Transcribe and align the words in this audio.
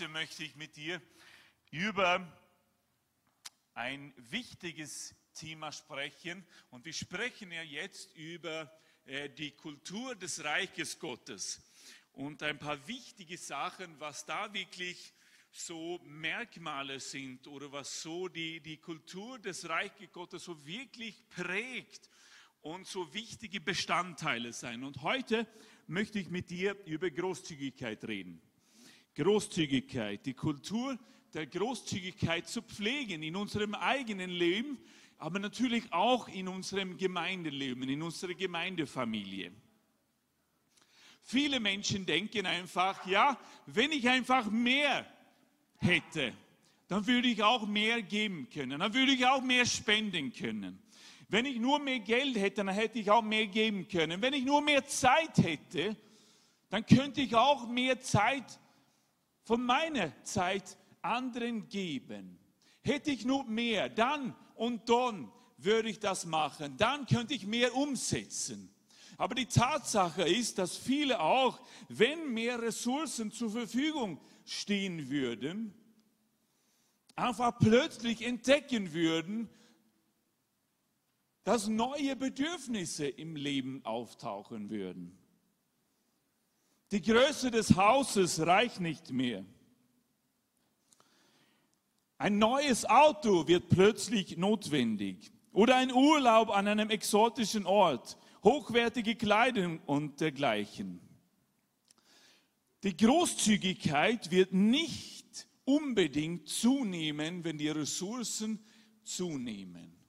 Heute 0.00 0.12
möchte 0.12 0.44
ich 0.44 0.56
mit 0.56 0.76
dir 0.76 0.98
über 1.70 2.26
ein 3.74 4.14
wichtiges 4.16 5.14
Thema 5.34 5.72
sprechen. 5.72 6.42
Und 6.70 6.86
wir 6.86 6.94
sprechen 6.94 7.52
ja 7.52 7.62
jetzt 7.62 8.16
über 8.16 8.72
äh, 9.04 9.28
die 9.28 9.50
Kultur 9.50 10.14
des 10.14 10.42
Reiches 10.42 10.98
Gottes 10.98 11.60
und 12.12 12.42
ein 12.42 12.58
paar 12.58 12.88
wichtige 12.88 13.36
Sachen, 13.36 14.00
was 14.00 14.24
da 14.24 14.50
wirklich 14.54 15.12
so 15.52 16.00
Merkmale 16.04 16.98
sind 16.98 17.46
oder 17.46 17.70
was 17.70 18.00
so 18.00 18.26
die, 18.28 18.60
die 18.60 18.78
Kultur 18.78 19.38
des 19.38 19.68
Reiches 19.68 20.10
Gottes 20.12 20.44
so 20.44 20.64
wirklich 20.64 21.28
prägt 21.28 22.08
und 22.62 22.86
so 22.86 23.12
wichtige 23.12 23.60
Bestandteile 23.60 24.54
sein. 24.54 24.82
Und 24.82 25.02
heute 25.02 25.46
möchte 25.86 26.18
ich 26.18 26.30
mit 26.30 26.48
dir 26.48 26.74
über 26.86 27.10
Großzügigkeit 27.10 28.02
reden. 28.04 28.40
Großzügigkeit, 29.14 30.24
die 30.24 30.34
Kultur 30.34 30.98
der 31.34 31.46
Großzügigkeit 31.46 32.48
zu 32.48 32.62
pflegen 32.62 33.22
in 33.22 33.36
unserem 33.36 33.74
eigenen 33.74 34.30
Leben, 34.30 34.78
aber 35.18 35.38
natürlich 35.38 35.92
auch 35.92 36.28
in 36.28 36.48
unserem 36.48 36.96
Gemeindeleben, 36.96 37.88
in 37.88 38.02
unserer 38.02 38.34
Gemeindefamilie. 38.34 39.52
Viele 41.22 41.60
Menschen 41.60 42.06
denken 42.06 42.46
einfach, 42.46 43.06
ja, 43.06 43.38
wenn 43.66 43.92
ich 43.92 44.08
einfach 44.08 44.50
mehr 44.50 45.06
hätte, 45.76 46.32
dann 46.88 47.06
würde 47.06 47.28
ich 47.28 47.42
auch 47.42 47.66
mehr 47.66 48.02
geben 48.02 48.48
können, 48.50 48.80
dann 48.80 48.94
würde 48.94 49.12
ich 49.12 49.26
auch 49.26 49.42
mehr 49.42 49.66
spenden 49.66 50.32
können. 50.32 50.82
Wenn 51.28 51.44
ich 51.44 51.60
nur 51.60 51.78
mehr 51.78 52.00
Geld 52.00 52.36
hätte, 52.36 52.64
dann 52.64 52.74
hätte 52.74 52.98
ich 52.98 53.10
auch 53.10 53.22
mehr 53.22 53.46
geben 53.46 53.86
können. 53.86 54.20
Wenn 54.20 54.32
ich 54.32 54.44
nur 54.44 54.60
mehr 54.60 54.84
Zeit 54.86 55.38
hätte, 55.38 55.96
dann 56.70 56.84
könnte 56.84 57.20
ich 57.20 57.36
auch 57.36 57.68
mehr 57.68 58.00
Zeit 58.00 58.59
von 59.42 59.64
meiner 59.64 60.12
Zeit 60.22 60.76
anderen 61.02 61.68
geben. 61.68 62.38
Hätte 62.82 63.10
ich 63.10 63.24
nur 63.24 63.44
mehr, 63.44 63.88
dann 63.88 64.34
und 64.54 64.88
dann 64.88 65.30
würde 65.58 65.90
ich 65.90 65.98
das 65.98 66.26
machen. 66.26 66.76
Dann 66.76 67.06
könnte 67.06 67.34
ich 67.34 67.46
mehr 67.46 67.74
umsetzen. 67.74 68.74
Aber 69.18 69.34
die 69.34 69.46
Tatsache 69.46 70.22
ist, 70.22 70.58
dass 70.58 70.76
viele 70.76 71.20
auch, 71.20 71.60
wenn 71.88 72.32
mehr 72.32 72.62
Ressourcen 72.62 73.30
zur 73.30 73.50
Verfügung 73.50 74.18
stehen 74.46 75.10
würden, 75.10 75.74
einfach 77.16 77.58
plötzlich 77.58 78.22
entdecken 78.22 78.94
würden, 78.94 79.50
dass 81.44 81.68
neue 81.68 82.16
Bedürfnisse 82.16 83.06
im 83.08 83.36
Leben 83.36 83.84
auftauchen 83.84 84.70
würden. 84.70 85.19
Die 86.92 87.02
Größe 87.02 87.50
des 87.50 87.76
Hauses 87.76 88.40
reicht 88.40 88.80
nicht 88.80 89.12
mehr. 89.12 89.44
Ein 92.18 92.38
neues 92.38 92.84
Auto 92.84 93.46
wird 93.46 93.68
plötzlich 93.68 94.36
notwendig 94.36 95.30
oder 95.52 95.76
ein 95.76 95.92
Urlaub 95.92 96.50
an 96.50 96.66
einem 96.66 96.90
exotischen 96.90 97.64
Ort, 97.64 98.18
hochwertige 98.42 99.14
Kleidung 99.14 99.80
und 99.86 100.20
dergleichen. 100.20 101.00
Die 102.82 102.96
Großzügigkeit 102.96 104.30
wird 104.30 104.52
nicht 104.52 105.46
unbedingt 105.64 106.48
zunehmen, 106.48 107.44
wenn 107.44 107.58
die 107.58 107.68
Ressourcen 107.68 108.58
zunehmen 109.04 109.99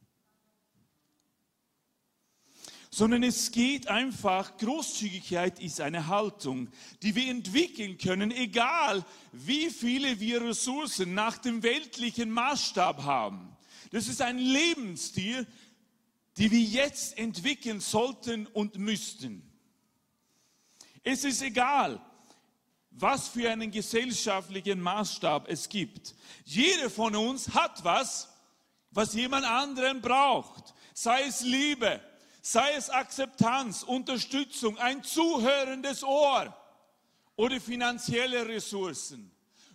sondern 2.93 3.23
es 3.23 3.51
geht 3.51 3.87
einfach, 3.87 4.57
Großzügigkeit 4.57 5.59
ist 5.61 5.79
eine 5.79 6.07
Haltung, 6.07 6.67
die 7.01 7.15
wir 7.15 7.31
entwickeln 7.31 7.97
können, 7.97 8.31
egal 8.31 9.05
wie 9.31 9.69
viele 9.69 10.19
wir 10.19 10.43
Ressourcen 10.43 11.13
nach 11.13 11.37
dem 11.37 11.63
weltlichen 11.63 12.29
Maßstab 12.29 13.03
haben. 13.03 13.55
Das 13.91 14.09
ist 14.09 14.21
ein 14.21 14.37
Lebensstil, 14.37 15.47
die 16.35 16.51
wir 16.51 16.59
jetzt 16.59 17.17
entwickeln 17.17 17.79
sollten 17.79 18.45
und 18.47 18.77
müssten. 18.77 19.41
Es 21.01 21.23
ist 21.23 21.41
egal, 21.41 22.01
was 22.91 23.29
für 23.29 23.49
einen 23.49 23.71
gesellschaftlichen 23.71 24.81
Maßstab 24.81 25.47
es 25.49 25.69
gibt. 25.69 26.13
Jeder 26.43 26.89
von 26.89 27.15
uns 27.15 27.53
hat 27.53 27.85
was, 27.85 28.29
was 28.91 29.13
jemand 29.13 29.45
anderen 29.45 30.01
braucht. 30.01 30.73
Sei 30.93 31.23
es 31.23 31.41
Liebe, 31.41 32.01
sei 32.41 32.73
es 32.73 32.89
Akzeptanz, 32.89 33.83
Unterstützung, 33.83 34.77
ein 34.77 35.03
zuhörendes 35.03 36.03
Ohr 36.03 36.55
oder 37.35 37.61
finanzielle 37.61 38.47
Ressourcen, 38.47 39.31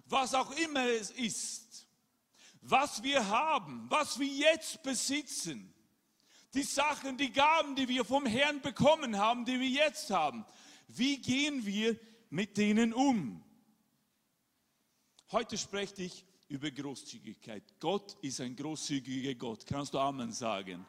was 0.06 0.34
auch 0.34 0.50
immer 0.53 0.87
es 0.87 1.10
ist, 1.10 1.87
was 2.60 3.03
wir 3.03 3.26
haben, 3.28 3.87
was 3.88 4.19
wir 4.19 4.26
jetzt 4.26 4.82
besitzen, 4.82 5.72
die 6.55 6.62
Sachen, 6.62 7.16
die 7.16 7.32
Gaben, 7.32 7.76
die 7.76 7.88
wir 7.88 8.05
vom 8.05 8.26
Herrn 8.26 8.60
bekommen 8.60 9.19
haben, 9.19 9.44
die 9.44 9.60
wir 9.60 9.69
jetzt 9.69 10.10
haben, 10.10 10.44
wie 10.88 11.19
gehen 11.19 11.65
wir 11.66 11.99
mit 12.31 12.56
denen 12.56 12.93
um? 12.93 13.43
Heute 15.32 15.59
spreche 15.59 16.03
ich 16.03 16.25
über 16.49 16.71
Großzügigkeit. 16.71 17.62
Gott 17.81 18.16
ist 18.22 18.41
ein 18.41 18.55
großzügiger 18.55 19.34
Gott. 19.34 19.66
Kannst 19.66 19.94
du 19.94 19.99
Amen 19.99 20.32
sagen? 20.32 20.87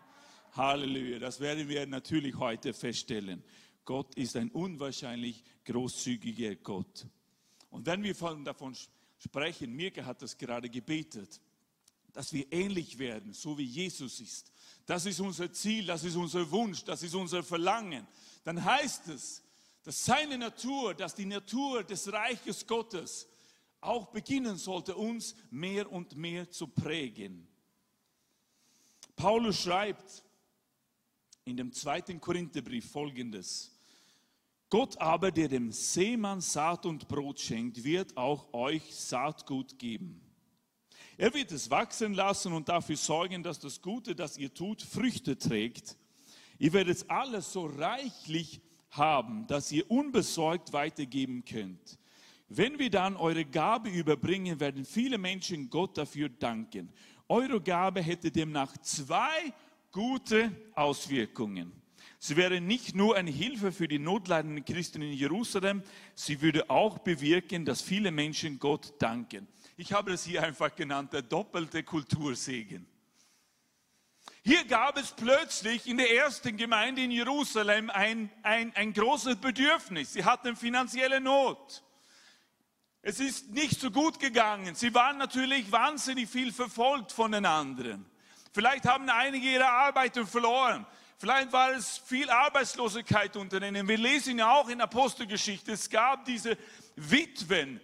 Halleluja, 0.57 1.19
das 1.19 1.39
werden 1.39 1.69
wir 1.69 1.85
natürlich 1.85 2.35
heute 2.35 2.73
feststellen. 2.73 3.43
Gott 3.85 4.15
ist 4.15 4.35
ein 4.35 4.49
unwahrscheinlich 4.49 5.43
großzügiger 5.63 6.55
Gott. 6.55 7.05
Und 7.69 7.85
wenn 7.85 8.01
wir 8.01 8.15
davon 8.43 8.75
sprechen, 9.19 9.73
Mirke 9.73 10.03
hat 10.03 10.23
das 10.23 10.35
gerade 10.35 10.67
gebetet, 10.69 11.39
dass 12.11 12.33
wir 12.33 12.51
ähnlich 12.51 12.97
werden, 12.97 13.33
so 13.33 13.55
wie 13.57 13.65
Jesus 13.65 14.19
ist. 14.19 14.51
Das 14.87 15.05
ist 15.05 15.19
unser 15.19 15.53
Ziel, 15.53 15.85
das 15.85 16.03
ist 16.03 16.15
unser 16.15 16.49
Wunsch, 16.49 16.83
das 16.83 17.03
ist 17.03 17.13
unser 17.13 17.43
Verlangen. 17.43 18.07
Dann 18.43 18.63
heißt 18.63 19.09
es, 19.09 19.43
dass 19.83 20.03
seine 20.03 20.39
Natur, 20.39 20.95
dass 20.95 21.13
die 21.13 21.25
Natur 21.25 21.83
des 21.83 22.11
Reiches 22.11 22.65
Gottes 22.65 23.27
auch 23.79 24.07
beginnen 24.07 24.57
sollte, 24.57 24.95
uns 24.95 25.35
mehr 25.51 25.91
und 25.91 26.15
mehr 26.15 26.49
zu 26.49 26.67
prägen. 26.67 27.47
Paulus 29.15 29.61
schreibt, 29.61 30.23
in 31.47 31.57
dem 31.57 31.71
zweiten 31.71 32.19
Korintherbrief 32.19 32.91
folgendes. 32.91 33.73
Gott 34.69 34.97
aber, 34.97 35.31
der 35.31 35.47
dem 35.47 35.71
Seemann 35.71 36.41
Saat 36.41 36.85
und 36.85 37.07
Brot 37.07 37.39
schenkt, 37.39 37.83
wird 37.85 38.17
auch 38.17 38.53
euch 38.53 38.93
Saatgut 38.93 39.79
geben. 39.79 40.21
Er 41.17 41.33
wird 41.33 41.53
es 41.53 41.69
wachsen 41.69 42.13
lassen 42.13 42.51
und 42.51 42.67
dafür 42.67 42.97
sorgen, 42.97 43.41
dass 43.43 43.59
das 43.59 43.81
Gute, 43.81 44.13
das 44.13 44.37
ihr 44.37 44.53
tut, 44.53 44.81
Früchte 44.81 45.37
trägt. 45.37 45.97
Ihr 46.59 46.73
werdet 46.73 47.09
alles 47.09 47.53
so 47.53 47.65
reichlich 47.65 48.59
haben, 48.89 49.47
dass 49.47 49.71
ihr 49.71 49.89
unbesorgt 49.89 50.73
weitergeben 50.73 51.45
könnt. 51.45 51.97
Wenn 52.49 52.77
wir 52.77 52.89
dann 52.89 53.15
eure 53.15 53.45
Gabe 53.45 53.89
überbringen, 53.89 54.59
werden 54.59 54.83
viele 54.83 55.17
Menschen 55.17 55.69
Gott 55.69 55.97
dafür 55.97 56.27
danken. 56.27 56.91
Eure 57.29 57.61
Gabe 57.61 58.01
hätte 58.01 58.31
demnach 58.31 58.77
zwei 58.77 59.53
gute 59.91 60.51
Auswirkungen. 60.73 61.71
Sie 62.19 62.35
wäre 62.35 62.59
nicht 62.61 62.95
nur 62.95 63.15
eine 63.15 63.29
Hilfe 63.29 63.71
für 63.71 63.87
die 63.87 63.99
notleidenden 63.99 64.65
Christen 64.65 65.01
in 65.01 65.13
Jerusalem, 65.13 65.83
sie 66.15 66.41
würde 66.41 66.69
auch 66.69 66.97
bewirken, 66.99 67.63
dass 67.63 67.81
viele 67.81 68.11
Menschen 68.11 68.59
Gott 68.59 68.93
danken. 68.99 69.47
Ich 69.75 69.93
habe 69.93 70.11
das 70.11 70.23
hier 70.23 70.41
einfach 70.41 70.75
genannt, 70.75 71.13
der 71.13 71.21
doppelte 71.21 71.83
Kultursegen. 71.83 72.87
Hier 74.43 74.65
gab 74.65 74.97
es 74.97 75.11
plötzlich 75.11 75.87
in 75.87 75.97
der 75.97 76.09
ersten 76.09 76.57
Gemeinde 76.57 77.03
in 77.03 77.11
Jerusalem 77.11 77.89
ein, 77.89 78.31
ein, 78.43 78.73
ein 78.75 78.93
großes 78.93 79.35
Bedürfnis. 79.35 80.13
Sie 80.13 80.23
hatten 80.23 80.55
finanzielle 80.55 81.19
Not. 81.19 81.83
Es 83.01 83.19
ist 83.19 83.51
nicht 83.51 83.79
so 83.79 83.91
gut 83.91 84.19
gegangen. 84.19 84.73
Sie 84.73 84.93
waren 84.93 85.17
natürlich 85.17 85.71
wahnsinnig 85.71 86.29
viel 86.29 86.51
verfolgt 86.51 87.11
von 87.11 87.31
den 87.31 87.45
anderen. 87.45 88.05
Vielleicht 88.57 88.87
haben 88.87 89.07
einige 89.07 89.51
ihre 89.51 89.69
Arbeiten 89.69 90.25
verloren. 90.25 90.83
Vielleicht 91.19 91.51
war 91.51 91.73
es 91.73 91.99
viel 91.99 92.27
Arbeitslosigkeit 92.27 93.37
unter 93.37 93.61
ihnen. 93.61 93.87
Wir 93.87 93.99
lesen 93.99 94.39
ja 94.39 94.51
auch 94.51 94.67
in 94.67 94.81
Apostelgeschichte, 94.81 95.73
es 95.73 95.87
gab 95.87 96.25
diese 96.25 96.57
Witwen, 96.95 97.79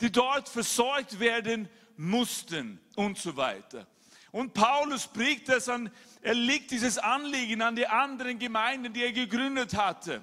die 0.00 0.12
dort 0.12 0.48
versorgt 0.48 1.18
werden 1.18 1.68
mussten 1.96 2.80
und 2.94 3.18
so 3.18 3.34
weiter. 3.34 3.84
Und 4.30 4.54
Paulus 4.54 5.08
prägt 5.08 5.48
das 5.48 5.68
an, 5.68 5.90
er 6.20 6.34
legt 6.34 6.70
dieses 6.70 6.98
Anliegen 6.98 7.60
an 7.60 7.74
die 7.74 7.88
anderen 7.88 8.38
Gemeinden, 8.38 8.92
die 8.92 9.02
er 9.02 9.12
gegründet 9.12 9.76
hatte. 9.76 10.22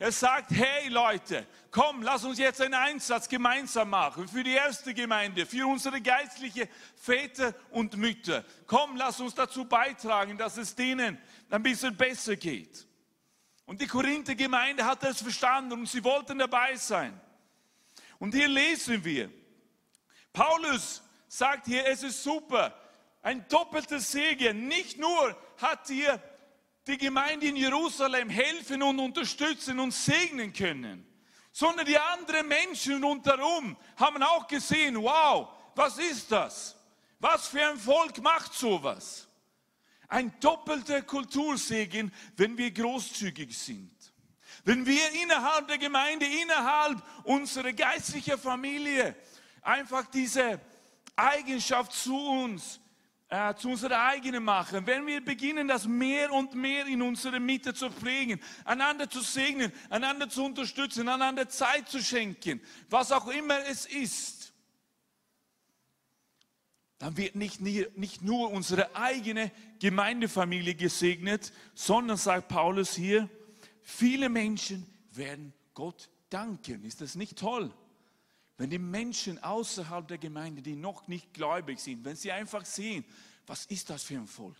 Er 0.00 0.12
sagt, 0.12 0.52
hey 0.52 0.88
Leute, 0.88 1.44
komm, 1.72 2.02
lass 2.02 2.24
uns 2.24 2.38
jetzt 2.38 2.60
einen 2.60 2.74
Einsatz 2.74 3.28
gemeinsam 3.28 3.90
machen 3.90 4.28
für 4.28 4.44
die 4.44 4.52
erste 4.52 4.94
Gemeinde, 4.94 5.44
für 5.44 5.66
unsere 5.66 6.00
geistliche 6.00 6.68
Väter 6.94 7.52
und 7.70 7.96
Mütter. 7.96 8.44
Komm, 8.68 8.96
lass 8.96 9.18
uns 9.18 9.34
dazu 9.34 9.64
beitragen, 9.64 10.38
dass 10.38 10.56
es 10.56 10.76
denen 10.76 11.18
ein 11.50 11.62
bisschen 11.64 11.96
besser 11.96 12.36
geht. 12.36 12.86
Und 13.66 13.80
die 13.80 13.88
Korinther 13.88 14.36
Gemeinde 14.36 14.84
hat 14.84 15.02
das 15.02 15.20
verstanden 15.20 15.72
und 15.72 15.88
sie 15.88 16.04
wollten 16.04 16.38
dabei 16.38 16.76
sein. 16.76 17.20
Und 18.20 18.34
hier 18.34 18.48
lesen 18.48 19.04
wir, 19.04 19.30
Paulus 20.32 21.02
sagt 21.26 21.66
hier, 21.66 21.84
es 21.86 22.04
ist 22.04 22.22
super, 22.22 22.72
ein 23.20 23.46
doppelter 23.48 23.98
Segen. 23.98 24.68
Nicht 24.68 24.98
nur 24.98 25.36
hat 25.58 25.88
hier 25.88 26.22
die 26.88 26.98
Gemeinde 26.98 27.46
in 27.46 27.56
Jerusalem 27.56 28.30
helfen 28.30 28.82
und 28.82 28.98
unterstützen 28.98 29.78
und 29.78 29.92
segnen 29.92 30.52
können, 30.52 31.06
sondern 31.52 31.86
die 31.86 31.98
anderen 31.98 32.48
Menschen 32.48 33.04
rundherum 33.04 33.76
haben 33.96 34.22
auch 34.22 34.46
gesehen, 34.48 35.00
wow, 35.00 35.48
was 35.74 35.98
ist 35.98 36.32
das? 36.32 36.76
Was 37.20 37.48
für 37.48 37.64
ein 37.64 37.78
Volk 37.78 38.22
macht 38.22 38.54
sowas? 38.54 39.28
Ein 40.08 40.32
doppelter 40.40 41.02
Kultursegen, 41.02 42.12
wenn 42.36 42.56
wir 42.56 42.70
großzügig 42.70 43.56
sind. 43.56 43.92
Wenn 44.64 44.86
wir 44.86 45.12
innerhalb 45.22 45.68
der 45.68 45.78
Gemeinde, 45.78 46.26
innerhalb 46.26 47.02
unserer 47.24 47.72
geistlichen 47.72 48.38
Familie 48.38 49.14
einfach 49.62 50.06
diese 50.06 50.60
Eigenschaft 51.16 51.92
zu 51.92 52.16
uns 52.16 52.80
äh, 53.28 53.54
zu 53.54 53.70
unserer 53.70 54.06
eigenen 54.06 54.42
machen, 54.42 54.86
wenn 54.86 55.06
wir 55.06 55.22
beginnen, 55.22 55.68
das 55.68 55.86
mehr 55.86 56.32
und 56.32 56.54
mehr 56.54 56.86
in 56.86 57.02
unserer 57.02 57.40
Mitte 57.40 57.74
zu 57.74 57.90
pflegen, 57.90 58.40
einander 58.64 59.08
zu 59.08 59.20
segnen, 59.20 59.72
einander 59.90 60.28
zu 60.28 60.44
unterstützen, 60.44 61.08
einander 61.08 61.48
Zeit 61.48 61.88
zu 61.88 62.02
schenken, 62.02 62.60
was 62.88 63.12
auch 63.12 63.28
immer 63.28 63.58
es 63.66 63.84
ist, 63.86 64.54
dann 66.98 67.16
wird 67.16 67.36
nicht, 67.36 67.60
nicht 67.60 68.22
nur 68.22 68.50
unsere 68.50 68.96
eigene 68.96 69.52
Gemeindefamilie 69.78 70.74
gesegnet, 70.74 71.52
sondern, 71.74 72.16
sagt 72.16 72.48
Paulus 72.48 72.94
hier, 72.94 73.28
viele 73.82 74.28
Menschen 74.28 74.84
werden 75.12 75.52
Gott 75.74 76.08
danken. 76.28 76.82
Ist 76.84 77.00
das 77.00 77.14
nicht 77.14 77.38
toll? 77.38 77.72
Wenn 78.58 78.70
die 78.70 78.78
Menschen 78.78 79.42
außerhalb 79.42 80.06
der 80.06 80.18
Gemeinde, 80.18 80.60
die 80.60 80.76
noch 80.76 81.06
nicht 81.08 81.32
gläubig 81.32 81.78
sind, 81.78 82.04
wenn 82.04 82.16
sie 82.16 82.32
einfach 82.32 82.64
sehen, 82.64 83.04
was 83.46 83.64
ist 83.66 83.88
das 83.88 84.02
für 84.02 84.16
ein 84.16 84.26
Volk, 84.26 84.56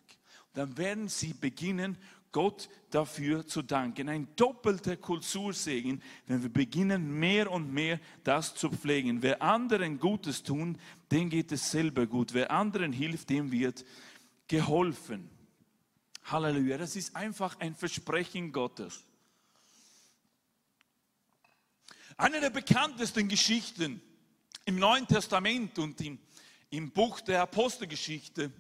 dann 0.54 0.76
werden 0.78 1.08
sie 1.08 1.34
beginnen, 1.34 1.98
Gott 2.30 2.68
dafür 2.90 3.46
zu 3.46 3.62
danken. 3.62 4.08
Ein 4.08 4.28
doppelter 4.36 4.96
Kultursegen, 4.96 6.02
wenn 6.26 6.42
wir 6.42 6.50
beginnen, 6.50 7.18
mehr 7.18 7.50
und 7.50 7.72
mehr 7.72 8.00
das 8.22 8.54
zu 8.54 8.70
pflegen. 8.70 9.22
Wer 9.22 9.42
anderen 9.42 9.98
Gutes 9.98 10.42
tun, 10.42 10.78
dem 11.10 11.30
geht 11.30 11.52
es 11.52 11.70
selber 11.70 12.06
gut. 12.06 12.34
Wer 12.34 12.50
anderen 12.50 12.92
hilft, 12.92 13.30
dem 13.30 13.50
wird 13.50 13.84
geholfen. 14.46 15.30
Halleluja, 16.24 16.76
das 16.76 16.96
ist 16.96 17.16
einfach 17.16 17.58
ein 17.60 17.74
Versprechen 17.74 18.52
Gottes. 18.52 19.07
Eine 22.20 22.40
der 22.40 22.50
bekanntesten 22.50 23.28
Geschichten 23.28 24.02
im 24.64 24.76
Neuen 24.76 25.06
Testament 25.06 25.78
und 25.78 26.00
im, 26.00 26.18
im 26.68 26.90
Buch 26.90 27.20
der 27.20 27.42
Apostelgeschichte 27.42 28.50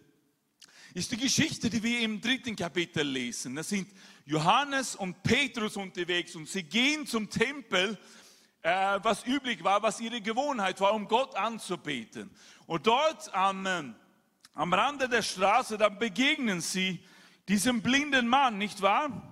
ist 0.94 1.10
die 1.10 1.16
Geschichte, 1.16 1.68
die 1.68 1.82
wir 1.82 1.98
im 2.02 2.20
dritten 2.20 2.54
Kapitel 2.54 3.04
lesen. 3.04 3.56
Da 3.56 3.64
sind 3.64 3.88
Johannes 4.26 4.94
und 4.94 5.24
Petrus 5.24 5.76
unterwegs 5.76 6.36
und 6.36 6.48
sie 6.48 6.62
gehen 6.62 7.04
zum 7.04 7.28
Tempel, 7.30 7.98
äh, 8.62 9.00
was 9.02 9.26
üblich 9.26 9.64
war, 9.64 9.82
was 9.82 9.98
ihre 9.98 10.20
Gewohnheit 10.20 10.80
war, 10.80 10.94
um 10.94 11.08
Gott 11.08 11.34
anzubeten. 11.34 12.30
Und 12.66 12.86
dort 12.86 13.34
am, 13.34 13.66
äh, 13.66 13.82
am 14.54 14.72
Rande 14.72 15.08
der 15.08 15.22
Straße, 15.22 15.76
da 15.76 15.88
begegnen 15.88 16.60
sie 16.60 17.00
diesem 17.48 17.82
blinden 17.82 18.28
Mann, 18.28 18.56
nicht 18.56 18.82
wahr? 18.82 19.27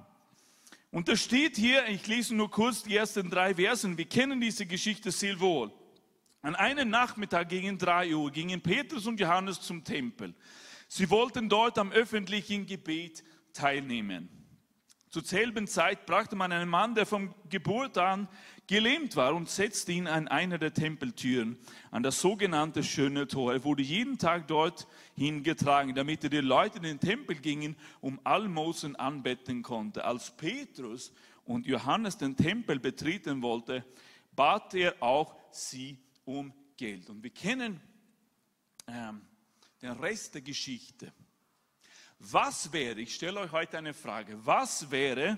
Und 0.96 1.08
da 1.08 1.14
steht 1.14 1.58
hier, 1.58 1.87
ich 1.88 2.06
lese 2.06 2.34
nur 2.34 2.50
kurz 2.50 2.82
die 2.82 2.96
ersten 2.96 3.28
drei 3.28 3.56
Versen, 3.56 3.98
wir 3.98 4.06
kennen 4.06 4.40
diese 4.40 4.64
Geschichte 4.64 5.10
sehr 5.10 5.38
wohl. 5.40 5.70
An 6.40 6.54
einem 6.54 6.88
Nachmittag 6.88 7.50
gegen 7.50 7.76
drei 7.76 8.16
Uhr 8.16 8.31
gingen 8.31 8.62
Petrus 8.62 9.06
und 9.06 9.20
Johannes 9.20 9.60
zum 9.60 9.84
Tempel. 9.84 10.34
Sie 10.88 11.10
wollten 11.10 11.50
dort 11.50 11.76
am 11.76 11.93
öffentlichen 11.93 12.64
Gebet 12.64 13.22
teilnehmen. 13.52 14.31
Zur 15.10 15.22
selben 15.22 15.66
Zeit 15.66 16.06
brachte 16.06 16.34
man 16.34 16.50
einen 16.50 16.70
Mann, 16.70 16.94
der 16.94 17.04
von 17.04 17.34
Geburt 17.50 17.98
an 17.98 18.26
gelähmt 18.66 19.16
war 19.16 19.34
und 19.34 19.48
setzte 19.48 19.92
ihn 19.92 20.06
an 20.06 20.28
einer 20.28 20.58
der 20.58 20.74
Tempeltüren, 20.74 21.56
an 21.90 22.02
das 22.02 22.20
sogenannte 22.20 22.82
schöne 22.82 23.28
Tor. 23.28 23.52
Er 23.52 23.64
wurde 23.64 23.82
jeden 23.82 24.18
Tag 24.18 24.48
dort 24.48 24.86
hingetragen, 25.14 25.94
damit 25.94 26.24
er 26.24 26.30
die 26.30 26.38
Leute 26.38 26.78
in 26.78 26.82
den 26.82 27.00
Tempel 27.00 27.36
gingen, 27.36 27.76
um 28.00 28.20
Almosen 28.24 28.96
anbetten 28.96 29.62
konnte. 29.62 30.04
Als 30.04 30.36
Petrus 30.36 31.12
und 31.44 31.66
Johannes 31.66 32.18
den 32.18 32.36
Tempel 32.36 32.78
betreten 32.80 33.42
wollte, 33.42 33.84
bat 34.34 34.74
er 34.74 35.00
auch 35.00 35.34
sie 35.50 35.98
um 36.24 36.52
Geld. 36.76 37.08
Und 37.08 37.22
wir 37.22 37.30
kennen 37.30 37.80
ähm, 38.88 39.22
den 39.80 39.92
Rest 39.92 40.34
der 40.34 40.42
Geschichte. 40.42 41.12
Was 42.19 42.72
wäre, 42.72 43.00
ich 43.00 43.14
stelle 43.14 43.40
euch 43.40 43.52
heute 43.52 43.78
eine 43.78 43.94
Frage, 43.94 44.38
was 44.44 44.90
wäre, 44.90 45.36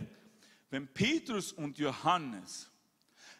wenn 0.70 0.86
Petrus 0.86 1.52
und 1.52 1.78
Johannes 1.78 2.70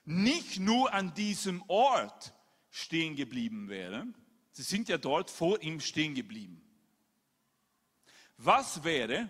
nicht 0.08 0.58
nur 0.58 0.92
an 0.94 1.12
diesem 1.12 1.62
Ort 1.68 2.32
stehen 2.70 3.14
geblieben 3.14 3.68
wären, 3.68 4.14
sie 4.52 4.62
sind 4.62 4.88
ja 4.88 4.96
dort 4.96 5.30
vor 5.30 5.60
ihm 5.62 5.80
stehen 5.80 6.14
geblieben. 6.14 6.62
Was 8.38 8.84
wäre, 8.84 9.28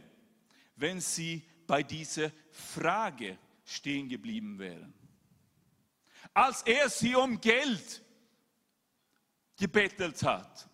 wenn 0.76 1.00
sie 1.00 1.42
bei 1.66 1.82
dieser 1.82 2.30
Frage 2.52 3.38
stehen 3.64 4.08
geblieben 4.08 4.60
wären? 4.60 4.94
Als 6.32 6.62
er 6.62 6.88
sie 6.88 7.16
um 7.16 7.40
Geld 7.40 8.04
gebettelt 9.56 10.22
hat. 10.22 10.69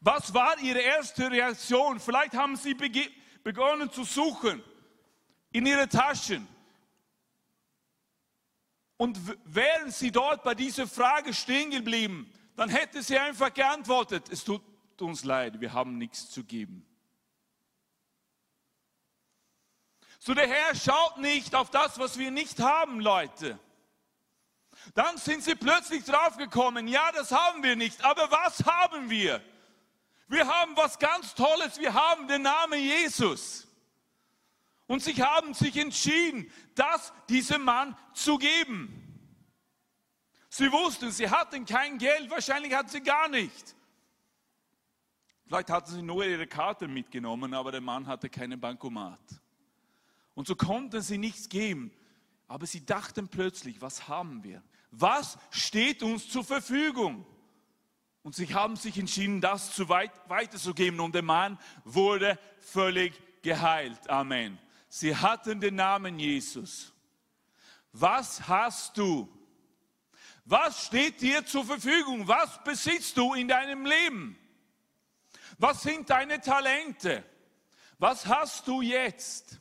Was 0.00 0.32
war 0.32 0.58
ihre 0.60 0.80
erste 0.80 1.30
Reaktion? 1.30 2.00
Vielleicht 2.00 2.32
haben 2.32 2.56
sie 2.56 2.74
begonnen 3.42 3.90
zu 3.90 4.04
suchen 4.04 4.62
in 5.52 5.66
ihre 5.66 5.86
Taschen. 5.86 6.48
Und 8.98 9.18
wären 9.44 9.92
sie 9.92 10.10
dort 10.10 10.42
bei 10.42 10.54
dieser 10.54 10.88
Frage 10.88 11.32
stehen 11.32 11.70
geblieben, 11.70 12.30
dann 12.56 12.68
hätte 12.68 13.00
sie 13.00 13.16
einfach 13.16 13.54
geantwortet, 13.54 14.28
es 14.28 14.42
tut 14.42 14.60
uns 15.00 15.24
leid, 15.24 15.60
wir 15.60 15.72
haben 15.72 15.96
nichts 15.96 16.28
zu 16.28 16.42
geben. 16.42 16.84
So 20.18 20.34
der 20.34 20.48
Herr 20.48 20.74
schaut 20.74 21.18
nicht 21.18 21.54
auf 21.54 21.70
das, 21.70 22.00
was 22.00 22.18
wir 22.18 22.32
nicht 22.32 22.58
haben, 22.58 22.98
Leute. 22.98 23.56
Dann 24.94 25.16
sind 25.16 25.44
sie 25.44 25.54
plötzlich 25.54 26.04
draufgekommen, 26.04 26.88
ja, 26.88 27.12
das 27.12 27.30
haben 27.30 27.62
wir 27.62 27.76
nicht, 27.76 28.04
aber 28.04 28.28
was 28.32 28.64
haben 28.64 29.08
wir? 29.08 29.40
Wir 30.26 30.48
haben 30.48 30.76
was 30.76 30.98
ganz 30.98 31.36
Tolles, 31.36 31.78
wir 31.78 31.94
haben 31.94 32.26
den 32.26 32.42
Namen 32.42 32.80
Jesus. 32.80 33.67
Und 34.88 35.02
sie 35.02 35.22
haben 35.22 35.54
sich 35.54 35.76
entschieden, 35.76 36.50
das 36.74 37.12
diesem 37.28 37.62
Mann 37.62 37.96
zu 38.14 38.38
geben. 38.38 39.04
Sie 40.48 40.72
wussten, 40.72 41.12
sie 41.12 41.28
hatten 41.28 41.66
kein 41.66 41.98
Geld, 41.98 42.30
wahrscheinlich 42.30 42.74
hatten 42.74 42.88
sie 42.88 43.02
gar 43.02 43.28
nicht. 43.28 43.76
Vielleicht 45.46 45.70
hatten 45.70 45.90
sie 45.92 46.02
nur 46.02 46.24
ihre 46.24 46.46
Karte 46.46 46.88
mitgenommen, 46.88 47.54
aber 47.54 47.70
der 47.70 47.82
Mann 47.82 48.06
hatte 48.06 48.30
keinen 48.30 48.58
Bankomat. 48.58 49.20
Und 50.34 50.46
so 50.46 50.56
konnten 50.56 51.02
sie 51.02 51.18
nichts 51.18 51.48
geben. 51.48 51.92
Aber 52.46 52.66
sie 52.66 52.84
dachten 52.84 53.28
plötzlich, 53.28 53.82
was 53.82 54.08
haben 54.08 54.42
wir? 54.42 54.62
Was 54.90 55.36
steht 55.50 56.02
uns 56.02 56.30
zur 56.30 56.44
Verfügung? 56.44 57.26
Und 58.22 58.34
sie 58.34 58.54
haben 58.54 58.76
sich 58.76 58.98
entschieden, 58.98 59.42
das 59.42 59.74
zu 59.74 59.90
weit, 59.90 60.12
weiterzugeben. 60.28 61.00
Und 61.00 61.14
der 61.14 61.22
Mann 61.22 61.58
wurde 61.84 62.38
völlig 62.60 63.12
geheilt. 63.42 64.08
Amen. 64.08 64.58
Sie 64.88 65.14
hatten 65.14 65.60
den 65.60 65.74
Namen 65.76 66.18
Jesus. 66.18 66.92
Was 67.92 68.48
hast 68.48 68.96
du? 68.96 69.28
Was 70.44 70.86
steht 70.86 71.20
dir 71.20 71.44
zur 71.44 71.64
Verfügung? 71.64 72.26
Was 72.26 72.62
besitzt 72.64 73.16
du 73.16 73.34
in 73.34 73.48
deinem 73.48 73.84
Leben? 73.84 74.38
Was 75.58 75.82
sind 75.82 76.08
deine 76.08 76.40
Talente? 76.40 77.24
Was 77.98 78.26
hast 78.26 78.66
du 78.66 78.80
jetzt? 78.80 79.60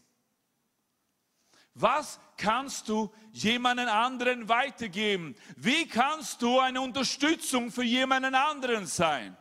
Was 1.74 2.20
kannst 2.38 2.88
du 2.88 3.14
jemanden 3.32 3.88
anderen 3.88 4.48
weitergeben? 4.48 5.36
Wie 5.56 5.88
kannst 5.88 6.42
du 6.42 6.60
eine 6.60 6.82
Unterstützung 6.82 7.72
für 7.72 7.84
jemanden 7.84 8.34
anderen 8.34 8.86
sein? 8.86 9.36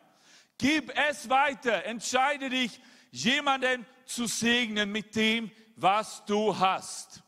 Gib 0.58 0.90
es 1.08 1.28
weiter. 1.28 1.84
Entscheide 1.84 2.50
dich, 2.50 2.80
jemanden 3.10 3.86
zu 4.04 4.26
segnen 4.26 4.90
mit 4.90 5.14
dem, 5.14 5.50
was 5.76 6.24
du 6.24 6.58
hast. 6.58 7.22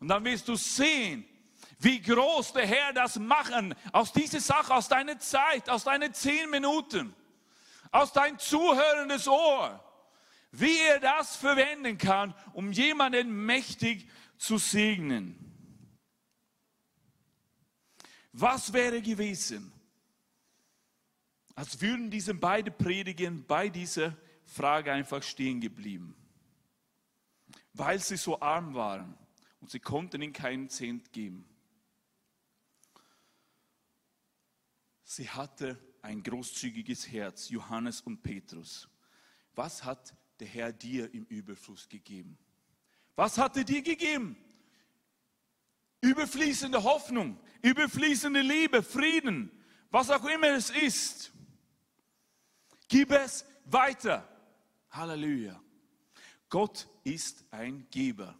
Und 0.00 0.08
dann 0.08 0.24
wirst 0.24 0.48
du 0.48 0.56
sehen, 0.56 1.24
wie 1.78 2.00
groß 2.00 2.54
der 2.54 2.66
Herr 2.66 2.92
das 2.92 3.18
machen, 3.18 3.74
aus 3.92 4.12
dieser 4.12 4.40
Sache, 4.40 4.74
aus 4.74 4.88
deiner 4.88 5.18
Zeit, 5.18 5.68
aus 5.68 5.84
deinen 5.84 6.12
zehn 6.12 6.50
Minuten, 6.50 7.14
aus 7.90 8.12
dein 8.12 8.38
zuhörendes 8.38 9.28
Ohr, 9.28 9.82
wie 10.50 10.78
er 10.78 11.00
das 11.00 11.36
verwenden 11.36 11.98
kann, 11.98 12.34
um 12.52 12.72
jemanden 12.72 13.30
mächtig 13.44 14.08
zu 14.38 14.58
segnen. 14.58 15.38
Was 18.32 18.72
wäre 18.72 19.02
gewesen, 19.02 19.72
als 21.54 21.80
würden 21.80 22.10
diese 22.10 22.34
beiden 22.34 22.76
Predigen 22.76 23.44
bei 23.46 23.68
dieser 23.68 24.16
Frage 24.46 24.92
einfach 24.92 25.22
stehen 25.22 25.60
geblieben. 25.60 26.14
Weil 27.74 27.98
sie 28.00 28.16
so 28.16 28.40
arm 28.40 28.74
waren 28.74 29.16
und 29.60 29.70
sie 29.70 29.80
konnten 29.80 30.20
ihnen 30.22 30.32
keinen 30.32 30.68
Zehnt 30.68 31.12
geben. 31.12 31.48
Sie 35.04 35.28
hatte 35.28 35.78
ein 36.02 36.22
großzügiges 36.22 37.10
Herz, 37.10 37.48
Johannes 37.48 38.00
und 38.00 38.22
Petrus. 38.22 38.88
Was 39.54 39.84
hat 39.84 40.14
der 40.40 40.48
Herr 40.48 40.72
dir 40.72 41.12
im 41.14 41.24
Überfluss 41.26 41.88
gegeben? 41.88 42.38
Was 43.14 43.38
hat 43.38 43.56
er 43.56 43.64
dir 43.64 43.82
gegeben? 43.82 44.36
Überfließende 46.00 46.82
Hoffnung, 46.82 47.38
überfließende 47.62 48.40
Liebe, 48.40 48.82
Frieden, 48.82 49.50
was 49.90 50.10
auch 50.10 50.24
immer 50.24 50.48
es 50.48 50.70
ist. 50.70 51.32
Gib 52.88 53.12
es 53.12 53.44
weiter. 53.66 54.28
Halleluja. 54.90 55.62
Gott 56.48 56.88
ist 57.04 57.44
ein 57.50 57.86
Geber. 57.90 58.34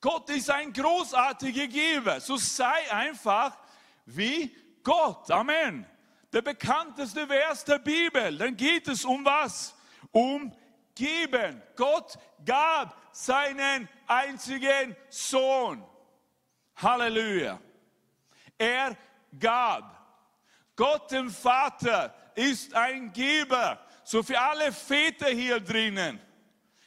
Gott 0.00 0.28
ist 0.30 0.50
ein 0.50 0.72
großartiger 0.72 1.68
Geber. 1.68 2.20
So 2.20 2.36
sei 2.36 2.92
einfach 2.92 3.56
wie 4.04 4.54
Gott. 4.82 5.30
Amen. 5.30 5.86
Der 6.32 6.42
bekannteste 6.42 7.26
Vers 7.26 7.64
der 7.64 7.78
Bibel. 7.78 8.36
Dann 8.36 8.56
geht 8.56 8.88
es 8.88 9.04
um 9.04 9.24
was? 9.24 9.74
Um 10.10 10.52
Geben. 10.94 11.62
Gott 11.76 12.18
gab 12.44 12.96
seinen 13.12 13.88
einzigen 14.06 14.96
Sohn. 15.08 15.84
Halleluja. 16.76 17.60
Er 18.58 18.96
gab. 19.38 19.98
Gott 20.74 21.10
dem 21.10 21.30
Vater 21.30 22.14
ist 22.34 22.74
ein 22.74 23.12
Geber. 23.12 23.78
So 24.04 24.22
für 24.22 24.40
alle 24.40 24.72
Väter 24.72 25.28
hier 25.28 25.60
drinnen. 25.60 26.20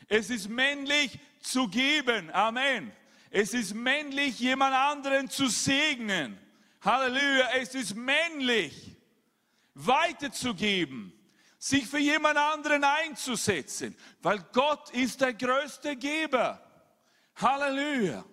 Es 0.08 0.30
ist 0.30 0.50
männlich 0.50 1.20
zu 1.42 1.68
geben. 1.68 2.30
Amen. 2.32 2.92
Es 3.30 3.54
ist 3.54 3.74
männlich, 3.74 4.40
jemand 4.40 4.74
anderen 4.74 5.30
zu 5.30 5.48
segnen. 5.48 6.40
Halleluja. 6.82 7.50
Es 7.56 7.76
ist 7.76 7.96
männlich, 7.96 8.96
weiterzugeben, 9.74 11.12
sich 11.58 11.88
für 11.88 11.98
jemand 11.98 12.38
anderen 12.38 12.84
einzusetzen, 12.84 13.96
weil 14.22 14.40
Gott 14.54 14.90
ist 14.92 15.22
der 15.22 15.34
größte 15.34 15.96
Geber. 15.96 16.62
Halleluja. 17.36 18.24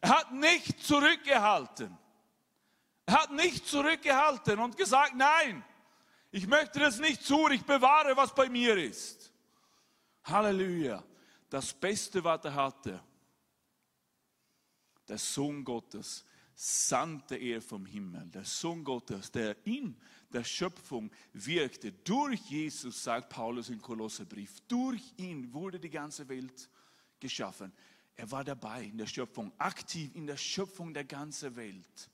Er 0.00 0.08
hat 0.08 0.32
nicht 0.32 0.84
zurückgehalten. 0.84 1.96
Er 3.06 3.22
hat 3.22 3.30
nicht 3.30 3.66
zurückgehalten 3.66 4.58
und 4.58 4.76
gesagt, 4.76 5.14
nein, 5.14 5.64
ich 6.30 6.46
möchte 6.46 6.80
das 6.80 6.98
nicht 6.98 7.26
tun, 7.26 7.52
ich 7.52 7.64
bewahre, 7.64 8.16
was 8.16 8.34
bei 8.34 8.48
mir 8.48 8.76
ist. 8.76 9.23
Halleluja. 10.24 11.02
Das 11.48 11.72
Beste, 11.72 12.22
was 12.24 12.44
er 12.44 12.54
hatte, 12.54 13.00
der 15.06 15.18
Sohn 15.18 15.64
Gottes, 15.64 16.24
sandte 16.54 17.36
er 17.36 17.60
vom 17.60 17.84
Himmel. 17.84 18.26
Der 18.30 18.44
Sohn 18.44 18.84
Gottes, 18.84 19.30
der 19.30 19.56
in 19.66 19.96
der 20.32 20.44
Schöpfung 20.44 21.10
wirkte. 21.32 21.92
Durch 21.92 22.40
Jesus, 22.50 23.02
sagt 23.02 23.28
Paulus 23.28 23.68
im 23.68 23.80
Kolosserbrief, 23.80 24.60
durch 24.68 25.02
ihn 25.16 25.52
wurde 25.52 25.78
die 25.78 25.90
ganze 25.90 26.28
Welt 26.28 26.68
geschaffen. 27.20 27.72
Er 28.16 28.30
war 28.30 28.44
dabei 28.44 28.84
in 28.84 28.98
der 28.98 29.06
Schöpfung, 29.06 29.52
aktiv 29.58 30.14
in 30.14 30.26
der 30.26 30.36
Schöpfung 30.36 30.94
der 30.94 31.04
ganzen 31.04 31.54
Welt. 31.56 32.10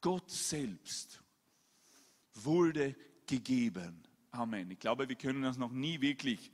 Gott 0.00 0.30
selbst 0.30 1.20
wurde 2.34 2.94
gegeben. 3.26 4.02
Amen. 4.30 4.70
Ich 4.70 4.78
glaube, 4.78 5.08
wir 5.08 5.16
können 5.16 5.42
das 5.42 5.56
noch 5.56 5.72
nie 5.72 6.00
wirklich 6.00 6.52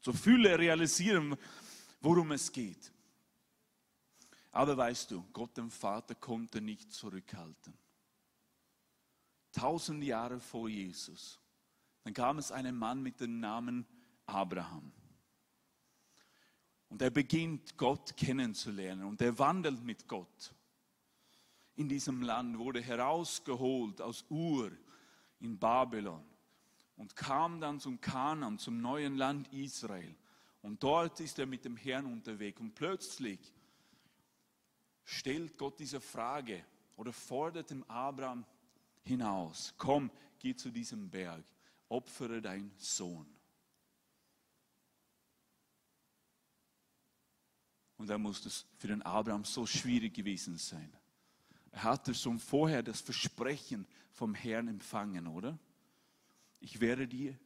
zur 0.00 0.14
Fülle 0.14 0.58
realisieren, 0.58 1.36
worum 2.00 2.32
es 2.32 2.50
geht. 2.50 2.92
Aber 4.52 4.76
weißt 4.76 5.10
du, 5.10 5.24
Gott 5.32 5.56
dem 5.56 5.70
Vater 5.70 6.14
konnte 6.14 6.60
nicht 6.60 6.92
zurückhalten. 6.92 7.74
Tausend 9.52 10.02
Jahre 10.04 10.40
vor 10.40 10.68
Jesus, 10.68 11.38
dann 12.02 12.14
kam 12.14 12.38
es 12.38 12.50
einen 12.50 12.76
Mann 12.76 13.02
mit 13.02 13.20
dem 13.20 13.40
Namen 13.40 13.86
Abraham. 14.26 14.92
Und 16.88 17.02
er 17.02 17.10
beginnt 17.10 17.76
Gott 17.76 18.16
kennenzulernen 18.16 19.04
und 19.04 19.20
er 19.22 19.38
wandelt 19.38 19.82
mit 19.84 20.08
Gott. 20.08 20.54
In 21.76 21.88
diesem 21.88 22.22
Land 22.22 22.58
wurde 22.58 22.82
herausgeholt 22.82 24.00
aus 24.00 24.24
Ur 24.28 24.72
in 25.38 25.58
Babylon 25.58 26.29
und 27.00 27.16
kam 27.16 27.62
dann 27.62 27.80
zum 27.80 27.98
Kanaan, 27.98 28.58
zum 28.58 28.82
neuen 28.82 29.16
Land 29.16 29.50
Israel. 29.54 30.14
Und 30.60 30.82
dort 30.82 31.18
ist 31.20 31.38
er 31.38 31.46
mit 31.46 31.64
dem 31.64 31.74
Herrn 31.74 32.04
unterwegs. 32.04 32.60
Und 32.60 32.74
plötzlich 32.74 33.40
stellt 35.06 35.56
Gott 35.56 35.80
diese 35.80 35.98
Frage 35.98 36.62
oder 36.98 37.14
fordert 37.14 37.70
dem 37.70 37.84
Abraham 37.84 38.44
hinaus. 39.02 39.72
Komm, 39.78 40.10
geh 40.38 40.54
zu 40.54 40.70
diesem 40.70 41.08
Berg, 41.08 41.42
opfere 41.88 42.42
deinen 42.42 42.70
Sohn. 42.76 43.26
Und 47.96 48.10
da 48.10 48.18
muss 48.18 48.44
es 48.44 48.66
für 48.76 48.88
den 48.88 49.00
Abraham 49.00 49.46
so 49.46 49.64
schwierig 49.64 50.12
gewesen 50.12 50.58
sein. 50.58 50.92
Er 51.70 51.84
hatte 51.84 52.14
schon 52.14 52.38
vorher 52.38 52.82
das 52.82 53.00
Versprechen 53.00 53.86
vom 54.12 54.34
Herrn 54.34 54.68
empfangen, 54.68 55.26
oder? 55.26 55.58
Ich 56.60 56.80
werde 56.80 57.08
dir, 57.08 57.36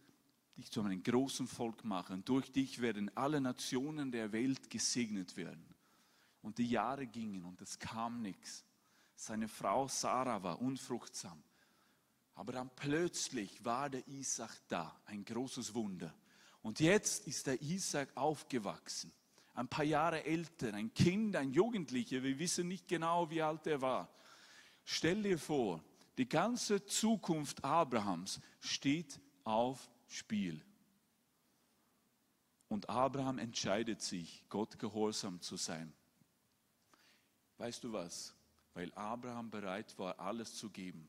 dich 0.56 0.70
zu 0.70 0.82
einem 0.82 1.02
großen 1.02 1.46
Volk 1.46 1.84
machen. 1.84 2.24
Durch 2.24 2.52
dich 2.52 2.80
werden 2.80 3.10
alle 3.16 3.40
Nationen 3.40 4.12
der 4.12 4.32
Welt 4.32 4.70
gesegnet 4.70 5.36
werden. 5.36 5.64
Und 6.42 6.58
die 6.58 6.68
Jahre 6.68 7.06
gingen 7.06 7.44
und 7.44 7.60
es 7.60 7.78
kam 7.78 8.20
nichts. 8.20 8.64
Seine 9.16 9.48
Frau 9.48 9.88
Sarah 9.88 10.42
war 10.42 10.60
unfruchtsam. 10.60 11.42
Aber 12.34 12.52
dann 12.52 12.70
plötzlich 12.74 13.64
war 13.64 13.88
der 13.88 14.06
Isaac 14.08 14.50
da, 14.68 15.00
ein 15.06 15.24
großes 15.24 15.74
Wunder. 15.74 16.12
Und 16.62 16.80
jetzt 16.80 17.26
ist 17.26 17.46
der 17.46 17.62
Isaac 17.62 18.10
aufgewachsen, 18.16 19.12
ein 19.54 19.68
paar 19.68 19.84
Jahre 19.84 20.24
älter, 20.24 20.74
ein 20.74 20.92
Kind, 20.92 21.36
ein 21.36 21.52
Jugendlicher, 21.52 22.22
wir 22.22 22.38
wissen 22.38 22.66
nicht 22.66 22.88
genau, 22.88 23.30
wie 23.30 23.42
alt 23.42 23.66
er 23.66 23.80
war. 23.80 24.12
Stell 24.84 25.22
dir 25.22 25.38
vor, 25.38 25.82
die 26.18 26.28
ganze 26.28 26.84
Zukunft 26.84 27.64
Abrahams 27.64 28.40
steht 28.60 29.20
auf 29.44 29.90
Spiel. 30.06 30.64
Und 32.68 32.88
Abraham 32.88 33.38
entscheidet 33.38 34.00
sich, 34.00 34.44
Gott 34.48 34.78
gehorsam 34.78 35.40
zu 35.40 35.56
sein. 35.56 35.92
Weißt 37.58 37.84
du 37.84 37.92
was? 37.92 38.34
Weil 38.74 38.92
Abraham 38.94 39.50
bereit 39.50 39.96
war, 39.98 40.18
alles 40.18 40.54
zu 40.56 40.70
geben, 40.70 41.08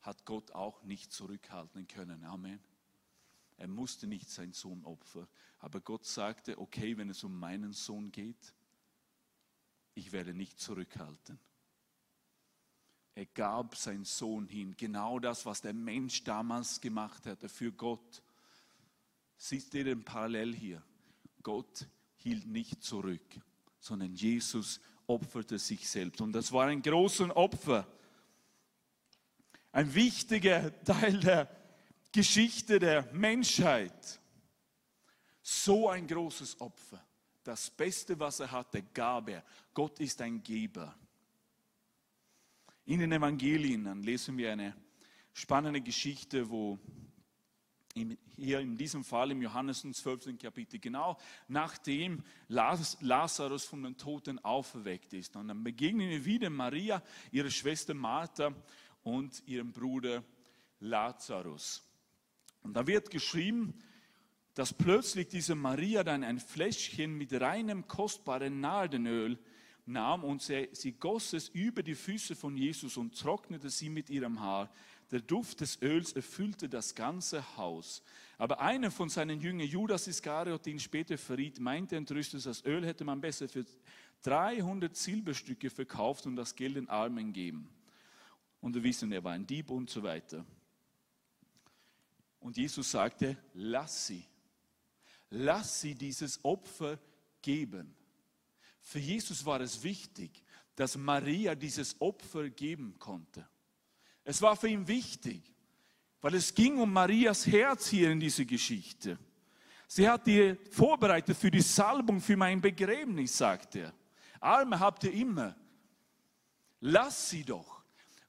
hat 0.00 0.24
Gott 0.24 0.52
auch 0.52 0.82
nicht 0.84 1.12
zurückhalten 1.12 1.88
können. 1.88 2.24
Amen. 2.24 2.60
Er 3.56 3.68
musste 3.68 4.06
nicht 4.06 4.30
seinen 4.30 4.52
Sohn 4.52 4.84
opfern, 4.84 5.28
aber 5.58 5.80
Gott 5.80 6.06
sagte, 6.06 6.58
okay, 6.58 6.96
wenn 6.96 7.10
es 7.10 7.24
um 7.24 7.38
meinen 7.38 7.72
Sohn 7.72 8.10
geht, 8.10 8.54
ich 9.94 10.12
werde 10.12 10.32
nicht 10.32 10.58
zurückhalten. 10.58 11.38
Er 13.20 13.26
gab 13.26 13.76
seinen 13.76 14.06
Sohn 14.06 14.46
hin. 14.46 14.74
Genau 14.78 15.18
das, 15.18 15.44
was 15.44 15.60
der 15.60 15.74
Mensch 15.74 16.24
damals 16.24 16.80
gemacht 16.80 17.26
hatte 17.26 17.50
für 17.50 17.70
Gott. 17.70 18.22
Siehst 19.36 19.74
du 19.74 19.84
den 19.84 20.02
Parallel 20.02 20.54
hier? 20.54 20.82
Gott 21.42 21.86
hielt 22.16 22.46
nicht 22.46 22.82
zurück, 22.82 23.20
sondern 23.78 24.14
Jesus 24.14 24.80
opferte 25.06 25.58
sich 25.58 25.86
selbst. 25.86 26.22
Und 26.22 26.32
das 26.32 26.50
war 26.50 26.68
ein 26.68 26.80
großes 26.80 27.36
Opfer. 27.36 27.86
Ein 29.70 29.92
wichtiger 29.94 30.82
Teil 30.82 31.20
der 31.20 31.54
Geschichte 32.12 32.78
der 32.78 33.02
Menschheit. 33.12 34.18
So 35.42 35.90
ein 35.90 36.06
großes 36.06 36.58
Opfer. 36.58 37.04
Das 37.42 37.68
Beste, 37.68 38.18
was 38.18 38.40
er 38.40 38.50
hatte, 38.50 38.82
gab 38.82 39.28
er. 39.28 39.44
Gott 39.74 40.00
ist 40.00 40.22
ein 40.22 40.42
Geber. 40.42 40.96
In 42.90 42.98
den 42.98 43.12
Evangelien 43.12 43.84
dann 43.84 44.02
lesen 44.02 44.36
wir 44.36 44.50
eine 44.50 44.74
spannende 45.32 45.80
Geschichte, 45.80 46.50
wo 46.50 46.76
hier 48.34 48.58
in 48.58 48.76
diesem 48.76 49.04
Fall 49.04 49.30
im 49.30 49.40
Johannes 49.42 49.86
12. 49.92 50.36
Kapitel, 50.36 50.80
genau 50.80 51.16
nachdem 51.46 52.24
Lazarus 52.48 53.64
von 53.64 53.84
den 53.84 53.96
Toten 53.96 54.40
auferweckt 54.40 55.12
ist. 55.12 55.36
Und 55.36 55.46
dann 55.46 55.62
begegnen 55.62 56.08
wir 56.08 56.24
wieder 56.24 56.50
Maria, 56.50 57.00
ihre 57.30 57.52
Schwester 57.52 57.94
Martha 57.94 58.52
und 59.04 59.40
ihrem 59.46 59.70
Bruder 59.70 60.24
Lazarus. 60.80 61.88
Und 62.64 62.74
da 62.74 62.84
wird 62.88 63.08
geschrieben, 63.08 63.72
dass 64.54 64.74
plötzlich 64.74 65.28
diese 65.28 65.54
Maria 65.54 66.02
dann 66.02 66.24
ein 66.24 66.40
Fläschchen 66.40 67.16
mit 67.16 67.32
reinem, 67.40 67.86
kostbaren 67.86 68.58
Nardenöl 68.58 69.38
nahm 69.90 70.24
und 70.24 70.42
sie, 70.42 70.68
sie 70.72 70.92
goss 70.92 71.32
es 71.32 71.48
über 71.48 71.82
die 71.82 71.94
Füße 71.94 72.34
von 72.34 72.56
Jesus 72.56 72.96
und 72.96 73.18
trocknete 73.18 73.70
sie 73.70 73.90
mit 73.90 74.10
ihrem 74.10 74.40
Haar. 74.40 74.70
Der 75.10 75.20
Duft 75.20 75.60
des 75.60 75.82
Öls 75.82 76.12
erfüllte 76.12 76.68
das 76.68 76.94
ganze 76.94 77.56
Haus. 77.56 78.02
Aber 78.38 78.60
einer 78.60 78.90
von 78.90 79.08
seinen 79.08 79.40
Jüngern, 79.40 79.66
Judas 79.66 80.06
Iskariot, 80.06 80.64
den 80.64 80.78
später 80.78 81.18
verriet, 81.18 81.58
meinte 81.58 81.96
entrüstet, 81.96 82.46
das 82.46 82.64
Öl 82.64 82.86
hätte 82.86 83.04
man 83.04 83.20
besser 83.20 83.48
für 83.48 83.64
300 84.22 84.96
Silberstücke 84.96 85.70
verkauft 85.70 86.26
und 86.26 86.36
das 86.36 86.54
Geld 86.54 86.76
den 86.76 86.88
Armen 86.88 87.32
geben. 87.32 87.68
Und 88.60 88.74
wir 88.74 88.82
wissen, 88.82 89.10
er 89.10 89.24
war 89.24 89.32
ein 89.32 89.46
Dieb 89.46 89.70
und 89.70 89.90
so 89.90 90.02
weiter. 90.02 90.44
Und 92.38 92.56
Jesus 92.56 92.90
sagte, 92.90 93.36
lass 93.54 94.06
sie. 94.06 94.24
Lass 95.30 95.80
sie 95.80 95.94
dieses 95.94 96.44
Opfer 96.44 96.98
geben. 97.42 97.94
Für 98.80 98.98
Jesus 98.98 99.44
war 99.44 99.60
es 99.60 99.82
wichtig, 99.82 100.42
dass 100.74 100.96
Maria 100.96 101.54
dieses 101.54 102.00
Opfer 102.00 102.48
geben 102.48 102.98
konnte. 102.98 103.46
Es 104.24 104.40
war 104.40 104.56
für 104.56 104.68
ihn 104.68 104.86
wichtig, 104.86 105.42
weil 106.20 106.34
es 106.34 106.54
ging 106.54 106.78
um 106.78 106.92
Marias 106.92 107.46
Herz 107.46 107.88
hier 107.88 108.10
in 108.10 108.20
dieser 108.20 108.44
Geschichte. 108.44 109.18
Sie 109.86 110.08
hat 110.08 110.26
ihr 110.28 110.56
vorbereitet 110.70 111.36
für 111.36 111.50
die 111.50 111.60
Salbung, 111.60 112.20
für 112.20 112.36
mein 112.36 112.60
Begräbnis, 112.60 113.36
sagt 113.36 113.76
er. 113.76 113.92
Arme 114.38 114.78
habt 114.78 115.04
ihr 115.04 115.12
immer. 115.12 115.56
Lass 116.80 117.30
sie 117.30 117.44
doch. 117.44 117.82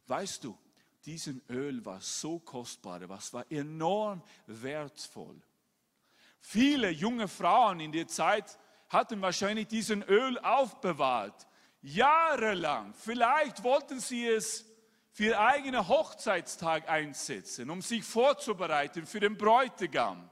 Weißt 0.07 0.43
du, 0.43 0.57
diesen 1.05 1.41
Öl 1.49 1.83
war 1.85 2.01
so 2.01 2.39
kostbar, 2.39 3.07
was 3.07 3.31
war 3.33 3.49
enorm 3.51 4.21
wertvoll. 4.47 5.41
Viele 6.39 6.89
junge 6.89 7.27
Frauen 7.27 7.79
in 7.79 7.91
der 7.91 8.07
Zeit 8.07 8.57
hatten 8.91 9.21
wahrscheinlich 9.21 9.67
diesen 9.67 10.03
Öl 10.03 10.37
aufbewahrt, 10.39 11.47
jahrelang. 11.81 12.93
Vielleicht 12.93 13.63
wollten 13.63 13.99
sie 13.99 14.27
es 14.27 14.65
für 15.11 15.25
ihren 15.25 15.39
eigenen 15.39 15.87
Hochzeitstag 15.87 16.89
einsetzen, 16.89 17.69
um 17.69 17.81
sich 17.81 18.03
vorzubereiten 18.03 19.05
für 19.05 19.19
den 19.19 19.37
Bräutigam. 19.37 20.29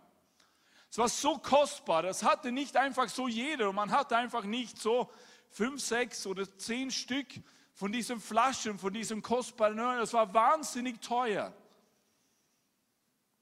Es 0.92 0.98
war 0.98 1.08
so 1.08 1.38
kostbar, 1.38 2.04
das 2.04 2.24
hatte 2.24 2.52
nicht 2.52 2.76
einfach 2.76 3.10
so 3.10 3.28
jeder 3.28 3.70
und 3.70 3.76
man 3.76 3.92
hatte 3.92 4.18
einfach 4.18 4.44
nicht 4.44 4.78
so 4.78 5.10
fünf, 5.50 5.82
sechs 5.82 6.26
oder 6.28 6.46
zehn 6.58 6.92
Stück 6.92 7.28
von 7.74 7.92
diesen 7.92 8.20
Flaschen, 8.20 8.78
von 8.78 8.94
diesem 8.94 9.22
kostbaren 9.22 9.80
Öl. 9.80 10.00
Das 10.00 10.14
war 10.14 10.34
wahnsinnig 10.34 11.00
teuer. 11.00 11.54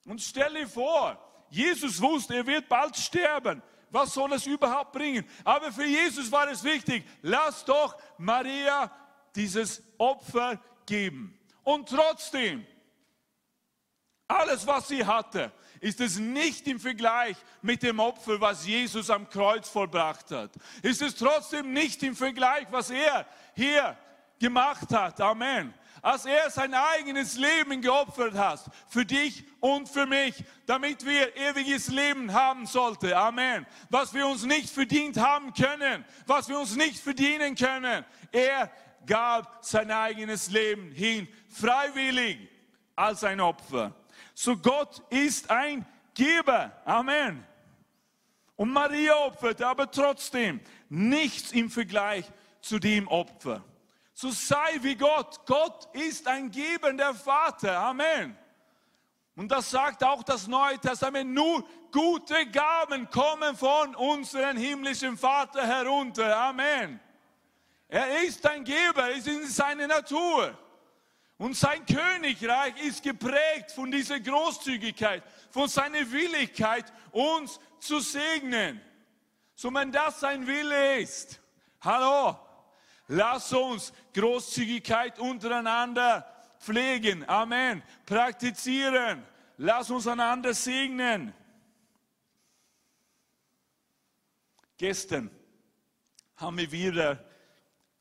Und 0.05 0.21
stell 0.21 0.53
dir 0.53 0.67
vor, 0.67 1.17
Jesus 1.49 2.01
wusste, 2.01 2.35
er 2.35 2.45
wird 2.45 2.69
bald 2.69 2.95
sterben. 2.95 3.63
Was 3.89 4.13
soll 4.13 4.33
es 4.33 4.45
überhaupt 4.45 4.91
bringen? 4.91 5.27
Aber 5.43 5.71
für 5.71 5.85
Jesus 5.85 6.31
war 6.31 6.49
es 6.49 6.63
wichtig, 6.63 7.05
lass 7.21 7.63
doch 7.65 7.97
Maria 8.17 8.91
dieses 9.35 9.83
Opfer 9.97 10.59
geben. 10.85 11.37
Und 11.63 11.89
trotzdem, 11.89 12.65
alles, 14.27 14.65
was 14.67 14.87
sie 14.87 15.05
hatte, 15.05 15.51
ist 15.79 16.01
es 16.01 16.17
nicht 16.17 16.67
im 16.67 16.79
Vergleich 16.79 17.37
mit 17.61 17.83
dem 17.83 17.99
Opfer, 17.99 18.41
was 18.41 18.65
Jesus 18.65 19.09
am 19.09 19.29
Kreuz 19.29 19.69
vollbracht 19.69 20.31
hat. 20.31 20.51
Ist 20.81 21.01
es 21.01 21.15
trotzdem 21.15 21.71
nicht 21.71 22.01
im 22.03 22.15
Vergleich, 22.15 22.67
was 22.71 22.89
er 22.89 23.25
hier 23.55 23.97
gemacht 24.39 24.91
hat. 24.93 25.19
Amen. 25.21 25.73
Als 26.01 26.25
er 26.25 26.49
sein 26.49 26.73
eigenes 26.73 27.37
Leben 27.37 27.81
geopfert 27.81 28.35
hat, 28.35 28.61
für 28.87 29.05
dich 29.05 29.43
und 29.59 29.89
für 29.89 30.05
mich, 30.05 30.43
damit 30.65 31.05
wir 31.05 31.35
ewiges 31.35 31.87
Leben 31.87 32.33
haben 32.33 32.65
sollten. 32.65 33.13
Amen. 33.13 33.65
Was 33.89 34.13
wir 34.13 34.27
uns 34.27 34.43
nicht 34.43 34.69
verdient 34.69 35.17
haben 35.17 35.53
können, 35.53 36.05
was 36.25 36.47
wir 36.49 36.59
uns 36.59 36.75
nicht 36.75 36.99
verdienen 36.99 37.55
können. 37.55 38.05
Er 38.31 38.71
gab 39.05 39.59
sein 39.61 39.91
eigenes 39.91 40.49
Leben 40.49 40.91
hin, 40.91 41.27
freiwillig 41.49 42.37
als 42.95 43.23
ein 43.23 43.39
Opfer. 43.39 43.93
So 44.33 44.57
Gott 44.57 45.01
ist 45.09 45.49
ein 45.49 45.85
Geber. 46.13 46.71
Amen. 46.85 47.45
Und 48.55 48.71
Maria 48.71 49.15
opferte 49.25 49.67
aber 49.67 49.89
trotzdem 49.89 50.59
nichts 50.89 51.51
im 51.51 51.69
Vergleich 51.69 52.25
zu 52.59 52.79
dem 52.79 53.07
Opfer. 53.07 53.63
So 54.19 54.31
sei 54.31 54.79
wie 54.81 54.95
Gott. 54.95 55.45
Gott 55.45 55.89
ist 55.93 56.27
ein 56.27 56.49
gebender 56.49 57.13
Vater. 57.13 57.77
Amen. 57.77 58.35
Und 59.35 59.49
das 59.49 59.69
sagt 59.69 60.03
auch 60.03 60.23
das 60.23 60.47
Neue 60.47 60.79
Testament. 60.79 61.35
Nur 61.35 61.63
gute 61.91 62.47
Gaben 62.47 63.07
kommen 63.11 63.55
von 63.55 63.93
unserem 63.95 64.57
himmlischen 64.57 65.19
Vater 65.19 65.67
herunter. 65.67 66.35
Amen. 66.35 66.99
Er 67.87 68.23
ist 68.23 68.43
ein 68.47 68.63
Geber, 68.63 69.11
es 69.11 69.27
ist 69.27 69.27
in 69.27 69.47
seiner 69.47 69.85
Natur. 69.85 70.57
Und 71.37 71.55
sein 71.55 71.85
Königreich 71.85 72.73
ist 72.87 73.03
geprägt 73.03 73.71
von 73.75 73.91
dieser 73.91 74.19
Großzügigkeit, 74.19 75.21
von 75.51 75.67
seiner 75.67 76.11
Willigkeit, 76.11 76.91
uns 77.11 77.59
zu 77.79 77.99
segnen. 77.99 78.81
So, 79.53 79.71
wenn 79.71 79.91
das 79.91 80.19
sein 80.19 80.47
Wille 80.47 81.01
ist, 81.01 81.39
hallo, 81.81 82.46
lass 83.07 83.53
uns 83.53 83.93
Großzügigkeit 84.13 85.19
untereinander 85.19 86.25
pflegen. 86.59 87.27
Amen. 87.27 87.83
Praktizieren. 88.05 89.23
Lass 89.57 89.89
uns 89.89 90.07
einander 90.07 90.53
segnen. 90.53 91.33
Gestern 94.77 95.31
haben 96.35 96.57
wir 96.57 96.71
wieder 96.71 97.25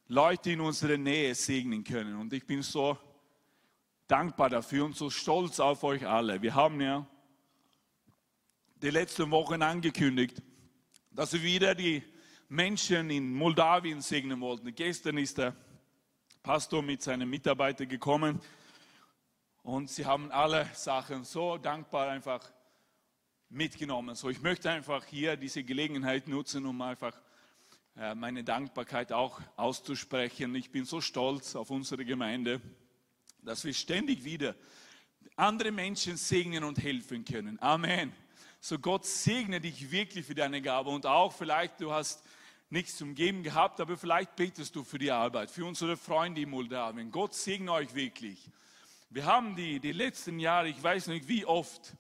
Leute 0.09 0.53
in 0.53 0.61
unserer 0.61 0.99
Nähe 0.99 1.35
segnen 1.35 1.83
können. 1.83 2.17
Und 2.17 2.33
ich 2.33 2.47
bin 2.47 2.63
so 2.63 2.99
dankbar 4.07 4.51
dafür 4.51 4.85
und 4.85 4.95
so 4.95 5.11
stolz 5.11 5.59
auf 5.59 5.83
euch 5.83 6.07
alle. 6.07 6.41
Wir 6.43 6.55
haben 6.55 6.81
ja 6.81 7.07
die 8.77 8.91
letzten 8.91 9.31
Wochen 9.31 9.63
angekündigt, 9.63 10.43
dass 11.11 11.33
wir 11.33 11.43
wieder 11.43 11.75
die 11.75 12.03
Menschen 12.49 13.11
in 13.11 13.33
Moldawien 13.33 14.01
segnen 14.01 14.41
wollten. 14.41 14.75
Gestern 14.75 15.19
ist 15.19 15.39
der 15.39 15.55
Pastor 16.43 16.83
mit 16.83 17.03
seinen 17.03 17.29
Mitarbeitern 17.29 17.89
gekommen 17.89 18.41
und 19.63 19.91
sie 19.91 20.07
haben 20.07 20.31
alle 20.31 20.69
Sachen 20.75 21.25
so 21.25 21.59
dankbar 21.59 22.09
einfach 22.09 22.41
mitgenommen. 23.49 24.15
So, 24.15 24.31
ich 24.31 24.41
möchte 24.41 24.71
einfach 24.71 25.05
hier 25.05 25.37
diese 25.37 25.65
Gelegenheit 25.65 26.29
nutzen, 26.29 26.67
um 26.67 26.81
einfach 26.83 27.17
äh, 27.97 28.15
meine 28.15 28.45
Dankbarkeit 28.45 29.13
auch 29.13 29.41
auszusprechen. 29.57 30.55
Ich 30.55 30.71
bin 30.71 30.85
so 30.85 31.01
stolz 31.01 31.57
auf 31.57 31.71
unsere 31.71 32.05
Gemeinde 32.05 32.61
dass 33.47 33.65
wir 33.65 33.73
ständig 33.73 34.25
wieder 34.25 34.57
andere 35.37 35.71
Menschen 35.71 36.17
segnen 36.17 36.65
und 36.65 36.83
helfen 36.83 37.25
können. 37.25 37.61
Amen. 37.63 38.13
So 38.61 38.79
Gott 38.79 39.07
segne 39.07 39.61
dich 39.61 39.91
wirklich 39.91 40.27
für 40.27 40.35
deine 40.35 40.61
Gabe 40.61 40.91
und 40.91 41.07
auch 41.07 41.33
vielleicht 41.33 41.81
du 41.81 41.93
hast 41.93 42.25
nichts 42.71 42.97
zum 42.97 43.15
Geben 43.15 43.43
gehabt, 43.43 43.81
aber 43.81 43.97
vielleicht 43.97 44.37
betest 44.37 44.75
du 44.75 44.85
für 44.85 44.99
die 44.99 45.11
Arbeit, 45.11 45.51
für 45.51 45.65
unsere 45.65 45.97
Freunde 45.97 46.41
in 46.41 46.51
Moldawien. 46.51 47.11
Gott 47.11 47.35
segne 47.35 47.73
euch 47.73 47.95
wirklich. 47.95 48.51
Wir 49.11 49.25
haben 49.25 49.55
die, 49.55 49.79
die 49.79 49.93
letzten 49.93 50.39
Jahre, 50.39 50.69
ich 50.69 50.83
weiß 50.83 51.07
nicht 51.09 51.29
wie 51.29 51.45
oft, 51.45 51.95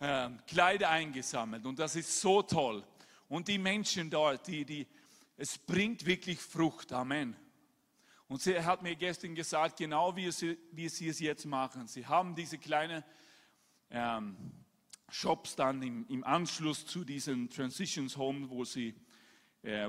äh, 0.00 0.30
Kleider 0.46 0.90
eingesammelt 0.90 1.64
und 1.64 1.78
das 1.78 1.96
ist 1.96 2.20
so 2.20 2.42
toll. 2.42 2.84
Und 3.28 3.48
die 3.48 3.58
Menschen 3.58 4.10
dort, 4.10 4.46
die, 4.46 4.64
die, 4.64 4.86
es 5.36 5.58
bringt 5.58 6.04
wirklich 6.06 6.38
Frucht. 6.40 6.92
Amen. 6.92 7.36
Und 8.28 8.42
sie 8.42 8.60
hat 8.60 8.82
mir 8.82 8.96
gestern 8.96 9.34
gesagt, 9.34 9.78
genau 9.78 10.16
wie 10.16 10.30
sie, 10.32 10.58
wie 10.72 10.88
sie 10.88 11.08
es 11.08 11.20
jetzt 11.20 11.44
machen. 11.44 11.86
Sie 11.86 12.06
haben 12.06 12.34
diese 12.34 12.58
kleinen 12.58 13.04
ähm, 13.90 14.36
Shops 15.10 15.54
dann 15.56 15.82
im, 15.82 16.06
im, 16.08 16.24
Anschluss 16.24 16.86
zu 16.86 17.04
diesen 17.04 17.50
Transitions 17.50 18.16
Home, 18.16 18.48
wo 18.50 18.64
sie, 18.64 18.94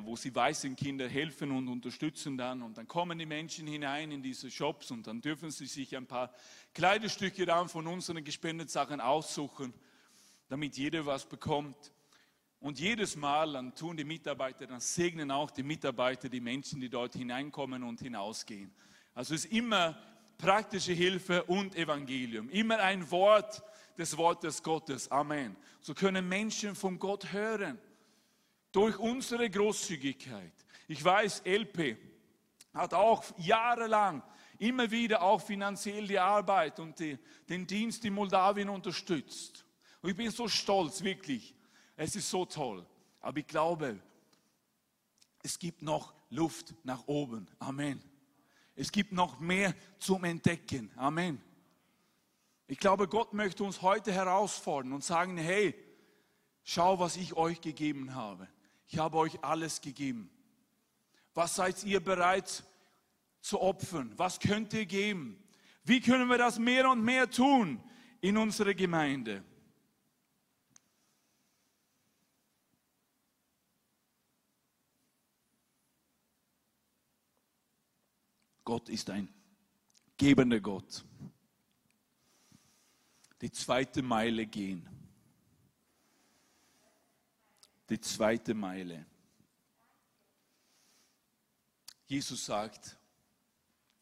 wo 0.04 0.16
sie 0.16 0.34
weißen 0.34 0.76
Kinder 0.78 1.10
helfen 1.10 1.52
und 1.52 1.68
unterstützen 1.68 2.38
dann. 2.38 2.62
Und 2.62 2.78
dann 2.78 2.88
kommen 2.88 3.20
die 3.20 3.26
Menschen 3.26 3.68
hinein 3.68 4.10
in 4.12 4.24
diese 4.24 4.50
Shops 4.50 4.90
und 4.92 5.06
dann 5.06 5.20
dürfen 5.20 5.52
sie 5.52 5.66
sich 5.66 5.98
ein 5.98 6.08
paar 6.08 6.34
Kleidestücke 6.74 7.46
dann 7.46 7.68
von 7.68 7.86
unseren 7.86 8.24
gespendeten 8.24 8.70
Sachen 8.70 9.02
aussuchen, 9.02 9.74
damit 10.48 10.78
jeder 10.78 11.06
was 11.06 11.26
bekommt. 11.26 11.92
Und 12.62 12.80
jedes 12.80 13.18
Mal 13.18 13.52
dann 13.52 13.76
tun 13.76 13.98
die 13.98 14.06
Mitarbeiter, 14.06 14.66
dann 14.66 14.80
segnen 14.80 15.30
auch 15.30 15.52
die 15.52 15.62
Mitarbeiter 15.62 16.30
die 16.30 16.40
Menschen, 16.40 16.80
die 16.80 16.90
dort 16.90 17.14
hineinkommen 17.14 17.84
und 17.84 18.00
hinausgehen. 18.00 18.74
Also 19.14 19.36
es 19.36 19.46
ist 19.46 19.52
immer 19.52 19.98
praktische 20.38 20.94
Hilfe 20.94 21.44
und 21.44 21.76
Evangelium. 21.76 22.50
Immer 22.50 22.80
ein 22.80 23.12
Wort 23.12 23.62
des 23.98 24.18
Wortes 24.18 24.64
Gottes. 24.64 25.12
Amen. 25.12 25.56
So 25.82 25.94
können 25.94 26.28
Menschen 26.28 26.76
von 26.76 26.98
Gott 26.98 27.32
hören. 27.34 27.78
Durch 28.76 29.00
unsere 29.00 29.50
Großzügigkeit. 29.50 30.52
Ich 30.90 31.02
weiß, 31.02 31.44
LP 31.46 31.96
hat 32.74 32.94
auch 32.94 33.24
jahrelang 33.38 34.22
immer 34.60 34.92
wieder 34.92 35.22
auch 35.22 35.42
finanziell 35.42 36.06
die 36.06 36.20
Arbeit 36.20 36.82
und 36.82 37.00
die, 37.00 37.18
den 37.48 37.66
Dienst 37.66 38.04
in 38.04 38.14
Moldawien 38.14 38.68
unterstützt. 38.68 39.64
Und 40.02 40.10
ich 40.10 40.18
bin 40.18 40.30
so 40.30 40.50
stolz, 40.50 41.02
wirklich, 41.02 41.56
es 41.96 42.18
ist 42.18 42.30
so 42.30 42.44
toll. 42.44 42.86
Aber 43.22 43.38
ich 43.38 43.48
glaube, 43.48 43.98
es 45.42 45.58
gibt 45.58 45.82
noch 45.82 46.14
Luft 46.30 46.74
nach 46.84 47.08
oben. 47.08 47.48
Amen. 47.60 48.04
Es 48.76 48.92
gibt 48.92 49.14
noch 49.14 49.40
mehr 49.40 49.74
zum 50.00 50.26
Entdecken. 50.26 50.92
Amen. 50.98 51.42
Ich 52.68 52.80
glaube, 52.80 53.08
Gott 53.08 53.32
möchte 53.32 53.64
uns 53.64 53.82
heute 53.82 54.12
herausfordern 54.12 54.92
und 54.92 55.02
sagen, 55.06 55.38
hey, 55.38 55.74
schau, 56.66 57.00
was 57.00 57.16
ich 57.16 57.36
euch 57.36 57.62
gegeben 57.62 58.16
habe. 58.16 58.50
Ich 58.88 58.98
habe 58.98 59.18
euch 59.18 59.44
alles 59.44 59.82
gegeben. 59.82 60.30
Was 61.34 61.56
seid 61.56 61.84
ihr 61.84 62.00
bereit 62.00 62.64
zu 63.42 63.60
opfern? 63.62 64.14
Was 64.18 64.40
könnt 64.40 64.74
ihr 64.74 64.86
geben? 64.86 65.42
Wie 65.84 66.02
können 66.02 66.30
wir 66.30 66.38
das 66.38 66.58
mehr 66.58 66.90
und 66.90 67.04
mehr 67.04 67.30
tun 67.30 67.84
in 68.22 68.38
unserer 68.38 68.74
Gemeinde? 68.74 69.44
Gott 78.64 78.90
ist 78.90 79.12
ein 79.12 79.32
gebender 80.18 80.60
Gott. 80.60 81.06
Die 83.42 83.52
zweite 83.52 84.02
Meile 84.02 84.48
gehen. 84.48 84.90
Die 87.90 88.00
zweite 88.00 88.54
Meile. 88.54 89.06
Jesus 92.08 92.46
sagt, 92.46 92.98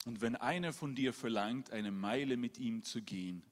und 0.06 0.22
wenn 0.22 0.36
einer 0.36 0.74
von 0.74 0.96
dir 0.96 1.14
verlangt, 1.14 1.72
eine 1.72 1.92
Meile 1.92 2.38
mit 2.38 2.58
ihm 2.58 2.84
zu 2.84 3.02
gehen, 3.02 3.44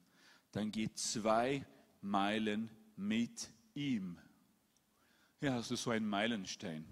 dann 0.52 0.70
geht 0.70 0.98
zwei 0.98 1.64
Meilen 2.02 2.70
mit 2.96 3.50
ihm. 3.74 4.18
Hier 5.40 5.54
hast 5.54 5.70
du 5.70 5.76
so 5.76 5.90
einen 5.90 6.06
Meilenstein. 6.06 6.84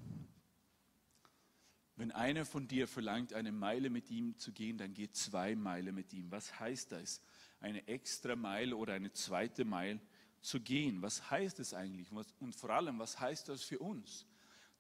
Wenn 1.97 2.13
einer 2.13 2.47
von 2.47 2.67
dir 2.67 2.89
verlangt, 2.89 3.35
eine 3.35 3.53
Meile 3.53 3.91
mit 3.91 4.11
ihm 4.11 4.39
zu 4.39 4.53
gehen, 4.53 4.79
dann 4.79 4.95
geht 4.95 5.17
zwei 5.17 5.55
Meilen 5.55 5.95
mit 5.95 6.15
ihm. 6.15 6.31
Was 6.31 6.59
heißt 6.59 6.93
das? 6.93 7.21
Eine 7.61 7.87
extra 7.89 8.37
Meile 8.37 8.77
oder 8.77 8.95
eine 8.95 9.13
zweite 9.13 9.67
Meile 9.67 10.01
zu 10.41 10.61
gehen. 10.61 11.03
Was 11.03 11.31
heißt 11.31 11.61
es 11.61 11.75
eigentlich? 11.75 12.11
Und 12.13 12.55
vor 12.55 12.71
allem, 12.71 12.99
was 12.99 13.19
heißt 13.19 13.49
das 13.49 13.63
für 13.63 13.79
uns? 13.79 14.27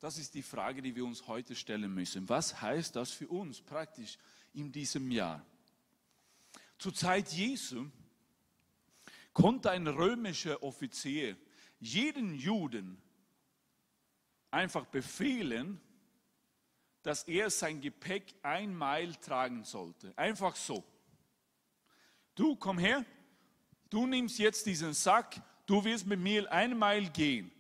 Das 0.01 0.17
ist 0.17 0.35
die 0.35 0.43
Frage, 0.43 0.81
die 0.81 0.97
wir 0.97 1.05
uns 1.05 1.27
heute 1.27 1.55
stellen 1.55 1.93
müssen. 1.93 2.29
Was 2.29 2.61
heißt 2.61 2.97
das 2.97 3.11
für 3.11 3.29
uns 3.29 3.61
praktisch 3.61 4.17
in 4.55 4.73
diesem 4.73 5.11
Jahr? 5.11 5.45
Zur 6.79 6.95
Zeit 6.95 7.31
Jesu 7.33 7.87
konnte 9.35 9.71
ein 9.71 9.87
römischer 9.87 10.63
Offizier 10.63 11.37
jeden 11.79 12.35
Juden 12.35 13.01
einfach 14.51 14.87
befehlen, 14.87 15.81
dass 17.03 17.25
er 17.25 17.51
sein 17.51 17.81
Gepäck 17.81 18.35
ein 18.43 18.75
Meil 18.75 19.15
tragen 19.17 19.65
sollte. 19.65 20.17
Einfach 20.17 20.57
so. 20.57 20.85
Du 22.35 22.57
komm 22.57 22.79
her, 22.79 23.05
du 23.89 24.07
nimmst 24.07 24.39
jetzt 24.39 24.67
diesen 24.67 24.95
Sack, 24.95 25.43
du 25.71 25.85
wirst 25.85 26.07
mit 26.07 26.19
mir 26.19 26.51
ein 26.51 26.77
Meil 26.77 27.09
gehen. 27.11 27.51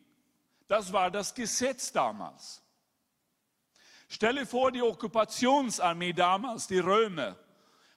Das 0.67 0.93
war 0.93 1.11
das 1.11 1.33
Gesetz 1.33 1.93
damals. 1.93 2.61
Stelle 4.09 4.45
vor, 4.47 4.73
die 4.73 4.83
Okkupationsarmee 4.83 6.13
damals, 6.13 6.67
die 6.67 6.81
Römer, 6.81 7.37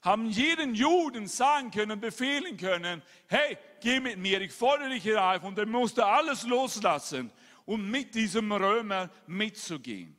haben 0.03 0.27
jeden 0.27 0.75
Juden 0.75 1.27
sagen 1.27 1.71
können, 1.71 1.99
befehlen 1.99 2.57
können, 2.57 3.01
hey, 3.27 3.57
geh 3.79 3.99
mit 3.99 4.19
mir, 4.19 4.41
ich 4.41 4.51
fordere 4.51 4.89
dich 4.89 5.01
hier 5.01 5.23
auf. 5.23 5.43
Und 5.43 5.57
er 5.57 5.65
musste 5.65 6.05
alles 6.05 6.43
loslassen, 6.43 7.31
um 7.65 7.89
mit 7.89 8.13
diesem 8.13 8.51
Römer 8.51 9.09
mitzugehen. 9.25 10.15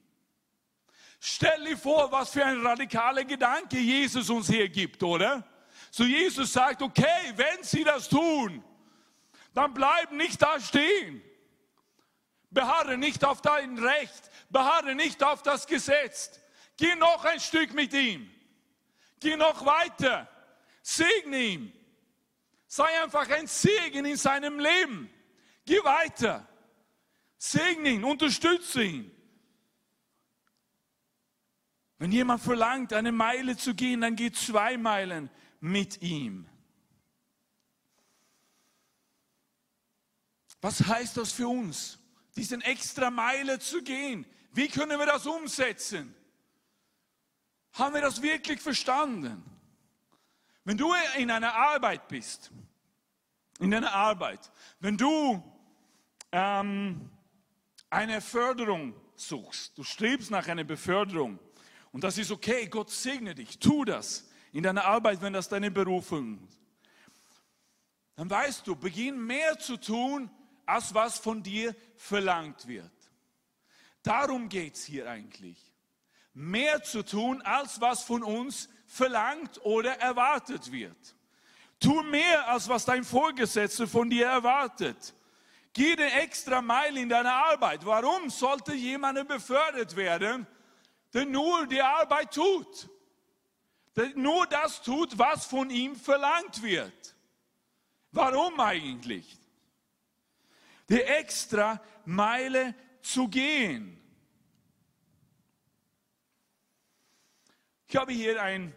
Stell 1.21 1.65
dir 1.65 1.79
vor, 1.79 2.11
was 2.11 2.31
für 2.31 2.45
ein 2.45 2.67
radikaler 2.67 3.25
Gedanke 3.25 3.79
Jesus 3.79 4.29
uns 4.29 4.49
hier 4.49 4.69
gibt, 4.69 5.03
oder? 5.05 5.47
So 5.91 6.03
Jesus 6.03 6.53
sagt, 6.53 6.83
okay, 6.83 7.33
wenn 7.37 7.63
sie 7.63 7.85
das 7.85 8.09
tun, 8.09 8.65
dann 9.55 9.73
bleib 9.73 10.13
nicht 10.13 10.43
da 10.43 10.61
stehen. 10.61 11.23
Beharre 12.51 12.99
nicht 12.99 13.25
auf 13.25 13.41
dein 13.41 13.79
Recht, 13.79 14.31
beharre 14.51 14.95
nicht 14.95 15.23
auf 15.23 15.43
das 15.43 15.67
Gesetz. 15.67 16.41
Geh 16.77 16.95
noch 16.97 17.25
ein 17.25 17.41
Stück 17.41 17.73
mit 17.73 17.93
ihm. 17.93 18.31
Geh 19.21 19.37
noch 19.37 19.65
weiter. 19.65 20.29
Segne 20.83 21.39
ihn. 21.39 21.73
Sei 22.67 23.03
einfach 23.03 23.29
ein 23.31 23.47
Segen 23.47 24.05
in 24.05 24.17
seinem 24.17 24.59
Leben. 24.59 25.09
Geh 25.65 25.83
weiter. 25.85 26.47
Segne 27.39 27.91
ihn, 27.91 28.05
unterstütze 28.05 28.83
ihn. 28.83 29.11
Wenn 31.99 32.11
jemand 32.13 32.43
verlangt, 32.43 32.93
eine 32.93 33.13
Meile 33.13 33.57
zu 33.57 33.75
gehen, 33.75 34.01
dann 34.01 34.17
geht 34.17 34.37
zwei 34.37 34.77
Meilen 34.77 35.31
mit 35.61 36.03
ihm. 36.03 36.49
Was 40.65 40.83
heißt 40.87 41.19
das 41.19 41.31
für 41.31 41.47
uns, 41.47 41.99
diesen 42.37 42.63
extra 42.63 43.11
Meile 43.11 43.59
zu 43.59 43.83
gehen? 43.83 44.25
Wie 44.55 44.67
können 44.67 44.99
wir 44.99 45.05
das 45.05 45.27
umsetzen? 45.27 46.15
Haben 47.75 47.93
wir 47.93 48.01
das 48.01 48.23
wirklich 48.23 48.63
verstanden? 48.63 49.45
Wenn 50.65 50.79
du 50.79 50.91
in 51.19 51.31
einer 51.31 51.53
Arbeit 51.53 52.09
bist, 52.09 52.51
in 53.59 53.75
einer 53.75 53.93
Arbeit, 53.93 54.51
wenn 54.81 54.97
du 54.97 55.45
ähm, 56.33 57.11
eine 57.91 58.23
Förderung 58.23 58.95
suchst, 59.17 59.77
du 59.77 59.85
strebst 59.85 60.31
nach 60.31 60.49
einer 60.49 60.65
Beförderung, 60.65 61.39
und 61.93 62.05
das 62.05 62.17
ist 62.17 62.31
okay, 62.31 62.69
Gott 62.69 62.91
segne 62.91 63.35
dich, 63.35 63.59
tu 63.59 63.85
das 63.85 64.31
in 64.51 64.63
deiner 64.63 64.87
Arbeit, 64.87 65.21
wenn 65.21 65.35
das 65.35 65.51
deine 65.51 65.71
Berufung 65.71 66.43
ist. 66.49 66.59
Dann 68.17 68.31
weißt 68.31 68.67
du, 68.67 68.77
beginn 68.77 69.21
mehr 69.27 69.59
zu 69.59 69.77
tun, 69.77 70.31
als 70.67 70.95
was 70.95 71.19
von 71.19 71.43
dir 71.43 71.75
verlangt 71.97 72.67
wird. 72.67 72.91
Darum 74.03 74.49
geht 74.49 74.75
es 74.75 74.85
hier 74.85 75.09
eigentlich. 75.09 75.59
Mehr 76.35 76.83
zu 76.83 77.03
tun, 77.05 77.43
als 77.43 77.81
was 77.81 78.03
von 78.03 78.23
uns 78.23 78.69
verlangt 78.87 79.65
oder 79.65 79.99
erwartet 80.01 80.71
wird. 80.73 81.17
Tu 81.81 82.03
mehr, 82.03 82.49
als 82.49 82.69
was 82.69 82.85
dein 82.85 83.05
Vorgesetzter 83.05 83.87
von 83.87 84.11
dir 84.11 84.27
erwartet. 84.27 85.15
Geh 85.73 85.97
den 85.97 86.11
extra 86.11 86.63
Meile 86.63 87.01
in 87.01 87.09
deiner 87.09 87.33
Arbeit. 87.33 87.85
Warum 87.85 88.31
sollte 88.31 88.75
jemand 88.75 89.27
befördert 89.27 89.97
werden, 89.97 90.47
der 91.13 91.25
nur 91.25 91.67
die 91.67 91.81
Arbeit 91.81 92.35
tut, 92.35 92.89
der 93.97 94.11
nur 94.17 94.47
das 94.47 94.83
tut, 94.83 95.17
was 95.17 95.47
von 95.47 95.71
ihm 95.71 95.95
verlangt 95.95 96.63
wird. 96.63 97.15
Warum 98.11 98.59
eigentlich? 98.61 99.39
Die 100.89 101.01
extra 101.01 101.81
Meile 102.05 102.75
zu 103.01 103.29
gehen. 103.29 104.01
Ich 107.87 107.97
habe 107.97 108.13
hier 108.13 108.43
einen 108.43 108.73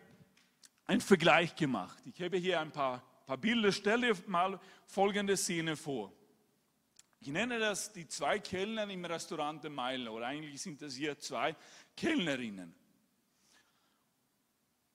Vergleich 1.00 1.56
gemacht. 1.56 2.02
Ich 2.06 2.22
habe 2.22 2.38
hier 2.38 2.60
ein 2.60 2.72
paar, 2.72 3.04
paar 3.26 3.38
Bilder. 3.38 3.72
Stelle 3.72 4.14
mal 4.28 4.60
folgende 4.86 5.36
Szene 5.36 5.76
vor. 5.76 6.14
Ich 7.20 7.30
nenne 7.30 7.58
das 7.58 7.92
die 7.92 8.08
zwei 8.08 8.40
Kellner 8.40 8.88
im 8.90 9.04
Restaurant 9.04 9.64
der 9.64 9.72
Meile, 9.72 10.12
oder 10.12 10.28
eigentlich 10.28 10.62
sind 10.62 10.82
das 10.82 10.94
hier 10.94 11.18
zwei 11.18 11.56
Kellnerinnen. 11.96 12.76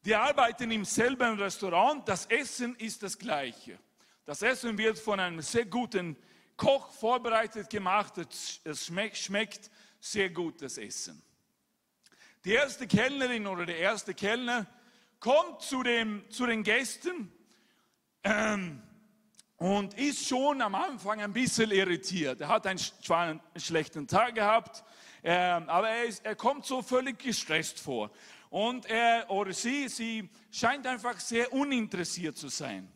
Die 0.05 0.15
arbeiten 0.15 0.71
im 0.71 0.85
selben 0.85 1.39
Restaurant, 1.39 2.09
das 2.09 2.27
Essen 2.27 2.77
ist 2.77 3.03
das 3.03 3.19
gleiche. 3.19 3.79
Das 4.25 4.43
Essen 4.43 4.79
wird 4.79 4.99
von 4.99 5.19
einem 5.19 5.41
sehr 5.41 5.67
guten 5.67 6.17
Koch 6.63 6.93
vorbereitet 6.93 7.71
gemacht, 7.71 8.15
es 8.19 8.87
schmeckt, 8.87 9.17
schmeckt 9.17 9.69
sehr 9.99 10.31
gut, 10.31 10.63
das 10.63 10.79
Essen. 10.79 11.21
Die 12.45 12.53
erste 12.53 12.87
Kellnerin 12.87 13.49
oder 13.49 13.67
der 13.67 13.79
erste 13.79 14.15
Kellner 14.15 14.69
kommt 15.19 15.63
zu, 15.63 15.83
dem, 15.83 16.23
zu 16.31 16.47
den 16.47 16.63
Gästen 16.63 17.33
ähm, 18.23 18.81
und 19.57 19.95
ist 19.95 20.29
schon 20.29 20.63
am 20.63 20.77
Anfang 20.77 21.21
ein 21.21 21.33
bisschen 21.33 21.73
irritiert. 21.73 22.41
Er 22.41 22.47
hat 22.47 22.65
einen, 22.69 22.79
zwar 22.79 23.23
einen 23.23 23.41
schlechten 23.57 24.07
Tag 24.07 24.37
gehabt, 24.37 24.85
äh, 25.23 25.33
aber 25.33 25.89
er, 25.89 26.05
ist, 26.05 26.25
er 26.25 26.37
kommt 26.37 26.65
so 26.65 26.81
völlig 26.81 27.19
gestresst 27.19 27.81
vor. 27.81 28.13
Und 28.51 28.87
er 28.87 29.29
oder 29.31 29.53
sie, 29.53 29.89
sie 29.89 30.31
scheint 30.53 30.87
einfach 30.87 31.19
sehr 31.19 31.53
uninteressiert 31.53 32.37
zu 32.37 32.47
sein. 32.47 32.89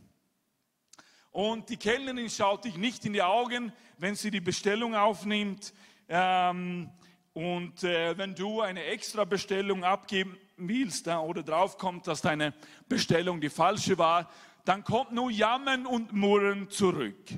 Und 1.36 1.68
die 1.68 1.76
Kellnerin 1.76 2.30
schaut 2.30 2.64
dich 2.64 2.78
nicht 2.78 3.04
in 3.04 3.12
die 3.12 3.22
Augen, 3.22 3.70
wenn 3.98 4.14
sie 4.14 4.30
die 4.30 4.40
Bestellung 4.40 4.94
aufnimmt. 4.94 5.74
Ähm, 6.08 6.90
und 7.34 7.84
äh, 7.84 8.16
wenn 8.16 8.34
du 8.34 8.62
eine 8.62 8.82
extra 8.84 9.26
Bestellung 9.26 9.84
abgeben 9.84 10.38
willst 10.56 11.06
da, 11.06 11.20
oder 11.20 11.42
drauf 11.42 11.76
kommt, 11.76 12.06
dass 12.06 12.22
deine 12.22 12.54
Bestellung 12.88 13.42
die 13.42 13.50
falsche 13.50 13.98
war, 13.98 14.30
dann 14.64 14.82
kommt 14.82 15.12
nur 15.12 15.30
Jammern 15.30 15.84
und 15.84 16.14
Murren 16.14 16.70
zurück. 16.70 17.28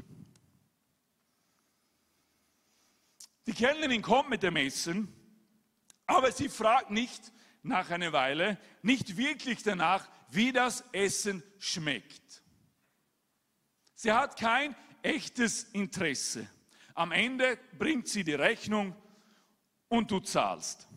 Die 3.48 3.52
Kellnerin 3.52 4.02
kommt 4.02 4.30
mit 4.30 4.44
dem 4.44 4.54
Essen, 4.54 5.12
aber 6.06 6.30
sie 6.30 6.48
fragt 6.48 6.92
nicht 6.92 7.32
nach 7.64 7.90
einer 7.90 8.12
Weile, 8.12 8.58
nicht 8.80 9.16
wirklich 9.16 9.64
danach, 9.64 10.08
wie 10.30 10.52
das 10.52 10.84
Essen 10.92 11.42
schmeckt. 11.58 12.37
Sie 14.00 14.12
hat 14.12 14.38
kein 14.38 14.76
echtes 15.02 15.64
Interesse. 15.72 16.48
Am 16.94 17.10
Ende 17.10 17.58
bringt 17.76 18.06
sie 18.06 18.22
die 18.22 18.34
Rechnung 18.34 18.94
und 19.88 20.08
du 20.08 20.20
zahlst. 20.20 20.88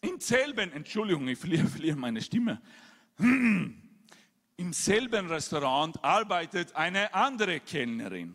Im 0.00 0.18
selben, 0.18 0.72
Entschuldigung, 0.72 1.28
ich 1.28 1.38
verliere, 1.38 1.66
verliere 1.68 1.96
meine 1.98 2.22
Stimme. 2.22 2.62
Im 3.18 4.72
selben 4.72 5.28
Restaurant 5.28 6.02
arbeitet 6.02 6.74
eine 6.74 7.12
andere 7.12 7.60
Kellnerin. 7.60 8.34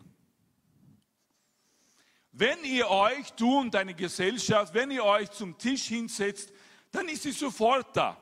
Wenn 2.30 2.62
ihr 2.62 2.88
euch, 2.88 3.32
du 3.32 3.58
und 3.58 3.74
deine 3.74 3.94
Gesellschaft, 3.94 4.74
wenn 4.74 4.92
ihr 4.92 5.04
euch 5.04 5.28
zum 5.32 5.58
Tisch 5.58 5.88
hinsetzt, 5.88 6.52
dann 6.92 7.08
ist 7.08 7.24
sie 7.24 7.32
sofort 7.32 7.96
da. 7.96 8.16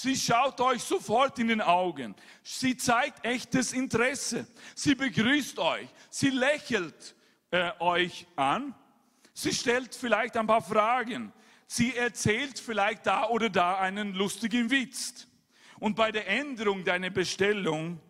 Sie 0.00 0.14
schaut 0.14 0.60
euch 0.60 0.84
sofort 0.84 1.40
in 1.40 1.48
den 1.48 1.60
Augen. 1.60 2.14
Sie 2.44 2.76
zeigt 2.76 3.24
echtes 3.24 3.72
Interesse. 3.72 4.46
Sie 4.76 4.94
begrüßt 4.94 5.58
euch. 5.58 5.88
Sie 6.08 6.30
lächelt 6.30 7.16
äh, 7.50 7.72
euch 7.80 8.28
an. 8.36 8.76
Sie 9.34 9.52
stellt 9.52 9.96
vielleicht 9.96 10.36
ein 10.36 10.46
paar 10.46 10.62
Fragen. 10.62 11.32
Sie 11.66 11.96
erzählt 11.96 12.60
vielleicht 12.60 13.06
da 13.06 13.28
oder 13.28 13.50
da 13.50 13.80
einen 13.80 14.14
lustigen 14.14 14.70
Witz. 14.70 15.26
Und 15.80 15.96
bei 15.96 16.12
der 16.12 16.28
Änderung 16.28 16.84
deiner 16.84 17.10
Bestellung 17.10 18.00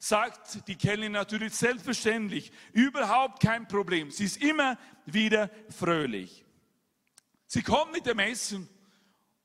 sagt 0.00 0.66
die 0.66 0.74
Kellnerin 0.74 1.12
natürlich 1.12 1.54
selbstverständlich, 1.54 2.50
überhaupt 2.72 3.40
kein 3.40 3.68
Problem. 3.68 4.10
Sie 4.10 4.24
ist 4.24 4.42
immer 4.42 4.76
wieder 5.06 5.50
fröhlich. 5.68 6.44
Sie 7.46 7.62
kommt 7.62 7.92
mit 7.92 8.06
dem 8.06 8.18
Essen 8.18 8.68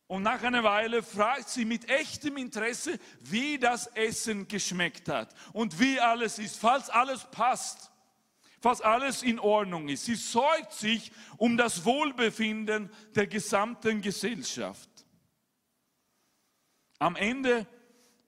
und 0.08 0.24
nach 0.24 0.42
einer 0.42 0.64
Weile 0.64 1.04
fragt 1.04 1.50
sie 1.50 1.66
mit 1.66 1.90
echtem 1.90 2.38
Interesse, 2.38 2.98
wie 3.20 3.60
das 3.60 3.88
Essen 3.88 4.48
geschmeckt 4.48 5.10
hat 5.10 5.34
und 5.52 5.80
wie 5.80 6.00
alles 6.00 6.40
ist, 6.40 6.58
falls 6.58 6.90
alles 6.90 7.30
passt, 7.30 7.92
falls 8.62 8.82
alles 8.82 9.22
in 9.22 9.38
Ordnung 9.38 9.90
ist. 9.90 10.06
Sie 10.06 10.16
sorgt 10.16 10.74
sich 10.74 11.12
um 11.36 11.58
das 11.58 11.84
Wohlbefinden 11.84 12.90
der 13.16 13.28
gesamten 13.28 14.02
Gesellschaft. 14.02 14.90
Am 17.00 17.16
Ende 17.18 17.68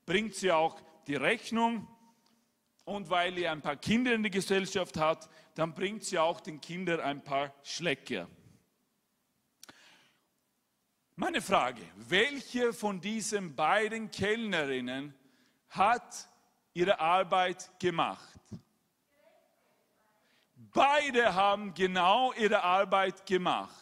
bringt 0.05 0.35
sie 0.35 0.51
auch 0.51 0.81
die 1.07 1.15
Rechnung 1.15 1.87
und 2.83 3.09
weil 3.09 3.37
ihr 3.37 3.51
ein 3.51 3.61
paar 3.61 3.77
Kinder 3.77 4.13
in 4.13 4.23
der 4.23 4.31
Gesellschaft 4.31 4.97
hat, 4.97 5.29
dann 5.55 5.73
bringt 5.73 6.03
sie 6.03 6.19
auch 6.19 6.41
den 6.41 6.59
Kindern 6.59 6.99
ein 6.99 7.23
paar 7.23 7.53
Schlecke. 7.63 8.27
Meine 11.19 11.41
Frage, 11.41 11.81
welche 12.07 12.71
von 12.71 13.01
diesen 13.01 13.53
beiden 13.53 14.09
Kellnerinnen 14.09 15.13
hat 15.67 16.29
ihre 16.73 17.01
Arbeit 17.01 17.77
gemacht? 17.77 18.39
Beide 20.55 21.35
haben 21.35 21.73
genau 21.73 22.31
ihre 22.39 22.63
Arbeit 22.63 23.25
gemacht. 23.25 23.75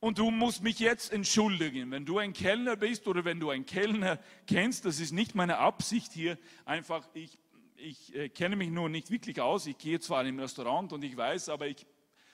Und 0.00 0.18
du 0.18 0.32
musst 0.32 0.64
mich 0.64 0.80
jetzt 0.80 1.12
entschuldigen, 1.12 1.92
wenn 1.92 2.04
du 2.04 2.18
ein 2.18 2.32
Kellner 2.32 2.74
bist 2.74 3.06
oder 3.06 3.24
wenn 3.24 3.38
du 3.38 3.50
einen 3.50 3.64
Kellner 3.64 4.18
kennst, 4.48 4.86
das 4.86 4.98
ist 4.98 5.12
nicht 5.12 5.36
meine 5.36 5.58
Absicht 5.58 6.12
hier, 6.12 6.36
einfach, 6.64 7.06
ich, 7.14 7.38
ich 7.76 8.12
äh, 8.12 8.28
kenne 8.28 8.56
mich 8.56 8.70
nur 8.70 8.88
nicht 8.88 9.12
wirklich 9.12 9.40
aus, 9.40 9.68
ich 9.68 9.78
gehe 9.78 10.00
zwar 10.00 10.24
im 10.26 10.40
Restaurant 10.40 10.92
und 10.92 11.04
ich 11.04 11.16
weiß, 11.16 11.48
aber 11.48 11.68
ich 11.68 11.86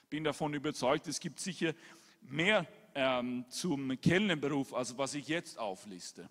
bin 0.09 0.25
davon 0.25 0.55
überzeugt, 0.55 1.07
es 1.07 1.21
gibt 1.21 1.39
sicher 1.39 1.75
mehr 2.23 2.67
ähm, 2.95 3.45
zum 3.49 4.01
Kellnerberuf, 4.01 4.75
als 4.75 4.97
was 4.99 5.15
ich 5.15 5.29
jetzt 5.29 5.59
aufliste. 5.59 6.29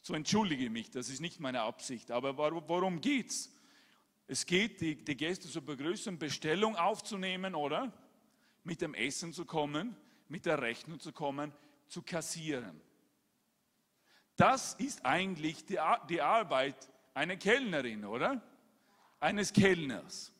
So 0.00 0.14
entschuldige 0.14 0.70
mich, 0.70 0.90
das 0.90 1.08
ist 1.08 1.20
nicht 1.20 1.40
meine 1.40 1.62
Absicht, 1.62 2.10
aber 2.10 2.36
worum 2.36 3.00
geht's? 3.00 3.52
Es 4.26 4.46
geht, 4.46 4.80
die, 4.80 5.04
die 5.04 5.16
Gäste 5.16 5.48
zu 5.48 5.62
begrüßen, 5.62 6.18
Bestellung 6.18 6.76
aufzunehmen, 6.76 7.54
oder? 7.54 7.92
Mit 8.64 8.80
dem 8.80 8.94
Essen 8.94 9.32
zu 9.32 9.44
kommen 9.44 9.96
mit 10.30 10.46
der 10.46 10.62
Rechnung 10.62 11.00
zu 11.00 11.12
kommen, 11.12 11.52
zu 11.88 12.02
kassieren. 12.02 12.80
Das 14.36 14.74
ist 14.74 15.04
eigentlich 15.04 15.66
die, 15.66 15.78
die 16.08 16.22
Arbeit 16.22 16.88
einer 17.12 17.36
Kellnerin, 17.36 18.04
oder? 18.04 18.40
Eines 19.18 19.52
Kellners. 19.52 20.32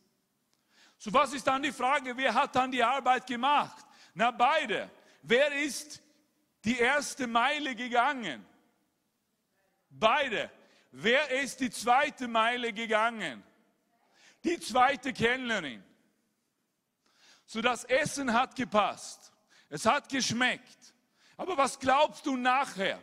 So 0.96 1.12
was 1.12 1.34
ist 1.34 1.46
dann 1.46 1.62
die 1.62 1.72
Frage, 1.72 2.16
wer 2.16 2.32
hat 2.32 2.54
dann 2.54 2.70
die 2.70 2.82
Arbeit 2.82 3.26
gemacht? 3.26 3.84
Na 4.20 4.30
beide. 4.32 4.90
Wer 5.22 5.50
ist 5.50 6.02
die 6.66 6.78
erste 6.78 7.26
Meile 7.26 7.74
gegangen? 7.74 8.44
Beide. 9.88 10.50
Wer 10.90 11.30
ist 11.40 11.58
die 11.60 11.70
zweite 11.70 12.28
Meile 12.28 12.74
gegangen? 12.74 13.42
Die 14.44 14.60
zweite 14.60 15.14
Kellnerin. 15.14 15.82
So 17.46 17.62
das 17.62 17.84
Essen 17.84 18.34
hat 18.34 18.54
gepasst. 18.56 19.32
Es 19.70 19.86
hat 19.86 20.10
geschmeckt. 20.10 20.92
Aber 21.38 21.56
was 21.56 21.78
glaubst 21.78 22.26
du 22.26 22.36
nachher, 22.36 23.02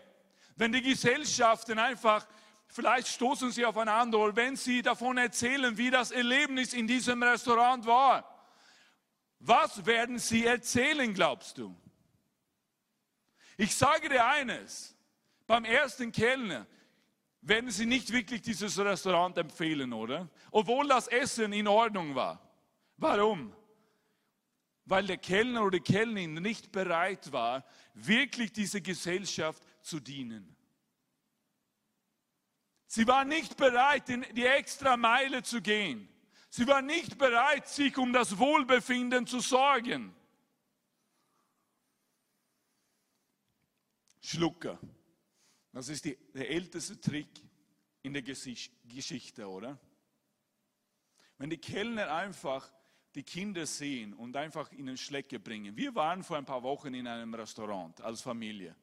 wenn 0.56 0.71
die 0.71 0.84
Gesellschaften 0.84 1.80
einfach, 1.80 2.27
vielleicht 2.67 3.08
stoßen 3.08 3.49
sie 3.49 3.65
aufeinander, 3.65 4.19
oder 4.19 4.36
wenn 4.36 4.56
sie 4.56 4.84
davon 4.84 5.17
erzählen, 5.17 5.75
wie 5.80 5.89
das 5.89 6.12
Erlebnis 6.12 6.73
in 6.73 6.86
diesem 6.86 7.23
Restaurant 7.23 7.88
war? 7.88 8.37
Was 9.39 9.86
werden 9.86 10.19
sie 10.19 10.45
erzählen, 10.45 11.13
glaubst 11.13 11.58
du? 11.58 11.76
Ich 13.58 13.76
sage 13.76 14.10
dir 14.10 14.26
eines, 14.26 14.95
beim 15.45 15.65
ersten 15.65 16.12
Kellner 16.12 16.67
werden 17.41 17.71
sie 17.71 17.86
nicht 17.86 18.12
wirklich 18.12 18.41
dieses 18.41 18.78
Restaurant 18.78 19.38
empfehlen, 19.38 19.93
oder? 19.93 20.30
Obwohl 20.52 20.88
das 20.88 21.08
Essen 21.08 21.54
in 21.54 21.67
Ordnung 21.67 22.15
war. 22.15 22.41
Warum? 22.97 23.54
weil 24.88 25.06
der 25.06 25.17
Kellner 25.17 25.63
oder 25.63 25.80
die 25.80 25.93
Kellnerin 25.93 26.36
nicht 26.36 26.71
bereit 26.71 27.32
war, 27.34 27.65
wirklich 27.93 28.54
dieser 28.54 28.80
Gesellschaft 28.80 29.62
zu 29.82 30.00
dienen. 30.00 30.56
Sie 32.86 33.06
war 33.06 33.26
nicht 33.26 33.58
bereit, 33.58 34.04
die 34.08 34.45
extra 34.45 34.95
Meile 34.95 35.43
zu 35.43 35.62
gehen. 35.62 36.08
Sie 36.49 36.67
war 36.67 36.81
nicht 36.81 37.17
bereit, 37.17 37.67
sich 37.67 37.97
um 37.97 38.13
das 38.13 38.38
Wohlbefinden 38.38 39.27
zu 39.27 39.39
sorgen. 39.39 40.15
Schlucker. 44.21 44.79
Das 45.71 45.89
ist 45.89 46.05
die, 46.05 46.17
der 46.33 46.49
älteste 46.49 46.99
Trick 46.99 47.29
in 48.01 48.13
der 48.13 48.23
Geschichte, 48.23 49.47
oder? 49.47 49.79
Wenn 51.38 51.49
die 51.49 51.57
Kellner 51.57 52.13
einfach 52.13 52.71
die 53.17 53.23
Kinder 53.23 53.65
sehen 53.65 54.13
und 54.13 54.36
einfach 54.36 54.71
ihnen 54.71 54.95
Schlecke 54.95 55.39
bringen. 55.39 55.75
Wir 55.75 55.95
waren 55.95 56.23
vor 56.23 56.38
ein 56.38 56.45
paar 56.45 56.62
Wochen 56.62 56.93
in 56.93 57.07
einem 57.07 57.33
Restaurant 57.33 57.99
als 58.01 58.21
Familie. 58.21 58.75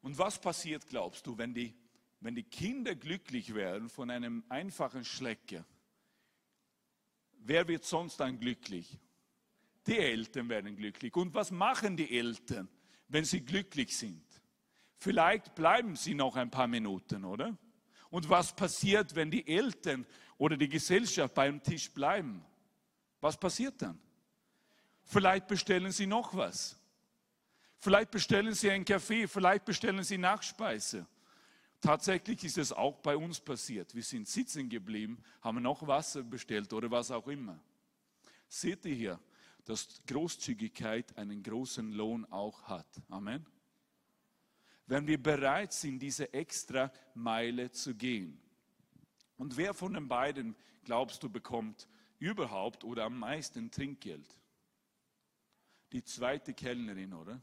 Und 0.00 0.16
was 0.16 0.40
passiert, 0.40 0.86
glaubst 0.86 1.26
du, 1.26 1.36
wenn 1.38 1.54
die, 1.54 1.74
wenn 2.20 2.36
die 2.36 2.44
Kinder 2.44 2.94
glücklich 2.94 3.54
werden 3.54 3.88
von 3.88 4.10
einem 4.10 4.44
einfachen 4.48 5.04
Schlecke? 5.04 5.64
Wer 7.44 7.66
wird 7.68 7.84
sonst 7.84 8.18
dann 8.18 8.38
glücklich? 8.38 8.98
Die 9.86 9.98
Eltern 9.98 10.48
werden 10.48 10.76
glücklich. 10.76 11.14
Und 11.16 11.34
was 11.34 11.50
machen 11.50 11.96
die 11.96 12.16
Eltern, 12.16 12.68
wenn 13.08 13.24
sie 13.24 13.40
glücklich 13.40 13.96
sind? 13.96 14.24
Vielleicht 14.96 15.54
bleiben 15.54 15.96
sie 15.96 16.14
noch 16.14 16.36
ein 16.36 16.50
paar 16.50 16.68
Minuten, 16.68 17.24
oder? 17.24 17.56
Und 18.10 18.28
was 18.28 18.54
passiert, 18.54 19.14
wenn 19.14 19.30
die 19.30 19.46
Eltern 19.46 20.06
oder 20.38 20.56
die 20.56 20.68
Gesellschaft 20.68 21.34
beim 21.34 21.62
Tisch 21.62 21.90
bleiben? 21.90 22.44
Was 23.20 23.38
passiert 23.38 23.80
dann? 23.82 23.98
Vielleicht 25.02 25.46
bestellen 25.48 25.92
Sie 25.92 26.06
noch 26.06 26.34
was. 26.36 26.78
Vielleicht 27.78 28.10
bestellen 28.10 28.54
Sie 28.54 28.70
einen 28.70 28.84
Kaffee, 28.84 29.26
vielleicht 29.26 29.64
bestellen 29.64 30.04
Sie 30.04 30.18
Nachspeise. 30.18 31.06
Tatsächlich 31.82 32.44
ist 32.44 32.58
es 32.58 32.72
auch 32.72 33.00
bei 33.00 33.16
uns 33.16 33.40
passiert. 33.40 33.92
Wir 33.92 34.04
sind 34.04 34.28
sitzen 34.28 34.68
geblieben, 34.68 35.20
haben 35.40 35.60
noch 35.60 35.84
Wasser 35.84 36.22
bestellt 36.22 36.72
oder 36.72 36.88
was 36.88 37.10
auch 37.10 37.26
immer. 37.26 37.58
Seht 38.46 38.84
ihr 38.84 38.94
hier, 38.94 39.20
dass 39.64 40.00
Großzügigkeit 40.06 41.18
einen 41.18 41.42
großen 41.42 41.90
Lohn 41.92 42.24
auch 42.26 42.62
hat. 42.68 42.86
Amen. 43.08 43.44
Wenn 44.86 45.08
wir 45.08 45.20
bereit 45.20 45.72
sind, 45.72 45.98
diese 45.98 46.32
extra 46.32 46.92
Meile 47.14 47.72
zu 47.72 47.96
gehen. 47.96 48.40
Und 49.36 49.56
wer 49.56 49.74
von 49.74 49.94
den 49.94 50.06
beiden, 50.06 50.54
glaubst 50.84 51.20
du, 51.24 51.28
bekommt 51.28 51.88
überhaupt 52.20 52.84
oder 52.84 53.06
am 53.06 53.18
meisten 53.18 53.72
Trinkgeld? 53.72 54.38
Die 55.90 56.04
zweite 56.04 56.54
Kellnerin, 56.54 57.12
oder? 57.12 57.42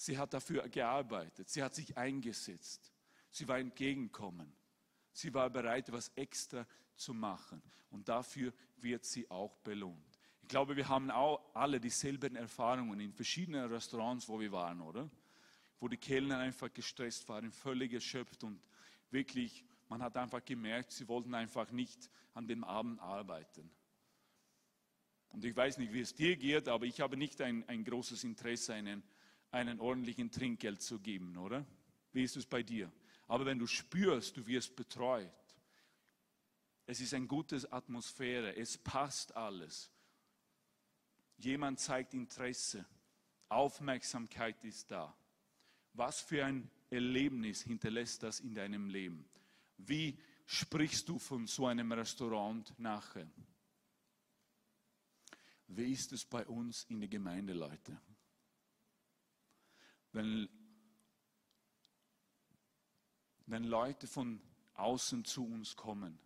Sie 0.00 0.16
hat 0.16 0.32
dafür 0.32 0.68
gearbeitet, 0.68 1.48
sie 1.48 1.60
hat 1.60 1.74
sich 1.74 1.96
eingesetzt, 1.98 2.92
sie 3.30 3.48
war 3.48 3.58
entgegenkommen, 3.58 4.56
sie 5.12 5.34
war 5.34 5.50
bereit, 5.50 5.90
was 5.90 6.10
extra 6.14 6.64
zu 6.94 7.12
machen 7.12 7.60
und 7.90 8.08
dafür 8.08 8.52
wird 8.76 9.04
sie 9.04 9.28
auch 9.28 9.56
belohnt. 9.56 10.20
Ich 10.42 10.48
glaube, 10.48 10.76
wir 10.76 10.88
haben 10.88 11.10
auch 11.10 11.52
alle 11.52 11.80
dieselben 11.80 12.36
Erfahrungen 12.36 13.00
in 13.00 13.12
verschiedenen 13.12 13.66
Restaurants, 13.66 14.28
wo 14.28 14.38
wir 14.38 14.52
waren, 14.52 14.80
oder? 14.80 15.10
Wo 15.80 15.88
die 15.88 15.96
Kellner 15.96 16.38
einfach 16.38 16.72
gestresst 16.72 17.28
waren, 17.28 17.50
völlig 17.50 17.92
erschöpft 17.92 18.44
und 18.44 18.62
wirklich 19.10 19.64
Man 19.88 20.02
hat 20.02 20.16
einfach 20.18 20.44
gemerkt, 20.44 20.92
sie 20.92 21.08
wollten 21.08 21.34
einfach 21.34 21.70
nicht 21.70 22.10
an 22.34 22.46
dem 22.46 22.62
Abend 22.62 23.00
arbeiten. 23.00 23.70
Und 25.30 25.44
ich 25.44 25.56
weiß 25.56 25.78
nicht, 25.78 25.92
wie 25.92 26.00
es 26.00 26.14
dir 26.14 26.36
geht, 26.36 26.68
aber 26.68 26.84
ich 26.84 27.00
habe 27.00 27.16
nicht 27.16 27.40
ein, 27.40 27.66
ein 27.68 27.84
großes 27.84 28.24
Interesse, 28.24 28.74
einen, 28.74 29.02
einen 29.50 29.80
ordentlichen 29.80 30.30
Trinkgeld 30.30 30.82
zu 30.82 31.00
geben, 31.00 31.36
oder? 31.36 31.66
Wie 32.12 32.22
ist 32.22 32.36
es 32.36 32.46
bei 32.46 32.62
dir? 32.62 32.92
Aber 33.26 33.44
wenn 33.46 33.58
du 33.58 33.66
spürst, 33.66 34.36
du 34.36 34.46
wirst 34.46 34.74
betreut, 34.76 35.30
es 36.86 37.00
ist 37.00 37.12
eine 37.12 37.26
gute 37.26 37.70
Atmosphäre, 37.70 38.56
es 38.56 38.78
passt 38.78 39.36
alles. 39.36 39.90
Jemand 41.36 41.78
zeigt 41.78 42.14
Interesse, 42.14 42.86
Aufmerksamkeit 43.48 44.64
ist 44.64 44.90
da. 44.90 45.14
Was 45.92 46.20
für 46.20 46.44
ein 46.44 46.70
Erlebnis 46.90 47.62
hinterlässt 47.62 48.22
das 48.22 48.40
in 48.40 48.54
deinem 48.54 48.88
Leben? 48.88 49.28
Wie 49.76 50.18
sprichst 50.46 51.08
du 51.08 51.18
von 51.18 51.46
so 51.46 51.66
einem 51.66 51.92
Restaurant 51.92 52.72
nachher? 52.78 53.30
Wie 55.66 55.92
ist 55.92 56.12
es 56.12 56.24
bei 56.24 56.46
uns 56.46 56.84
in 56.84 57.00
der 57.00 57.08
Gemeinde, 57.08 57.52
Leute? 57.52 58.00
Wenn, 60.12 60.48
wenn 63.46 63.64
Leute 63.64 64.06
von 64.06 64.40
außen 64.74 65.24
zu 65.24 65.44
uns 65.44 65.76
kommen, 65.76 66.18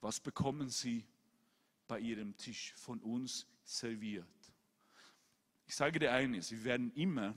was 0.00 0.20
bekommen 0.20 0.68
sie 0.68 1.06
bei 1.86 1.98
ihrem 1.98 2.36
Tisch 2.36 2.74
von 2.74 3.00
uns 3.00 3.46
serviert? 3.64 4.26
Ich 5.66 5.76
sage 5.76 5.98
dir 5.98 6.12
eines, 6.12 6.50
wir 6.50 6.64
werden 6.64 6.90
immer 6.92 7.34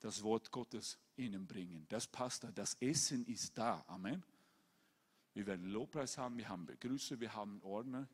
das 0.00 0.22
Wort 0.22 0.50
Gottes 0.50 0.98
ihnen 1.16 1.46
bringen. 1.46 1.86
Das 1.88 2.06
passt 2.06 2.44
da. 2.44 2.52
Das 2.52 2.74
Essen 2.74 3.26
ist 3.26 3.56
da. 3.56 3.84
Amen. 3.88 4.22
Wir 5.32 5.46
werden 5.46 5.66
Lobpreis 5.66 6.16
haben, 6.16 6.36
wir 6.36 6.48
haben 6.48 6.66
Begrüße, 6.66 7.18
wir 7.18 7.34
haben 7.34 7.60
Ordner. 7.62 8.08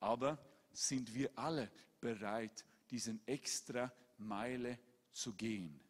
Aber 0.00 0.38
sind 0.70 1.12
wir 1.14 1.30
alle 1.38 1.70
bereit, 2.00 2.64
diesen 2.90 3.26
extra 3.26 3.92
Meile 4.16 4.78
zu 5.16 5.32
gehen, 5.34 5.80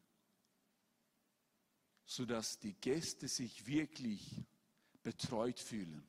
sodass 2.04 2.58
die 2.60 2.74
Gäste 2.74 3.28
sich 3.28 3.66
wirklich 3.66 4.44
betreut 5.02 5.58
fühlen, 5.58 6.06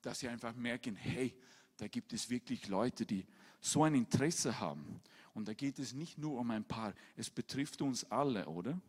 dass 0.00 0.20
sie 0.20 0.28
einfach 0.28 0.54
merken, 0.54 0.94
hey, 0.94 1.36
da 1.76 1.88
gibt 1.88 2.12
es 2.12 2.30
wirklich 2.30 2.68
Leute, 2.68 3.04
die 3.04 3.26
so 3.60 3.82
ein 3.82 3.94
Interesse 3.94 4.60
haben. 4.60 5.00
Und 5.34 5.48
da 5.48 5.54
geht 5.54 5.78
es 5.78 5.92
nicht 5.92 6.18
nur 6.18 6.38
um 6.38 6.50
ein 6.50 6.64
paar, 6.64 6.94
es 7.16 7.28
betrifft 7.28 7.82
uns 7.82 8.04
alle, 8.04 8.46
oder? 8.46 8.80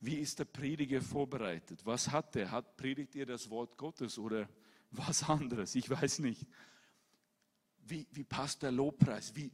Wie 0.00 0.16
ist 0.16 0.38
der 0.38 0.44
Prediger 0.44 1.00
vorbereitet? 1.00 1.86
Was 1.86 2.10
hat 2.10 2.36
er? 2.36 2.50
Hat, 2.50 2.76
predigt 2.76 3.14
er 3.16 3.26
das 3.26 3.48
Wort 3.48 3.78
Gottes 3.78 4.18
oder 4.18 4.48
was 4.90 5.22
anderes? 5.22 5.74
Ich 5.76 5.88
weiß 5.88 6.18
nicht. 6.18 6.46
Wie, 7.78 8.06
wie 8.10 8.24
passt 8.24 8.62
der 8.62 8.72
Lobpreis? 8.72 9.34
Wie 9.34 9.50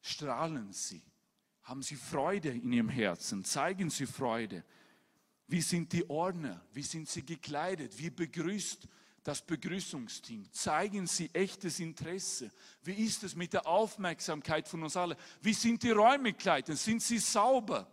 strahlen 0.00 0.72
sie? 0.72 1.02
Haben 1.62 1.82
sie 1.82 1.96
Freude 1.96 2.50
in 2.50 2.72
ihrem 2.72 2.88
Herzen? 2.88 3.44
Zeigen 3.44 3.90
sie 3.90 4.06
Freude? 4.06 4.64
Wie 5.46 5.60
sind 5.60 5.92
die 5.92 6.08
Ordner? 6.08 6.64
Wie 6.72 6.82
sind 6.82 7.08
sie 7.08 7.24
gekleidet? 7.24 7.98
Wie 7.98 8.10
begrüßt 8.10 8.88
das 9.22 9.42
Begrüßungsteam? 9.42 10.50
Zeigen 10.52 11.06
sie 11.06 11.28
echtes 11.32 11.80
Interesse? 11.80 12.50
Wie 12.82 12.94
ist 12.94 13.22
es 13.24 13.34
mit 13.34 13.52
der 13.52 13.66
Aufmerksamkeit 13.66 14.68
von 14.68 14.82
uns 14.82 14.96
allen? 14.96 15.16
Wie 15.42 15.52
sind 15.52 15.82
die 15.82 15.90
Räumlichkeiten? 15.90 16.76
Sind 16.76 17.02
sie 17.02 17.18
sauber? 17.18 17.90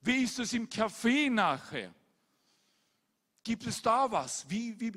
Wie 0.00 0.22
ist 0.22 0.38
es 0.38 0.52
im 0.52 0.68
Café 0.68 1.30
nachher? 1.30 1.94
Gibt 3.42 3.66
es 3.66 3.80
da 3.80 4.10
was? 4.10 4.48
Wie, 4.48 4.78
wie, 4.80 4.92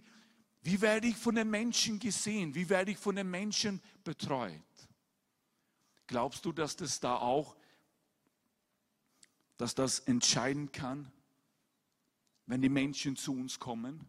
wie 0.62 0.81
werde 0.81 1.07
ich 1.07 1.17
von 1.17 1.35
den 1.35 1.49
Menschen 1.49 1.99
gesehen? 1.99 2.53
Wie 2.55 2.67
werde 2.67 2.91
ich 2.91 2.97
von 2.97 3.15
den 3.15 3.29
Menschen 3.29 3.81
betreut? 4.03 4.62
Glaubst 6.09 6.43
du, 6.43 6.51
dass 6.51 6.75
das 6.75 6.99
da 6.99 7.17
auch, 7.17 7.55
dass 9.57 9.75
das 9.75 9.99
entscheiden 9.99 10.71
kann, 10.71 11.11
wenn 12.47 12.63
die 12.63 12.69
Menschen 12.69 13.15
zu 13.15 13.31
uns 13.31 13.59
kommen? 13.59 14.03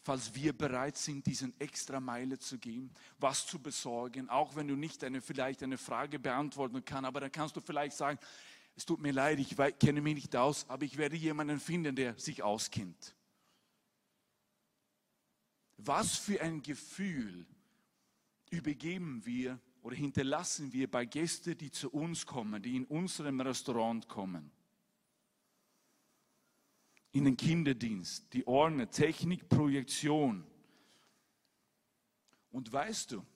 Falls 0.00 0.34
wir 0.34 0.56
bereit 0.56 0.96
sind, 0.96 1.26
diesen 1.26 1.52
extra 1.60 2.00
Meile 2.00 2.38
zu 2.38 2.56
gehen, 2.56 2.90
was 3.18 3.46
zu 3.46 3.58
besorgen, 3.58 4.30
auch 4.30 4.56
wenn 4.56 4.66
du 4.66 4.76
nicht 4.76 5.04
eine, 5.04 5.20
vielleicht 5.20 5.62
eine 5.62 5.76
Frage 5.76 6.18
beantworten 6.18 6.82
kannst, 6.86 7.06
aber 7.06 7.20
dann 7.20 7.32
kannst 7.32 7.54
du 7.54 7.60
vielleicht 7.60 7.98
sagen, 7.98 8.18
es 8.74 8.86
tut 8.86 9.02
mir 9.02 9.12
leid, 9.12 9.38
ich 9.38 9.54
kenne 9.78 10.00
mich 10.00 10.14
nicht 10.14 10.34
aus, 10.34 10.66
aber 10.70 10.86
ich 10.86 10.96
werde 10.96 11.16
jemanden 11.16 11.60
finden, 11.60 11.94
der 11.94 12.18
sich 12.18 12.42
auskennt. 12.42 13.14
Was 15.76 16.16
für 16.16 16.40
ein 16.40 16.62
Gefühl 16.62 17.44
übergeben 18.48 19.20
wir 19.26 19.60
oder 19.84 19.96
hinterlassen 19.96 20.72
wir 20.72 20.90
bei 20.90 21.04
Gästen, 21.04 21.58
die 21.58 21.70
zu 21.70 21.90
uns 21.90 22.24
kommen, 22.24 22.62
die 22.62 22.74
in 22.74 22.86
unserem 22.86 23.38
Restaurant 23.42 24.08
kommen? 24.08 24.50
In 27.12 27.26
den 27.26 27.36
Kinderdienst, 27.36 28.32
die 28.32 28.46
Ordner, 28.46 28.90
Technik, 28.90 29.46
Projektion. 29.46 30.42
Und 32.50 32.72
weißt 32.72 33.12
du, 33.12 33.26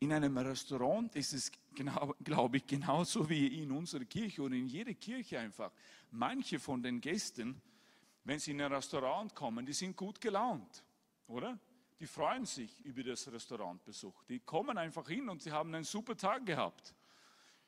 in 0.00 0.12
einem 0.12 0.36
Restaurant 0.36 1.14
ist 1.14 1.32
es, 1.32 1.52
genau, 1.72 2.16
glaube 2.24 2.56
ich, 2.56 2.66
genauso 2.66 3.28
wie 3.28 3.62
in 3.62 3.70
unserer 3.70 4.04
Kirche 4.04 4.42
oder 4.42 4.56
in 4.56 4.66
jeder 4.66 4.94
Kirche 4.94 5.38
einfach. 5.38 5.70
Manche 6.10 6.58
von 6.58 6.82
den 6.82 7.00
Gästen, 7.00 7.62
wenn 8.24 8.40
sie 8.40 8.50
in 8.50 8.60
ein 8.60 8.72
Restaurant 8.72 9.32
kommen, 9.32 9.64
die 9.64 9.72
sind 9.72 9.96
gut 9.96 10.20
gelaunt, 10.20 10.82
oder? 11.28 11.56
Die 11.98 12.06
freuen 12.06 12.44
sich 12.44 12.80
über 12.84 13.02
das 13.02 13.30
Restaurantbesuch. 13.30 14.24
Die 14.24 14.40
kommen 14.40 14.76
einfach 14.76 15.08
hin 15.08 15.28
und 15.28 15.42
sie 15.42 15.52
haben 15.52 15.74
einen 15.74 15.84
super 15.84 16.16
Tag 16.16 16.44
gehabt. 16.44 16.94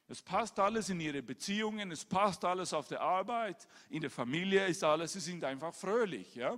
Es 0.07 0.23
passt 0.23 0.59
alles 0.59 0.88
in 0.88 1.01
ihre 1.01 1.23
Beziehungen, 1.23 1.91
es 1.91 2.05
passt 2.05 2.45
alles 2.45 2.73
auf 2.73 2.88
der 2.88 3.01
Arbeit, 3.03 3.69
in 3.91 4.01
der 4.01 4.11
Familie 4.11 4.67
ist 4.67 4.83
alles, 4.83 5.12
sie 5.12 5.21
sind 5.21 5.45
einfach 5.45 5.75
fröhlich, 5.75 6.35
ja? 6.35 6.57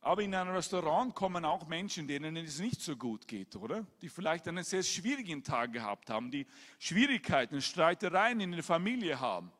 Aber 0.00 0.22
in 0.22 0.32
ein 0.32 0.48
Restaurant 0.48 1.12
kommen 1.14 1.44
auch 1.44 1.66
Menschen, 1.66 2.06
denen 2.06 2.36
es 2.36 2.60
nicht 2.60 2.80
so 2.80 2.96
gut 2.96 3.26
geht, 3.26 3.56
oder? 3.56 3.84
Die 4.00 4.08
vielleicht 4.08 4.46
einen 4.46 4.62
sehr 4.62 4.84
schwierigen 4.84 5.42
Tag 5.42 5.72
gehabt 5.72 6.08
haben, 6.08 6.30
die 6.30 6.46
Schwierigkeiten, 6.78 7.60
Streitereien 7.60 8.40
in 8.40 8.52
der 8.52 8.62
Familie 8.62 9.18
haben, 9.18 9.50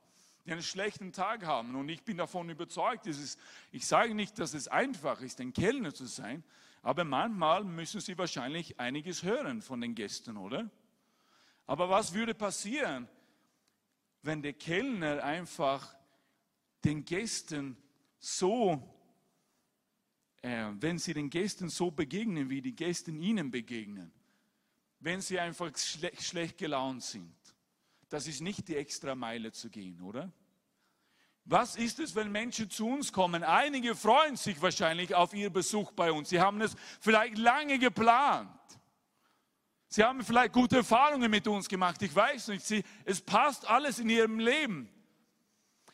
die 0.49 0.53
einen 0.53 0.63
schlechten 0.63 1.13
Tag 1.13 1.45
haben. 1.45 1.75
Und 1.75 1.91
ich 1.91 2.03
bin 2.03 2.17
davon 2.17 2.49
überzeugt, 2.49 3.07
ist, 3.07 3.39
ich 3.71 3.87
sage 3.87 4.15
nicht, 4.15 4.39
dass 4.39 4.55
es 4.55 4.67
einfach 4.67 5.21
ist, 5.21 5.41
ein 5.41 5.53
Kellner 5.53 5.93
zu 5.93 6.07
sein, 6.07 6.43
aber 6.81 7.05
manchmal 7.05 7.65
müssen 7.65 8.01
sie 8.01 8.17
wahrscheinlich 8.17 8.81
einiges 8.81 9.23
hören 9.23 9.61
von 9.61 9.81
den 9.81 9.95
Gästen, 9.95 10.39
oder? 10.39 10.71
Aber 11.67 11.91
was 11.91 12.15
würde 12.15 12.35
passieren, 12.35 13.09
wenn 14.23 14.41
der 14.41 14.55
Kellner 14.55 15.23
einfach 15.23 15.95
den 16.83 17.05
Gästen 17.05 17.77
so 18.19 18.83
äh, 20.41 20.71
wenn 20.81 20.99
sie 20.99 21.13
den 21.13 21.29
Gästen 21.29 21.69
so 21.69 21.91
begegnen, 21.91 22.49
wie 22.49 22.63
die 22.63 22.75
Gäste 22.75 23.11
ihnen 23.11 23.51
begegnen, 23.51 24.11
wenn 25.01 25.21
sie 25.21 25.39
einfach 25.39 25.77
schle 25.77 26.11
schlecht 26.19 26.57
gelaunt 26.57 27.03
sind, 27.03 27.35
das 28.09 28.27
ist 28.27 28.41
nicht 28.41 28.69
die 28.69 28.77
extra 28.77 29.15
Meile 29.15 29.53
zu 29.53 29.69
gehen, 29.69 30.01
oder? 30.01 30.33
Was 31.51 31.77
ist 31.77 31.99
es, 31.99 32.15
wenn 32.15 32.31
Menschen 32.31 32.69
zu 32.69 32.87
uns 32.87 33.11
kommen? 33.11 33.43
Einige 33.43 33.95
freuen 33.95 34.37
sich 34.37 34.61
wahrscheinlich 34.61 35.15
auf 35.15 35.33
ihr 35.33 35.49
Besuch 35.49 35.93
bei 35.93 36.13
uns. 36.13 36.29
Sie 36.29 36.41
haben 36.41 36.61
es 36.61 36.77
vielleicht 37.01 37.39
lange 37.39 37.79
geplant. 37.79 38.51
Sie 39.89 40.05
haben 40.05 40.23
vielleicht 40.23 40.53
gute 40.53 40.77
Erfahrungen 40.77 41.31
mit 41.31 41.49
uns 41.49 41.67
gemacht. 41.67 42.03
Ich 42.03 42.15
weiß 42.15 42.49
nicht. 42.49 42.67
Sie, 42.67 42.85
es 43.07 43.23
passt 43.23 43.67
alles 43.67 43.99
in 43.99 44.11
ihrem 44.11 44.39
Leben. 44.39 44.91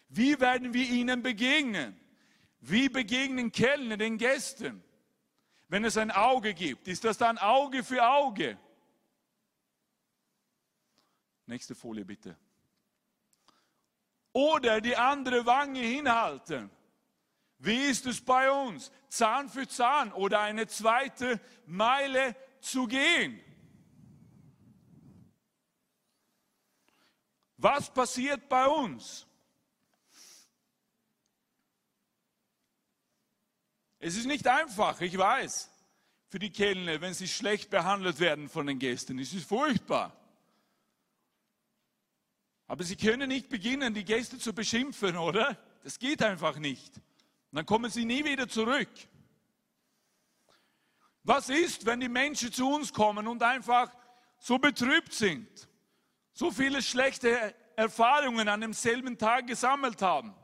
Wie 0.09 0.41
werden 0.41 0.75
wir 0.75 0.89
ihnen 0.89 1.23
begegnen? 1.23 1.97
Wie 2.59 2.89
begegnen 2.89 3.53
Kellner 3.53 3.97
den 3.97 4.19
Gästen? 4.19 4.83
Wenn 5.69 5.85
es 5.85 5.97
ein 5.97 6.11
Auge 6.11 6.53
gibt, 6.53 6.89
ist 6.89 7.05
das 7.05 7.17
dann 7.17 7.39
Auge 7.39 7.85
für 7.85 8.05
Auge? 8.05 8.59
Nächste 11.47 11.77
Folie 11.77 12.05
bitte. 12.05 12.37
Oder 14.35 14.81
die 14.81 14.97
andere 14.97 15.47
Wange 15.47 15.79
hinhalten. 15.79 16.69
Wie 17.59 17.87
ist 17.87 18.05
es 18.05 18.21
bei 18.21 18.51
uns? 18.51 18.91
Zahn 19.09 19.49
für 19.49 19.67
Zahn 19.67 20.13
oder 20.13 20.41
eine 20.41 20.67
zweite 20.67 21.41
Meile 21.67 22.37
zu 22.61 22.87
gehen. 22.87 23.41
Was 27.57 27.89
passiert 27.95 28.49
bei 28.49 28.67
uns? 28.67 29.27
Es 34.01 34.17
ist 34.17 34.27
nicht 34.27 34.47
einfach, 34.49 35.01
ich 35.01 35.17
weiß, 35.17 35.71
für 36.29 36.41
die 36.41 36.51
Kellner, 36.51 37.01
wenn 37.01 37.15
sie 37.15 37.29
schlecht 37.29 37.71
behandelt 37.71 38.19
werden 38.19 38.49
von 38.49 38.67
den 38.67 38.81
Gästen. 38.81 39.19
Es 39.21 39.33
ist 39.33 39.49
furchtbar. 39.49 40.24
Aber 42.67 42.85
sie 42.85 42.97
können 42.97 43.29
nicht 43.29 43.49
beginnen, 43.49 43.93
die 43.95 44.05
Gäste 44.05 44.39
zu 44.39 44.55
beschimpfen, 44.55 45.17
oder? 45.17 45.59
Das 45.83 45.99
geht 45.99 46.23
einfach 46.23 46.59
nicht. 46.59 46.95
Dann 47.53 47.67
kommen 47.67 47.91
sie 47.91 48.05
nie 48.05 48.25
wieder 48.25 48.49
zurück. 48.49 48.89
Was 51.23 51.49
ist, 51.49 51.87
wenn 51.87 52.01
die 52.01 52.09
Menschen 52.09 52.53
zu 52.53 52.69
uns 52.69 52.93
kommen 52.93 53.27
und 53.27 53.43
einfach 53.43 53.91
so 54.39 54.59
betrübt 54.59 55.13
sind, 55.13 55.49
so 56.33 56.51
viele 56.51 56.83
schlechte 56.83 57.55
Erfahrungen 57.77 58.49
an 58.49 58.61
demselben 58.61 59.17
Tag 59.17 59.47
gesammelt 59.47 60.03
haben? 60.03 60.35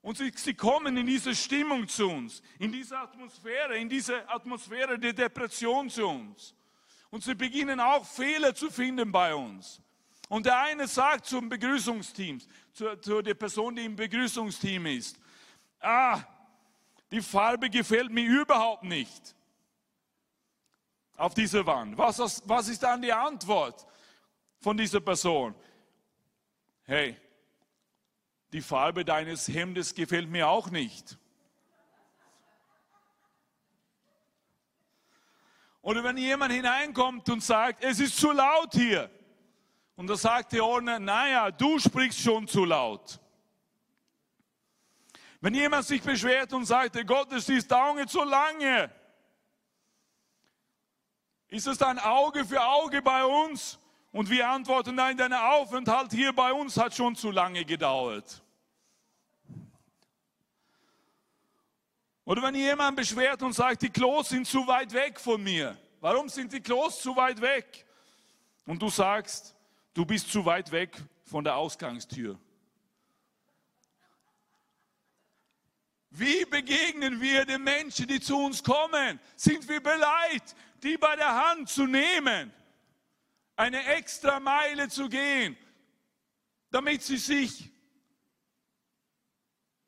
Und 0.00 0.18
sie, 0.18 0.30
sie, 0.36 0.54
kommen 0.54 0.96
in 0.98 1.06
diese 1.06 1.34
Stimmung 1.34 1.88
zu 1.88 2.08
uns, 2.08 2.42
in 2.58 2.70
diese 2.70 2.98
Atmosphäre, 2.98 3.78
in 3.78 3.88
diese 3.88 4.28
Atmosphäre 4.28 4.98
der 4.98 5.14
Depression 5.14 5.88
zu 5.88 6.06
uns. 6.06 6.54
Und 7.10 7.24
sie 7.24 7.34
beginnen 7.34 7.80
auch 7.80 8.04
Fehler 8.06 8.54
zu 8.54 8.70
finden 8.70 9.10
bei 9.10 9.34
uns. 9.34 9.80
Und 10.28 10.46
der 10.46 10.58
eine 10.58 10.86
sagt 10.88 11.26
zum 11.26 11.48
Begrüßungsteam, 11.48 12.40
zu, 12.72 12.96
zu 13.00 13.22
der 13.22 13.34
Person, 13.34 13.76
die 13.76 13.84
im 13.84 13.94
Begrüßungsteam 13.96 14.86
ist, 14.86 15.18
ah, 15.80 16.22
die 17.10 17.20
Farbe 17.20 17.68
gefällt 17.70 18.10
mir 18.10 18.26
überhaupt 18.26 18.84
nicht 18.84 19.34
auf 21.16 21.34
dieser 21.34 21.64
Wand. 21.66 21.96
Was, 21.96 22.42
was 22.48 22.68
ist 22.68 22.82
dann 22.82 23.02
die 23.02 23.12
Antwort 23.12 23.86
von 24.60 24.76
dieser 24.76 25.00
Person? 25.00 25.54
Hey, 26.84 27.16
die 28.52 28.60
Farbe 28.60 29.04
deines 29.04 29.48
Hemdes 29.48 29.94
gefällt 29.94 30.28
mir 30.28 30.48
auch 30.48 30.70
nicht. 30.70 31.18
Oder 35.82 36.02
wenn 36.02 36.16
jemand 36.16 36.52
hineinkommt 36.52 37.28
und 37.28 37.42
sagt, 37.42 37.84
es 37.84 38.00
ist 38.00 38.16
zu 38.16 38.32
laut 38.32 38.72
hier. 38.72 39.10
Und 39.96 40.08
da 40.08 40.16
sagt 40.16 40.52
der 40.52 40.64
Ordner, 40.64 40.98
naja, 40.98 41.50
du 41.50 41.78
sprichst 41.78 42.20
schon 42.20 42.48
zu 42.48 42.64
laut. 42.64 43.20
Wenn 45.40 45.54
jemand 45.54 45.86
sich 45.86 46.02
beschwert 46.02 46.52
und 46.52 46.64
sagt, 46.64 46.94
der 46.94 47.04
Gottesdienst 47.04 47.70
dauert 47.70 48.08
so 48.08 48.24
lange, 48.24 48.90
ist 51.48 51.66
es 51.66 51.78
dann 51.78 51.98
Auge 51.98 52.44
für 52.44 52.64
Auge 52.64 53.02
bei 53.02 53.24
uns? 53.24 53.78
Und 54.10 54.30
wir 54.30 54.48
antworten, 54.48 54.94
nein, 54.94 55.16
dein 55.16 55.32
Aufenthalt 55.32 56.12
hier 56.12 56.32
bei 56.32 56.52
uns 56.52 56.76
hat 56.76 56.94
schon 56.94 57.14
zu 57.14 57.30
lange 57.30 57.64
gedauert. 57.64 58.42
Oder 62.24 62.42
wenn 62.42 62.54
jemand 62.54 62.96
beschwert 62.96 63.42
und 63.42 63.52
sagt, 63.52 63.82
die 63.82 63.90
Klos 63.90 64.30
sind 64.30 64.46
zu 64.46 64.66
weit 64.66 64.92
weg 64.92 65.20
von 65.20 65.42
mir. 65.42 65.76
Warum 66.00 66.28
sind 66.28 66.52
die 66.52 66.60
Klos 66.60 67.00
zu 67.00 67.14
weit 67.16 67.40
weg? 67.40 67.84
Und 68.66 68.80
du 68.80 68.88
sagst, 68.88 69.53
du 69.94 70.04
bist 70.04 70.30
zu 70.30 70.44
weit 70.44 70.70
weg 70.70 71.00
von 71.24 71.44
der 71.44 71.56
Ausgangstür. 71.56 72.38
Wie 76.10 76.44
begegnen 76.44 77.20
wir 77.20 77.44
den 77.44 77.64
Menschen, 77.64 78.06
die 78.06 78.20
zu 78.20 78.38
uns 78.38 78.62
kommen? 78.62 79.18
Sind 79.34 79.68
wir 79.68 79.80
bereit, 79.80 80.54
die 80.82 80.96
bei 80.96 81.16
der 81.16 81.34
Hand 81.34 81.68
zu 81.68 81.86
nehmen, 81.86 82.52
eine 83.56 83.84
extra 83.86 84.38
Meile 84.38 84.88
zu 84.88 85.08
gehen, 85.08 85.56
damit 86.70 87.02
sie 87.02 87.16
sich 87.16 87.68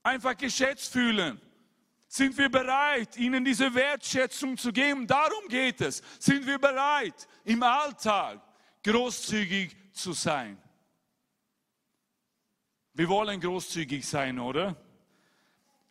einfach 0.03 0.37
geschätzt 0.37 0.93
fühlen? 0.93 1.41
Sind 2.09 2.37
wir 2.39 2.49
bereit, 2.49 3.17
ihnen 3.17 3.45
diese 3.45 3.73
Wertschätzung 3.73 4.57
zu 4.57 4.73
geben? 4.73 5.07
Darum 5.07 5.47
geht 5.49 5.81
es. 5.81 6.03
Sind 6.19 6.47
wir 6.47 6.59
bereit, 6.59 7.29
im 7.45 7.63
Alltag 7.63 8.41
großzügig 8.83 9.77
zu 9.97 10.13
sein? 10.13 10.61
Wir 12.93 13.09
wollen 13.09 13.41
großzügig 13.41 14.07
sein, 14.07 14.39
oder? 14.39 14.77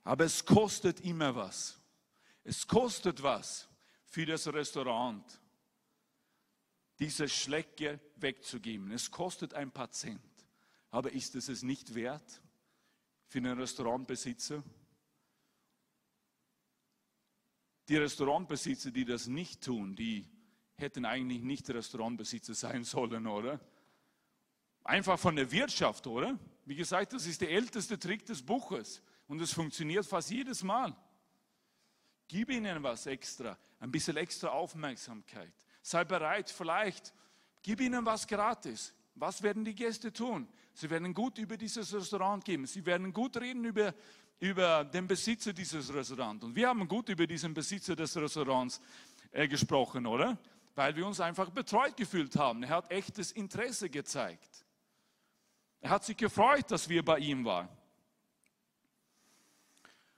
Aber 0.04 0.26
es 0.26 0.46
kostet 0.46 1.02
immer 1.02 1.36
was. 1.36 1.80
Es 2.44 2.68
kostet 2.68 3.22
was 3.22 3.68
für 4.06 4.26
das 4.26 4.48
Restaurant, 4.48 5.24
diese 7.00 7.28
Schlecke 7.28 8.00
wegzugeben. 8.16 8.92
Es 8.92 9.12
kostet 9.12 9.54
ein 9.54 9.72
paar 9.72 9.92
Cent. 9.92 10.22
Aber 10.92 11.12
ist 11.12 11.36
es 11.36 11.50
es 11.50 11.64
nicht 11.64 11.94
wert 11.94 12.42
für 13.28 13.40
einen 13.40 13.60
Restaurantbesitzer? 13.60 14.64
Die 17.88 17.98
Restaurantbesitzer, 17.98 18.92
die 18.92 19.06
das 19.06 19.28
nicht 19.28 19.64
tun, 19.64 19.96
die 19.96 20.28
hätten 20.76 21.06
eigentlich 21.06 21.44
nicht 21.44 21.70
Restaurantbesitzer 21.70 22.54
sein 22.54 22.84
sollen, 22.84 23.28
oder? 23.28 23.60
Einfach 24.86 25.18
von 25.18 25.36
der 25.36 25.52
Wirtschaft, 25.52 26.06
oder? 26.06 26.38
Wie 26.64 26.76
gesagt, 26.76 27.14
das 27.14 27.26
ist 27.26 27.42
der 27.42 27.50
älteste 27.50 27.98
Trick 27.98 28.24
des 28.24 28.44
Buches 28.44 29.02
und 29.28 29.42
es 29.42 29.52
funktioniert 29.52 30.06
fast 30.06 30.30
jedes 30.30 30.62
Mal. 30.64 30.96
Gib 32.28 32.52
ihnen 32.52 32.84
was 32.84 33.08
extra, 33.08 33.58
ein 33.80 33.92
bisschen 33.92 34.16
extra 34.16 34.50
Aufmerksamkeit. 34.50 35.52
Sei 35.82 36.04
bereit, 36.04 36.52
vielleicht, 36.52 37.14
gib 37.64 37.82
ihnen 37.82 38.06
was 38.06 38.28
gratis. 38.28 38.94
Was 39.16 39.42
werden 39.42 39.66
die 39.66 39.74
Gäste 39.74 40.14
tun? 40.14 40.48
Sie 40.76 40.88
werden 40.88 41.16
gut 41.16 41.40
über 41.40 41.58
dieses 41.58 41.92
Restaurant 41.92 42.46
geben. 42.46 42.68
Sie 42.68 42.86
werden 42.86 43.12
gut 43.12 43.38
reden 43.38 43.66
über, 43.66 43.92
über 44.40 44.84
den 44.84 45.08
Besitzer 45.08 45.52
dieses 45.52 45.92
Restaurants. 45.92 46.46
Und 46.46 46.56
wir 46.56 46.68
haben 46.68 46.88
gut 46.88 47.10
über 47.10 47.26
diesen 47.26 47.56
Besitzer 47.56 47.96
des 47.96 48.16
Restaurants 48.18 48.80
äh, 49.32 49.48
gesprochen, 49.48 50.06
oder? 50.06 50.38
Weil 50.76 50.96
wir 50.96 51.08
uns 51.08 51.20
einfach 51.20 51.50
betreut 51.50 51.98
gefühlt 51.98 52.36
haben. 52.36 52.62
Er 52.62 52.70
hat 52.70 52.92
echtes 52.92 53.32
Interesse 53.32 53.90
gezeigt. 53.90 54.55
Er 55.86 55.92
hat 55.92 56.04
sich 56.04 56.18
gefreut, 56.18 56.72
dass 56.72 56.90
wir 56.90 57.06
bei 57.06 57.20
ihm 57.20 57.46
waren. 57.46 57.70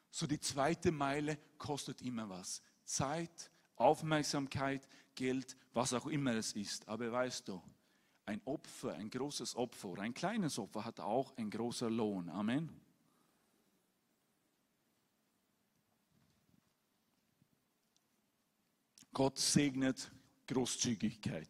So 0.09 0.25
die 0.25 0.39
zweite 0.39 0.93
Meile 0.93 1.37
kostet 1.57 2.01
immer 2.03 2.29
was. 2.29 2.61
Zeit, 2.85 3.51
Aufmerksamkeit, 3.75 4.87
Geld, 5.13 5.57
was 5.73 5.91
auch 5.91 6.07
immer 6.07 6.35
es 6.35 6.53
ist. 6.53 6.87
Aber 6.87 7.11
weißt 7.11 7.49
du, 7.49 7.61
ein 8.25 8.39
Opfer, 8.45 8.93
ein 8.93 9.09
großes 9.09 9.57
Opfer 9.57 9.89
ein 9.99 10.13
kleines 10.13 10.57
Opfer 10.57 10.85
hat 10.85 11.01
auch 11.01 11.35
ein 11.35 11.49
großer 11.49 11.89
Lohn. 11.89 12.29
Amen. 12.29 12.69
Gott 19.11 19.37
segnet 19.37 20.09
Großzügigkeit. 20.47 21.49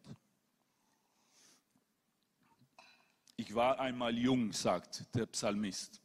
Ich 3.48 3.56
war 3.56 3.80
einmal 3.80 4.14
jung, 4.18 4.52
sagt 4.52 5.06
der 5.16 5.26
Psalmist. 5.28 6.02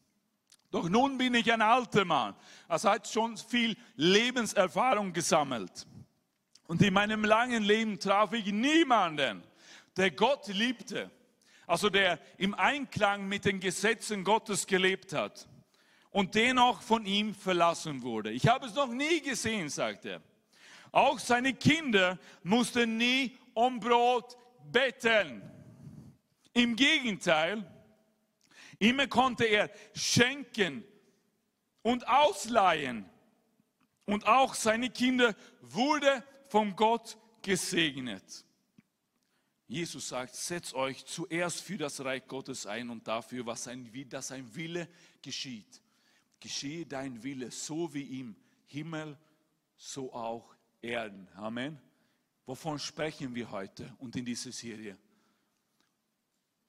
Doch 0.71 0.89
nun 0.89 1.19
bin 1.19 1.35
ich 1.35 1.53
ein 1.53 1.61
alter 1.61 2.05
Mann. 2.05 2.37
Also 2.69 2.89
hat 2.89 3.09
schon 3.09 3.37
viel 3.37 3.77
Lebenserfahrung 3.97 5.13
gesammelt. 5.13 5.85
Und 6.69 6.81
in 6.83 6.95
meinem 6.95 7.25
langen 7.25 7.65
Leben 7.65 7.99
traf 7.99 8.33
ich 8.33 8.47
niemanden, 8.53 9.43
der 9.97 10.13
Gott 10.13 10.47
liebte, 10.47 11.11
also 11.67 11.91
der 11.91 12.21
im 12.39 12.55
Einklang 12.55 13.27
mit 13.27 13.45
den 13.45 13.59
Gesetzen 13.59 14.23
Gottes 14.23 14.65
gelebt 14.65 15.13
hat 15.13 15.49
und 16.13 16.37
dennoch 16.37 16.81
von 16.81 17.05
ihm 17.05 17.35
verlassen 17.35 18.03
wurde. 18.03 18.31
Ich 18.31 18.47
habe 18.47 18.67
es 18.67 18.75
noch 18.77 18.93
nie 18.93 19.21
gesehen, 19.21 19.69
sagt 19.69 20.05
er. 20.05 20.23
Auch 20.93 21.19
seine 21.19 21.55
Kinder 21.55 22.21
mussten 22.45 22.99
nie 22.99 23.37
um 23.53 23.81
Brot 23.81 24.37
betteln. 24.71 25.43
Im 26.55 26.77
Gegenteil, 26.77 27.67
Immer 28.83 29.07
konnte 29.07 29.45
er 29.45 29.71
schenken 29.95 30.83
und 31.83 32.09
ausleihen. 32.09 33.09
Und 34.07 34.27
auch 34.27 34.55
seine 34.55 34.91
Kinder 34.91 35.37
wurde 35.61 36.25
von 36.49 36.75
Gott 36.75 37.17
gesegnet. 37.43 38.45
Jesus 39.69 40.09
sagt, 40.09 40.35
setzt 40.35 40.75
euch 40.75 41.07
zuerst 41.07 41.61
für 41.61 41.79
das 41.79 42.05
Reich 42.05 42.27
Gottes 42.27 42.67
ein 42.67 42.91
und 42.91 43.07
dafür, 43.07 43.47
was 43.47 43.69
ein, 43.69 43.89
dass 44.09 44.27
sein 44.27 44.53
Wille 44.53 44.89
geschieht. 45.23 45.81
Geschehe 46.41 46.85
dein 46.85 47.23
Wille, 47.23 47.53
so 47.53 47.95
wie 47.95 48.19
im 48.19 48.35
Himmel, 48.67 49.17
so 49.77 50.13
auch 50.13 50.57
Erden. 50.81 51.29
Amen. 51.37 51.81
Wovon 52.47 52.81
sprechen 52.81 53.33
wir 53.33 53.49
heute 53.49 53.95
und 54.01 54.17
in 54.17 54.25
dieser 54.25 54.51
Serie? 54.51 54.99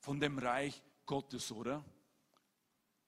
Von 0.04 0.20
dem 0.20 0.38
Reich 0.38 0.82
Gottes, 1.06 1.52
oder? 1.52 1.84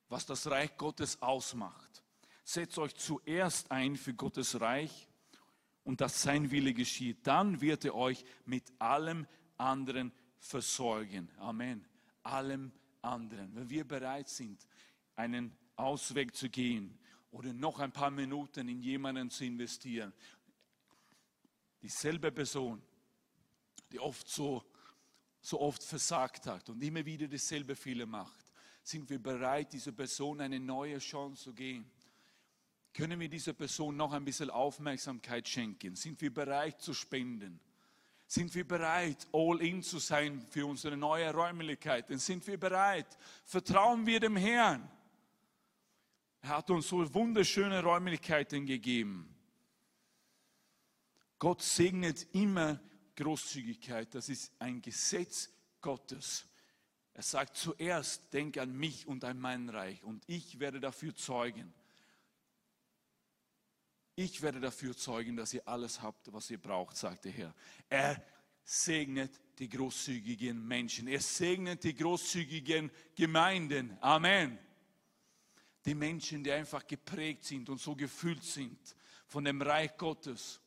was 0.09 0.25
das 0.25 0.47
Reich 0.47 0.77
Gottes 0.77 1.21
ausmacht. 1.21 2.03
Setzt 2.43 2.77
euch 2.77 2.95
zuerst 2.95 3.71
ein 3.71 3.95
für 3.95 4.13
Gottes 4.13 4.59
Reich 4.61 5.07
und 5.83 6.01
dass 6.01 6.21
sein 6.21 6.51
Wille 6.51 6.73
geschieht. 6.73 7.25
Dann 7.25 7.59
wird 7.59 7.85
er 7.85 7.95
euch 7.95 8.23
mit 8.45 8.71
allem 8.79 9.25
anderen 9.57 10.11
versorgen. 10.37 11.29
Amen. 11.37 11.85
Allem 12.23 12.71
anderen. 13.01 13.55
Wenn 13.55 13.69
wir 13.69 13.87
bereit 13.87 14.29
sind, 14.29 14.65
einen 15.15 15.55
Ausweg 15.75 16.35
zu 16.35 16.49
gehen 16.49 16.97
oder 17.31 17.51
noch 17.51 17.79
ein 17.79 17.91
paar 17.91 18.11
Minuten 18.11 18.67
in 18.69 18.81
jemanden 18.81 19.29
zu 19.29 19.43
investieren, 19.43 20.13
dieselbe 21.81 22.31
Person, 22.31 22.81
die 23.91 23.99
oft 23.99 24.27
so, 24.27 24.63
so 25.45 25.61
oft 25.61 25.83
versagt 25.83 26.47
hat 26.47 26.69
und 26.69 26.81
immer 26.81 27.05
wieder 27.05 27.27
dasselbe 27.27 27.75
Fehler 27.75 28.07
macht, 28.07 28.45
sind 28.81 29.07
wir 29.09 29.19
bereit, 29.19 29.73
dieser 29.73 29.91
Person 29.91 30.41
eine 30.41 30.59
neue 30.59 30.97
Chance 30.97 31.43
zu 31.43 31.53
geben? 31.53 31.89
Können 32.91 33.19
wir 33.19 33.29
dieser 33.29 33.53
Person 33.53 33.95
noch 33.95 34.13
ein 34.13 34.25
bisschen 34.25 34.49
Aufmerksamkeit 34.49 35.47
schenken? 35.47 35.95
Sind 35.95 36.19
wir 36.21 36.33
bereit 36.33 36.81
zu 36.81 36.93
spenden? 36.93 37.59
Sind 38.25 38.55
wir 38.55 38.67
bereit, 38.67 39.27
all 39.33 39.61
in 39.61 39.83
zu 39.83 39.99
sein 39.99 40.41
für 40.49 40.65
unsere 40.65 40.97
neue 40.97 41.31
Räumlichkeiten? 41.31 42.17
Sind 42.17 42.45
wir 42.47 42.59
bereit? 42.59 43.15
Vertrauen 43.43 44.05
wir 44.05 44.19
dem 44.19 44.37
Herrn? 44.37 44.89
Er 46.41 46.49
hat 46.49 46.69
uns 46.71 46.87
so 46.87 47.13
wunderschöne 47.13 47.83
Räumlichkeiten 47.83 48.65
gegeben. 48.65 49.29
Gott 51.37 51.61
segnet 51.61 52.25
immer 52.33 52.79
Großzügigkeit. 53.16 54.13
Das 54.13 54.30
ist 54.30 54.51
ein 54.59 54.82
Gesetz 54.82 55.49
Gottes. 55.82 56.45
Er 57.13 57.24
sagt 57.24 57.55
zuerst, 57.55 58.34
denk 58.34 58.57
an 58.57 58.76
mich 58.76 59.07
und 59.07 59.24
an 59.24 59.39
mein 59.39 59.70
Reich 59.70 60.03
und 60.03 60.24
ich 60.28 60.59
werde 60.59 60.80
dafür 60.80 61.16
zeugen. 61.16 61.74
Ich 64.16 64.41
werde 64.41 64.59
dafür 64.59 64.95
zeugen, 64.95 65.36
dass 65.36 65.53
ihr 65.53 65.68
alles 65.68 66.01
habt, 66.01 66.32
was 66.32 66.49
ihr 66.49 66.61
braucht, 66.61 66.95
sagt 66.95 67.26
der 67.26 67.32
Herr. 67.32 67.55
Er 67.89 68.26
segnet 68.63 69.39
die 69.59 69.70
großzügigen 69.70 70.66
Menschen. 70.66 71.07
Er 71.07 71.22
segnet 71.22 71.84
die 71.84 71.95
großzügigen 71.95 72.91
Gemeinden. 73.13 73.97
Amen. 74.01 74.57
Die 75.86 75.95
Menschen, 75.95 76.43
die 76.43 76.51
einfach 76.51 76.86
geprägt 76.88 77.45
sind 77.45 77.70
und 77.70 77.80
so 77.80 77.95
gefüllt 77.95 78.43
sind 78.43 78.95
von 79.28 79.43
dem 79.43 79.61
Reich 79.61 79.95
Gottes 79.97 80.61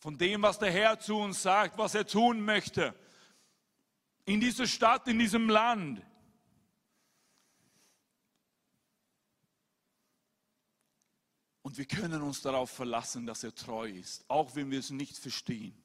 von 0.00 0.16
dem, 0.16 0.42
was 0.42 0.58
der 0.58 0.72
Herr 0.72 0.98
zu 0.98 1.16
uns 1.16 1.42
sagt, 1.42 1.76
was 1.78 1.94
er 1.94 2.06
tun 2.06 2.40
möchte. 2.40 2.94
In 4.24 4.40
dieser 4.40 4.66
Stadt, 4.66 5.06
in 5.06 5.18
diesem 5.18 5.48
Land. 5.48 6.02
Und 11.62 11.76
wir 11.76 11.84
können 11.84 12.22
uns 12.22 12.40
darauf 12.40 12.70
verlassen, 12.70 13.26
dass 13.26 13.44
er 13.44 13.54
treu 13.54 13.88
ist, 13.88 14.24
auch 14.28 14.56
wenn 14.56 14.70
wir 14.70 14.78
es 14.78 14.90
nicht 14.90 15.18
verstehen, 15.18 15.76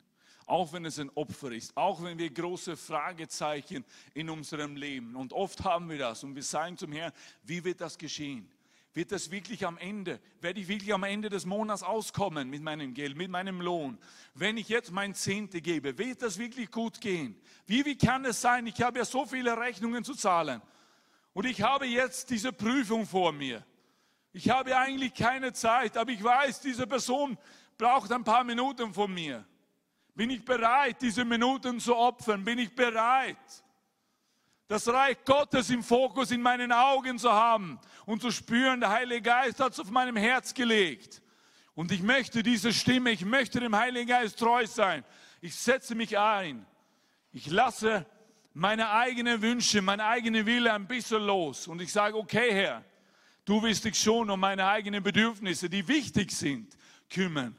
auch 0.45 0.72
wenn 0.72 0.86
es 0.86 0.97
ein 0.97 1.09
Opfer 1.16 1.51
ist, 1.51 1.76
auch 1.76 2.01
wenn 2.01 2.18
wir 2.18 2.30
große 2.30 2.78
Fragezeichen 2.78 3.84
in 4.13 4.30
unserem 4.30 4.78
Leben. 4.78 5.18
Und 5.18 5.34
oft 5.34 5.63
haben 5.66 5.89
wir 5.89 5.97
das 5.97 6.24
und 6.24 6.36
wir 6.36 6.43
sagen 6.43 6.78
zum 6.78 6.93
Herrn, 6.93 7.11
wie 7.43 7.63
wird 7.66 7.82
das 7.82 7.97
geschehen? 7.97 8.49
Wird 8.96 9.12
das 9.12 9.30
wirklich 9.30 9.66
am 9.66 9.78
Ende, 9.78 10.22
werde 10.39 10.62
ich 10.62 10.70
wirklich 10.70 10.93
am 10.93 11.04
Ende 11.04 11.30
des 11.30 11.46
Monats 11.46 11.84
auskommen 11.84 12.50
mit 12.50 12.62
meinem 12.62 12.93
Geld, 12.93 13.18
mit 13.18 13.30
meinem 13.30 13.60
Lohn? 13.60 13.98
Wenn 14.34 14.56
ich 14.56 14.70
jetzt 14.70 14.89
mein 14.89 15.14
Zehnte 15.14 15.60
gebe, 15.60 15.98
wird 15.98 16.22
das 16.22 16.38
wirklich 16.38 16.72
gut 16.72 17.02
gehen? 17.02 17.36
Wie, 17.68 17.84
wie 17.84 17.98
kann 17.98 18.24
es 18.24 18.39
sein? 18.39 18.66
Ich 18.68 18.82
habe 18.82 19.00
ja 19.00 19.04
so 19.04 19.26
viele 19.26 19.60
Rechnungen 19.60 20.06
zu 20.06 20.14
zahlen. 20.16 20.62
Und 21.34 21.46
ich 21.46 21.62
habe 21.62 21.86
jetzt 21.86 22.30
diese 22.30 22.54
Prüfung 22.54 23.06
vor 23.06 23.34
mir. 23.34 23.66
Ich 24.32 24.50
habe 24.50 24.78
eigentlich 24.78 25.14
keine 25.14 25.52
Zeit, 25.52 25.98
aber 25.98 26.12
ich 26.12 26.24
weiß, 26.24 26.62
diese 26.62 26.88
Person 26.88 27.38
braucht 27.78 28.14
ein 28.14 28.24
paar 28.24 28.46
Minuten 28.46 28.93
von 28.93 29.14
mir. 29.14 29.46
Bin 30.14 30.30
ich 30.30 30.46
bereit, 30.46 31.02
diese 31.02 31.26
Minuten 31.26 31.82
zu 31.82 31.98
opfern? 31.98 32.46
Bin 32.46 32.60
ich 32.60 32.74
bereit? 32.74 33.36
Das 34.68 34.88
Reich 34.88 35.18
Gottes 35.26 35.70
im 35.70 35.84
Fokus 35.84 36.32
in 36.32 36.41
meinen 36.41 36.72
Augen 36.72 37.20
zu 37.20 37.32
haben 37.32 37.80
und 38.05 38.22
zu 38.22 38.32
spüren, 38.32 38.80
der 38.80 38.89
Heilige 38.89 39.22
Geist 39.22 39.59
hat 39.59 39.74
es 39.74 39.80
auf 39.80 39.91
meinem 39.91 40.16
Herz 40.16 40.53
gelegt. 40.53 41.22
Und 41.76 41.91
ich 41.91 42.01
möchte 42.01 42.41
diese 42.41 42.74
Stimme, 42.74 43.11
ich 43.11 43.26
möchte 43.26 43.59
dem 43.59 43.76
Heiligen 43.76 44.07
Geist 44.07 44.39
treu 44.39 44.66
sein. 44.66 45.03
Ich 45.41 45.55
setze 45.55 45.93
mich 45.93 46.18
ein. 46.18 46.66
Ich 47.32 47.47
lasse 47.47 48.05
meine 48.53 48.89
eigenen 48.89 49.41
Wünsche, 49.41 49.82
meine 49.82 50.05
eigene 50.05 50.45
Wille 50.45 50.74
ein 50.74 50.88
bisschen 50.88 51.24
los. 51.24 51.68
Und 51.68 51.82
ich 51.82 51.91
sage, 51.91 52.18
okay 52.18 52.53
Herr, 52.53 52.84
du 53.43 53.61
wirst 53.61 53.84
dich 53.84 53.99
schon 53.99 54.30
um 54.30 54.39
meine 54.39 54.66
eigenen 54.66 55.03
Bedürfnisse, 55.03 55.70
die 55.70 55.88
wichtig 55.88 56.32
sind, 56.32 56.76
kümmern. 57.09 57.55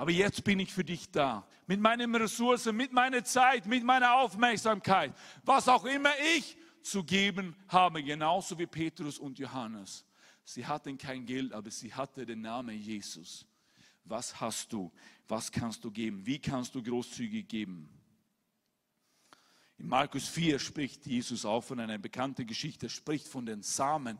Aber 0.00 0.12
jetzt 0.12 0.42
bin 0.44 0.58
ich 0.60 0.72
für 0.72 0.82
dich 0.82 1.10
da. 1.10 1.46
Mit 1.66 1.78
meinen 1.78 2.14
Ressourcen, 2.14 2.74
mit 2.74 2.90
meiner 2.90 3.22
Zeit, 3.22 3.66
mit 3.66 3.84
meiner 3.84 4.14
Aufmerksamkeit. 4.14 5.12
Was 5.44 5.68
auch 5.68 5.84
immer 5.84 6.08
ich 6.38 6.56
zu 6.80 7.04
geben 7.04 7.54
habe. 7.68 8.02
Genauso 8.02 8.58
wie 8.58 8.66
Petrus 8.66 9.18
und 9.18 9.38
Johannes. 9.38 10.06
Sie 10.42 10.64
hatten 10.64 10.96
kein 10.96 11.26
Geld, 11.26 11.52
aber 11.52 11.70
sie 11.70 11.92
hatten 11.92 12.24
den 12.24 12.40
Namen 12.40 12.80
Jesus. 12.80 13.44
Was 14.04 14.40
hast 14.40 14.72
du? 14.72 14.90
Was 15.28 15.52
kannst 15.52 15.84
du 15.84 15.90
geben? 15.90 16.24
Wie 16.24 16.38
kannst 16.38 16.74
du 16.74 16.82
großzügig 16.82 17.46
geben? 17.46 17.90
In 19.76 19.86
Markus 19.86 20.26
4 20.28 20.58
spricht 20.60 21.04
Jesus 21.04 21.44
auch 21.44 21.60
von 21.62 21.78
einer 21.78 21.98
bekannten 21.98 22.46
Geschichte, 22.46 22.86
er 22.86 22.90
spricht 22.90 23.28
von 23.28 23.44
den 23.44 23.62
Samen 23.62 24.18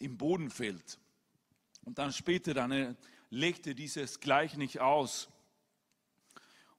im 0.00 0.18
Bodenfeld. 0.18 0.98
Und 1.84 1.98
dann 1.98 2.12
später 2.12 2.52
dann 2.52 2.96
legte 3.30 3.74
dieses 3.74 4.20
Gleichnis 4.20 4.76
aus. 4.76 5.28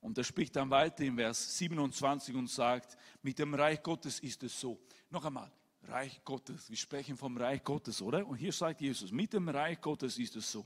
Und 0.02 0.18
er 0.18 0.24
spricht 0.24 0.56
dann 0.56 0.70
weiter 0.70 1.04
im 1.04 1.16
Vers 1.16 1.58
27 1.58 2.36
und 2.36 2.50
sagt, 2.50 2.98
mit 3.22 3.40
dem 3.40 3.54
Reich 3.54 3.82
Gottes 3.82 4.20
ist 4.20 4.44
es 4.44 4.60
so. 4.60 4.80
Noch 5.10 5.26
einmal, 5.26 5.52
Reich 5.84 6.24
Gottes. 6.24 6.70
Wir 6.70 6.78
sprechen 6.78 7.18
vom 7.18 7.38
Reich 7.38 7.64
Gottes, 7.64 8.02
oder? 8.02 8.26
Und 8.26 8.38
hier 8.38 8.54
sagt 8.54 8.82
Jesus, 8.82 9.12
mit 9.12 9.34
dem 9.34 9.50
Reich 9.50 9.80
Gottes 9.82 10.18
ist 10.18 10.36
es 10.36 10.52
so. 10.52 10.66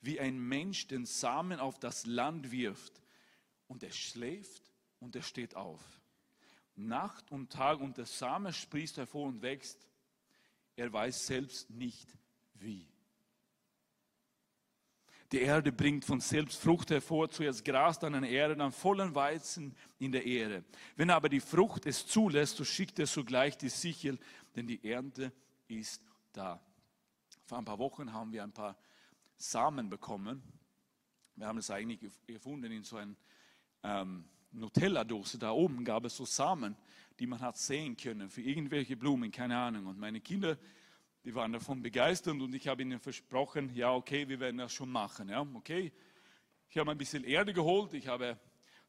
Wie 0.00 0.20
ein 0.20 0.38
Mensch 0.38 0.86
den 0.86 1.06
Samen 1.06 1.60
auf 1.60 1.78
das 1.78 2.06
Land 2.06 2.50
wirft 2.50 3.00
und 3.66 3.82
er 3.82 3.92
schläft 3.92 4.70
und 5.00 5.16
er 5.16 5.22
steht 5.22 5.56
auf. 5.56 5.82
Nacht 6.76 7.30
und 7.30 7.52
Tag 7.52 7.80
und 7.80 7.96
der 7.96 8.06
Same 8.06 8.52
sprießt 8.52 8.96
hervor 8.96 9.26
und 9.28 9.42
wächst. 9.42 9.88
Er 10.76 10.92
weiß 10.92 11.26
selbst 11.26 11.70
nicht 11.70 12.08
wie. 12.54 12.93
Die 15.34 15.40
Erde 15.40 15.72
bringt 15.72 16.04
von 16.04 16.20
selbst 16.20 16.62
Frucht 16.62 16.92
hervor, 16.92 17.28
zuerst 17.28 17.64
Gras, 17.64 17.98
dann 17.98 18.14
eine 18.14 18.28
Erde, 18.28 18.54
dann 18.54 18.70
vollen 18.70 19.16
Weizen 19.16 19.74
in 19.98 20.12
der 20.12 20.24
Erde. 20.24 20.62
Wenn 20.94 21.10
aber 21.10 21.28
die 21.28 21.40
Frucht 21.40 21.86
es 21.86 22.06
zulässt, 22.06 22.56
so 22.56 22.62
schickt 22.62 23.00
er 23.00 23.08
sogleich 23.08 23.58
die 23.58 23.68
Sichel, 23.68 24.16
denn 24.54 24.68
die 24.68 24.88
Ernte 24.88 25.32
ist 25.66 26.06
da. 26.32 26.60
Vor 27.46 27.58
ein 27.58 27.64
paar 27.64 27.80
Wochen 27.80 28.12
haben 28.12 28.30
wir 28.30 28.44
ein 28.44 28.52
paar 28.52 28.76
Samen 29.36 29.90
bekommen. 29.90 30.40
Wir 31.34 31.48
haben 31.48 31.58
es 31.58 31.68
eigentlich 31.68 31.98
gefunden 32.28 32.70
in 32.70 32.84
so 32.84 32.98
einer 32.98 33.16
ähm, 33.82 34.26
Nutella-Dose. 34.52 35.36
Da 35.36 35.50
oben 35.50 35.84
gab 35.84 36.04
es 36.04 36.16
so 36.16 36.24
Samen, 36.24 36.76
die 37.18 37.26
man 37.26 37.40
hat 37.40 37.58
sehen 37.58 37.96
können 37.96 38.30
für 38.30 38.42
irgendwelche 38.42 38.96
Blumen, 38.96 39.32
keine 39.32 39.58
Ahnung. 39.58 39.86
Und 39.86 39.98
meine 39.98 40.20
Kinder 40.20 40.56
die 41.24 41.34
waren 41.34 41.52
davon 41.52 41.82
begeistert 41.82 42.40
und 42.40 42.54
ich 42.54 42.68
habe 42.68 42.82
ihnen 42.82 43.00
versprochen, 43.00 43.74
ja, 43.74 43.92
okay, 43.92 44.28
wir 44.28 44.38
werden 44.40 44.58
das 44.58 44.72
schon 44.72 44.90
machen. 44.90 45.30
Ja, 45.30 45.40
okay. 45.54 45.90
Ich 46.68 46.76
habe 46.76 46.90
ein 46.90 46.98
bisschen 46.98 47.24
Erde 47.24 47.52
geholt, 47.52 47.94
ich 47.94 48.06
habe 48.08 48.38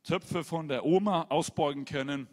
Töpfe 0.03 0.43
von 0.43 0.67
der 0.67 0.86
Oma 0.86 1.23
ausbeugen 1.29 1.86
können 1.86 2.27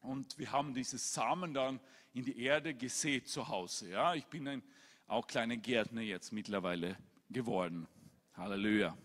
und 0.00 0.38
wir 0.38 0.52
haben 0.52 0.74
diese 0.74 0.98
Samen 0.98 1.52
dann 1.52 1.80
in 2.12 2.24
die 2.24 2.40
Erde 2.40 2.74
gesät 2.74 3.28
zu 3.28 3.48
Hause. 3.48 3.90
Ja, 3.90 4.14
ich 4.14 4.26
bin 4.26 4.46
ein 4.46 4.62
auch 5.08 5.26
kleiner 5.26 5.56
Gärtner 5.56 6.02
jetzt 6.02 6.32
mittlerweile 6.32 6.96
geworden. 7.28 7.86
Halleluja. 8.34 8.96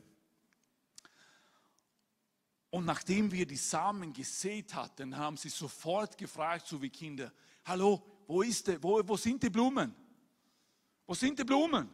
Und 2.70 2.86
nachdem 2.86 3.32
wir 3.32 3.46
die 3.46 3.58
Samen 3.58 4.14
gesät 4.14 4.74
hatten, 4.74 5.18
haben 5.18 5.36
sie 5.38 5.50
sofort 5.50 6.18
gefragt, 6.18 6.68
so 6.68 6.82
wie 6.82 6.90
Kinder, 6.90 7.32
hallo, 7.66 8.02
wo, 8.28 8.42
ist 8.42 8.68
der, 8.68 8.82
wo, 8.82 9.02
wo 9.06 9.18
sind 9.18 9.44
die 9.44 9.50
Blumen? 9.50 9.94
Wo 11.06 11.14
sind 11.14 11.38
die 11.40 11.44
Blumen? 11.44 11.90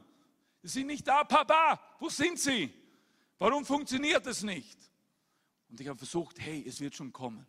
Sie 0.61 0.69
sind 0.69 0.87
nicht 0.87 1.07
da, 1.07 1.23
Papa. 1.23 1.79
Wo 1.99 2.09
sind 2.09 2.39
sie? 2.39 2.73
Warum 3.37 3.65
funktioniert 3.65 4.25
es 4.27 4.43
nicht? 4.43 4.77
Und 5.69 5.79
ich 5.79 5.87
habe 5.87 5.97
versucht, 5.97 6.39
hey, 6.39 6.63
es 6.67 6.79
wird 6.79 6.95
schon 6.95 7.11
kommen. 7.11 7.45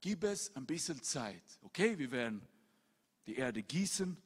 Gib 0.00 0.24
es 0.24 0.54
ein 0.56 0.66
bisschen 0.66 1.02
Zeit. 1.02 1.42
Okay, 1.62 1.98
wir 1.98 2.10
werden 2.10 2.42
die 3.26 3.36
Erde 3.36 3.62
gießen, 3.62 4.16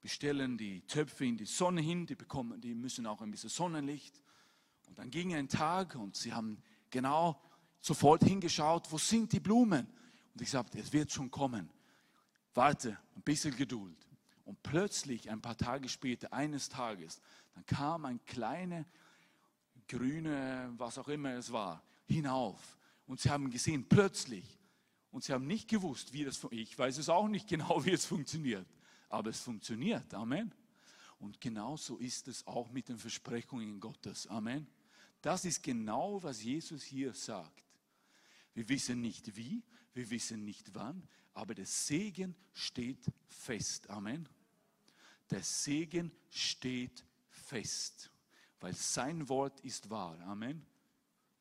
wir 0.00 0.10
stellen 0.10 0.58
die 0.58 0.80
Töpfe 0.82 1.24
in 1.24 1.36
die 1.36 1.44
Sonne 1.44 1.80
hin, 1.80 2.06
die, 2.06 2.14
bekommen, 2.14 2.60
die 2.60 2.74
müssen 2.74 3.06
auch 3.06 3.20
ein 3.20 3.30
bisschen 3.30 3.50
Sonnenlicht. 3.50 4.22
Und 4.88 4.98
dann 4.98 5.10
ging 5.10 5.34
ein 5.34 5.48
Tag 5.48 5.94
und 5.94 6.16
sie 6.16 6.32
haben 6.32 6.62
genau 6.90 7.40
sofort 7.80 8.24
hingeschaut, 8.24 8.90
wo 8.90 8.98
sind 8.98 9.32
die 9.32 9.40
Blumen? 9.40 9.86
Und 10.34 10.42
ich 10.42 10.50
sagte, 10.50 10.78
es 10.78 10.92
wird 10.92 11.12
schon 11.12 11.30
kommen. 11.30 11.70
Warte, 12.54 12.98
ein 13.14 13.22
bisschen 13.22 13.56
Geduld. 13.56 13.96
Und 14.44 14.62
plötzlich, 14.62 15.30
ein 15.30 15.40
paar 15.40 15.56
Tage 15.56 15.88
später, 15.88 16.32
eines 16.32 16.68
Tages, 16.68 17.20
dann 17.54 17.64
kam 17.66 18.04
ein 18.04 18.24
kleiner, 18.24 18.84
grüne, 19.88 20.72
was 20.76 20.98
auch 20.98 21.08
immer 21.08 21.34
es 21.34 21.52
war, 21.52 21.82
hinauf. 22.06 22.78
Und 23.06 23.20
sie 23.20 23.30
haben 23.30 23.50
gesehen, 23.50 23.88
plötzlich. 23.88 24.58
Und 25.10 25.24
sie 25.24 25.32
haben 25.32 25.46
nicht 25.46 25.68
gewusst, 25.68 26.12
wie 26.12 26.24
das, 26.24 26.46
ich 26.50 26.76
weiß 26.76 26.98
es 26.98 27.08
auch 27.08 27.28
nicht 27.28 27.48
genau, 27.48 27.84
wie 27.84 27.90
es 27.90 28.06
funktioniert. 28.06 28.66
Aber 29.08 29.30
es 29.30 29.40
funktioniert. 29.40 30.12
Amen. 30.14 30.54
Und 31.18 31.40
genauso 31.40 31.98
ist 31.98 32.26
es 32.26 32.46
auch 32.46 32.70
mit 32.70 32.88
den 32.88 32.98
Versprechungen 32.98 33.78
Gottes. 33.78 34.26
Amen. 34.26 34.66
Das 35.20 35.44
ist 35.44 35.62
genau, 35.62 36.20
was 36.22 36.42
Jesus 36.42 36.82
hier 36.82 37.14
sagt. 37.14 37.62
Wir 38.54 38.68
wissen 38.68 39.00
nicht 39.00 39.36
wie, 39.36 39.62
wir 39.94 40.10
wissen 40.10 40.44
nicht 40.44 40.74
wann, 40.74 41.06
aber 41.34 41.54
der 41.54 41.66
Segen 41.66 42.34
steht 42.52 43.04
fest. 43.26 43.88
Amen. 43.90 44.28
Der 45.30 45.42
Segen 45.42 46.12
steht 46.28 47.04
fest, 47.28 48.10
weil 48.60 48.74
sein 48.74 49.28
Wort 49.28 49.60
ist 49.60 49.88
wahr. 49.90 50.18
Amen. 50.26 50.64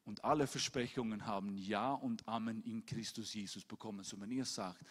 Und 0.05 0.23
alle 0.23 0.47
Versprechungen 0.47 1.25
haben 1.25 1.57
Ja 1.57 1.93
und 1.93 2.27
Amen 2.27 2.61
in 2.63 2.85
Christus 2.85 3.33
Jesus 3.33 3.63
bekommen. 3.65 4.03
So 4.03 4.19
wenn 4.19 4.31
ihr 4.31 4.45
sagt, 4.45 4.83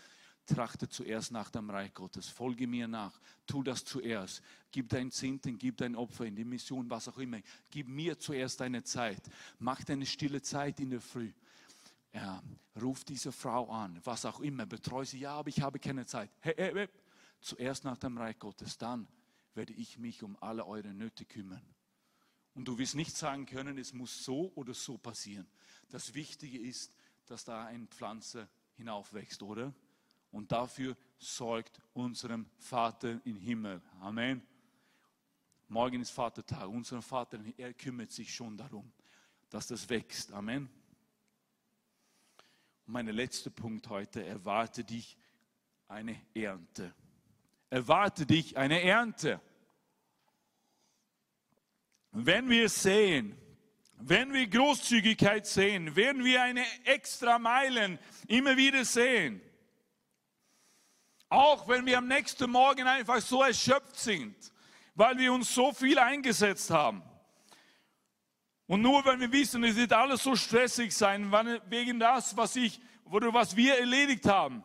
trachte 0.47 0.89
zuerst 0.89 1.33
nach 1.33 1.51
dem 1.51 1.71
Reich 1.71 1.95
Gottes, 1.95 2.29
folge 2.29 2.67
mir 2.67 2.89
nach, 2.89 3.21
tu 3.47 3.63
das 3.63 3.85
zuerst, 3.85 4.43
gib 4.71 4.89
dein 4.89 5.11
Zehnten, 5.11 5.59
gib 5.59 5.77
dein 5.77 5.95
Opfer 5.97 6.27
in 6.27 6.37
die 6.37 6.45
Mission, 6.45 6.89
was 6.91 7.09
auch 7.09 7.19
immer, 7.19 7.41
gib 7.71 7.89
mir 7.89 8.19
zuerst 8.19 8.61
deine 8.61 8.83
Zeit, 8.83 9.23
mach 9.59 9.83
deine 9.85 10.07
stille 10.07 10.43
Zeit 10.43 10.81
in 10.81 10.91
der 10.91 11.01
Früh. 11.01 11.33
Ja, 12.13 12.43
ruf 12.81 13.05
diese 13.05 13.31
Frau 13.31 13.71
an, 13.71 14.01
was 14.05 14.25
auch 14.25 14.41
immer, 14.41 14.67
betreue 14.67 15.05
sie, 15.05 15.21
ja, 15.21 15.35
aber 15.35 15.49
ich 15.49 15.61
habe 15.61 15.79
keine 15.79 16.07
Zeit. 16.07 16.31
Hey, 16.41 16.55
hey, 16.57 16.73
hey. 16.75 16.89
Zuerst 17.41 17.85
nach 17.85 17.97
dem 17.97 18.19
Reich 18.19 18.39
Gottes, 18.39 18.77
dann 18.77 19.07
werde 19.55 19.73
ich 19.73 19.99
mich 19.99 20.23
um 20.23 20.37
alle 20.43 20.67
eure 20.67 20.93
Nöte 20.93 21.25
kümmern. 21.25 21.63
Und 22.55 22.67
du 22.67 22.77
wirst 22.79 22.95
nicht 22.95 23.17
sagen 23.17 23.47
können, 23.47 23.79
es 23.79 23.93
muss 23.93 24.25
so 24.25 24.53
oder 24.55 24.75
so 24.75 24.99
passieren. 24.99 25.47
Das 25.89 26.15
Wichtige 26.15 26.59
ist, 26.59 26.93
dass 27.27 27.45
da 27.45 27.65
eine 27.65 27.87
Pflanze 27.87 28.49
hinaufwächst, 28.75 29.43
oder? 29.43 29.73
Und 30.33 30.53
dafür 30.53 30.97
sorgt 31.19 31.81
unserem 31.93 32.47
Vater 32.59 33.21
im 33.25 33.39
Himmel. 33.39 33.81
Amen. 34.01 34.43
Morgen 35.69 36.01
ist 36.01 36.11
Vatertag. 36.11 36.69
Unser 36.69 37.01
Vater, 37.03 37.41
er 37.57 37.73
kümmert 37.75 38.11
sich 38.11 38.35
schon 38.35 38.57
darum, 38.57 38.93
dass 39.49 39.69
das 39.69 39.89
wächst. 39.89 40.33
Amen. 40.33 40.69
Mein 42.93 43.07
letzter 43.07 43.51
Punkt 43.51 43.89
heute, 43.89 44.27
erwarte 44.27 44.83
dich 44.83 45.17
eine 45.87 46.21
Ernte. 46.35 46.93
Erwarte 47.69 48.27
dich 48.27 48.57
eine 48.57 48.83
Ernte. 48.83 49.41
Wenn 52.11 52.51
wir 52.51 52.69
sehen, 52.69 53.39
wenn 54.01 54.33
wir 54.33 54.45
Großzügigkeit 54.49 55.47
sehen, 55.47 55.95
werden 55.95 56.25
wir 56.25 56.43
eine 56.43 56.65
extra 56.83 57.39
Meilen 57.39 57.97
immer 58.27 58.57
wieder 58.57 58.85
sehen. 58.85 59.41
Auch 61.29 61.69
wenn 61.69 61.87
wir 61.87 61.97
am 61.97 62.09
nächsten 62.09 62.51
Morgen 62.51 62.89
einfach 62.89 63.21
so 63.21 63.45
erschöpft 63.45 64.01
sind, 64.01 64.35
weil 64.97 65.17
wir 65.17 65.33
uns 65.33 65.55
so 65.55 65.73
viel 65.73 66.01
eingesetzt 66.01 66.71
haben. 66.71 67.05
Und 68.71 68.83
nur 68.83 69.05
wenn 69.05 69.19
wir 69.19 69.33
wissen, 69.33 69.65
es 69.65 69.75
wird 69.75 69.93
alles 69.93 70.23
so 70.23 70.37
stressig 70.37 70.97
sein, 70.97 71.33
wegen 71.69 71.99
das, 71.99 72.37
was 72.37 72.55
ich 72.55 72.81
was 73.05 73.57
wir 73.57 73.77
erledigt 73.77 74.27
haben. 74.27 74.63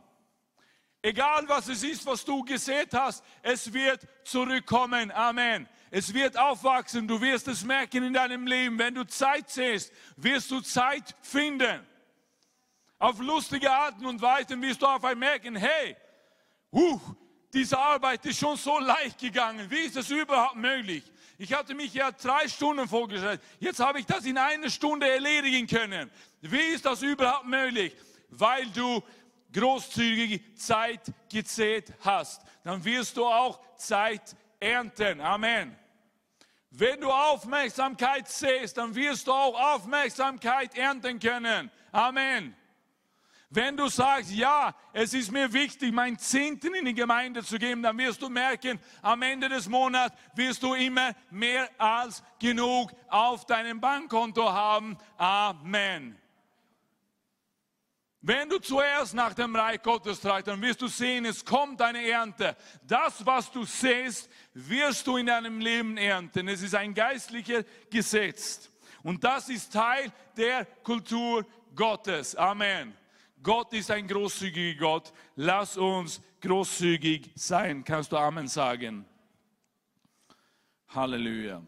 Egal 1.02 1.50
was 1.50 1.68
es 1.70 1.82
ist, 1.82 2.06
was 2.06 2.24
du 2.24 2.44
gesät 2.44 2.94
hast, 2.94 3.24
es 3.42 3.74
wird 3.74 4.08
zurückkommen. 4.24 5.10
Amen. 5.10 5.68
Es 5.90 6.14
wird 6.14 6.38
aufwachsen. 6.38 7.08
Du 7.08 7.20
wirst 7.20 7.48
es 7.48 7.64
merken 7.64 8.04
in 8.04 8.14
deinem 8.14 8.46
Leben. 8.46 8.78
Wenn 8.78 8.94
du 8.94 9.08
Zeit 9.08 9.50
siehst, 9.50 9.92
wirst 10.18 10.52
du 10.52 10.62
Zeit 10.62 11.16
finden. 11.24 11.84
Auf 13.00 13.20
lustige 13.20 13.72
Arten 13.72 14.06
und 14.06 14.22
Weisen 14.22 14.62
wirst 14.62 14.84
du 14.84 14.86
auf 14.86 15.04
einmal 15.04 15.16
merken, 15.16 15.56
hey, 15.56 15.98
huh, 16.72 17.00
diese 17.52 17.80
Arbeit 17.80 18.24
ist 18.28 18.38
schon 18.38 18.56
so 18.56 18.78
leicht 18.78 19.18
gegangen. 19.18 19.68
Wie 19.68 19.80
ist 19.80 19.96
das 19.96 20.12
überhaupt 20.12 20.58
möglich? 20.58 21.04
Ich 21.38 21.54
hatte 21.54 21.76
mich 21.76 21.94
ja 21.94 22.12
drei 22.12 22.48
Stunden 22.48 22.88
vorgestellt. 22.88 23.42
Jetzt 23.60 23.80
habe 23.80 24.00
ich 24.00 24.06
das 24.06 24.26
in 24.26 24.38
einer 24.38 24.70
Stunde 24.70 25.10
erledigen 25.10 25.68
können. 25.68 26.10
Wie 26.42 26.74
ist 26.74 26.86
das 26.86 27.02
überhaupt 27.02 27.46
möglich? 27.46 27.94
Weil 28.30 28.68
du 28.68 29.04
großzügig 29.54 30.58
Zeit 30.58 31.02
gezählt 31.30 31.94
hast. 32.02 32.42
Dann 32.64 32.84
wirst 32.84 33.18
du 33.18 33.26
auch 33.26 33.60
Zeit 33.76 34.36
ernten. 34.60 35.20
Amen. 35.22 35.76
Wenn 36.72 37.00
du 37.00 37.10
Aufmerksamkeit 37.10 38.28
siehst, 38.28 38.78
dann 38.78 38.94
wirst 38.96 39.28
du 39.28 39.32
auch 39.32 39.76
Aufmerksamkeit 39.76 40.78
ernten 40.78 41.20
können. 41.20 41.72
Amen. 41.92 42.56
Wenn 43.50 43.78
du 43.78 43.88
sagst, 43.88 44.32
ja, 44.32 44.76
es 44.92 45.14
ist 45.14 45.32
mir 45.32 45.54
wichtig, 45.54 45.94
mein 45.94 46.18
Zehnten 46.18 46.74
in 46.74 46.86
die 46.86 46.94
Gemeinde 46.94 47.44
zu 47.44 47.58
geben, 47.58 47.84
dann 47.84 47.98
wirst 47.98 48.22
du 48.22 48.30
merken, 48.30 48.80
am 49.02 49.22
Ende 49.22 49.50
des 49.50 49.70
Monats 49.70 50.16
wirst 50.34 50.64
du 50.64 50.74
immer 50.74 51.14
mehr 51.30 51.70
als 51.78 52.24
genug 52.40 52.92
auf 53.08 53.46
deinem 53.46 53.80
Bankkonto 53.80 54.52
haben. 54.52 54.98
Amen. 55.18 56.18
Wenn 58.28 58.50
du 58.50 58.58
zuerst 58.58 59.14
nach 59.14 59.36
dem 59.36 59.56
Reich 59.56 59.84
Gottes 59.84 60.20
tragst, 60.20 60.48
dann 60.48 60.60
wirst 60.60 60.82
du 60.82 60.88
sehen, 60.88 61.26
es 61.26 61.46
kommt 61.46 61.80
eine 61.80 62.10
Ernte. 62.10 62.58
Das, 62.82 63.24
was 63.24 63.52
du 63.52 63.66
siehst, 63.66 64.28
wirst 64.56 65.06
du 65.06 65.18
in 65.18 65.28
deinem 65.28 65.60
Leben 65.60 65.96
ernten. 65.96 66.48
Es 66.48 66.64
ist 66.64 66.74
ein 66.74 66.96
geistlicher 66.96 67.64
Gesetz. 67.92 68.72
Und 69.04 69.24
das 69.24 69.50
ist 69.50 69.72
Teil 69.72 70.12
der 70.36 70.66
Kultur 70.82 71.46
Gottes. 71.76 72.36
Amen. 72.36 72.98
Gott 73.46 73.74
ist 73.74 73.92
ein 73.92 74.08
großzügiger 74.08 74.80
Gott. 74.80 75.14
Lass 75.36 75.78
uns 75.78 76.20
großzügig 76.42 77.30
sein. 77.36 77.84
Kannst 77.84 78.12
du 78.12 78.18
Amen 78.18 78.48
sagen? 78.48 79.06
Halleluja. 80.88 81.62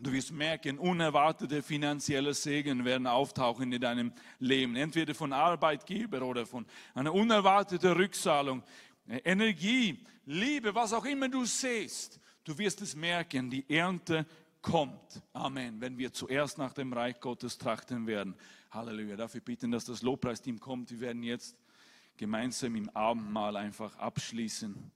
Du 0.00 0.10
wirst 0.10 0.32
merken, 0.32 0.78
unerwartete 0.78 1.62
finanzielle 1.62 2.32
Segen 2.32 2.86
werden 2.86 3.06
auftauchen 3.06 3.70
in 3.70 3.82
deinem 3.82 4.12
Leben. 4.38 4.74
Entweder 4.74 5.14
von 5.14 5.34
Arbeitgeber 5.34 6.22
oder 6.22 6.46
von 6.46 6.64
einer 6.94 7.12
unerwarteten 7.12 7.92
Rückzahlung. 7.92 8.62
Energie, 9.06 10.02
Liebe, 10.24 10.74
was 10.74 10.94
auch 10.94 11.04
immer 11.04 11.28
du 11.28 11.44
siehst. 11.44 12.18
Du 12.44 12.56
wirst 12.56 12.80
es 12.80 12.96
merken, 12.96 13.50
die 13.50 13.68
Ernte 13.68 14.24
kommt. 14.62 15.22
Amen. 15.34 15.82
Wenn 15.82 15.98
wir 15.98 16.14
zuerst 16.14 16.56
nach 16.56 16.72
dem 16.72 16.94
Reich 16.94 17.20
Gottes 17.20 17.58
trachten 17.58 18.06
werden. 18.06 18.34
Halleluja. 18.72 19.16
Dafür 19.16 19.42
bitten, 19.42 19.70
dass 19.70 19.84
das 19.84 20.00
Lobpreisteam 20.00 20.58
kommt. 20.58 20.90
Wir 20.90 21.00
werden 21.00 21.22
jetzt 21.22 21.58
gemeinsam 22.16 22.74
im 22.74 22.88
Abendmahl 22.90 23.56
einfach 23.56 23.94
abschließen. 23.96 24.90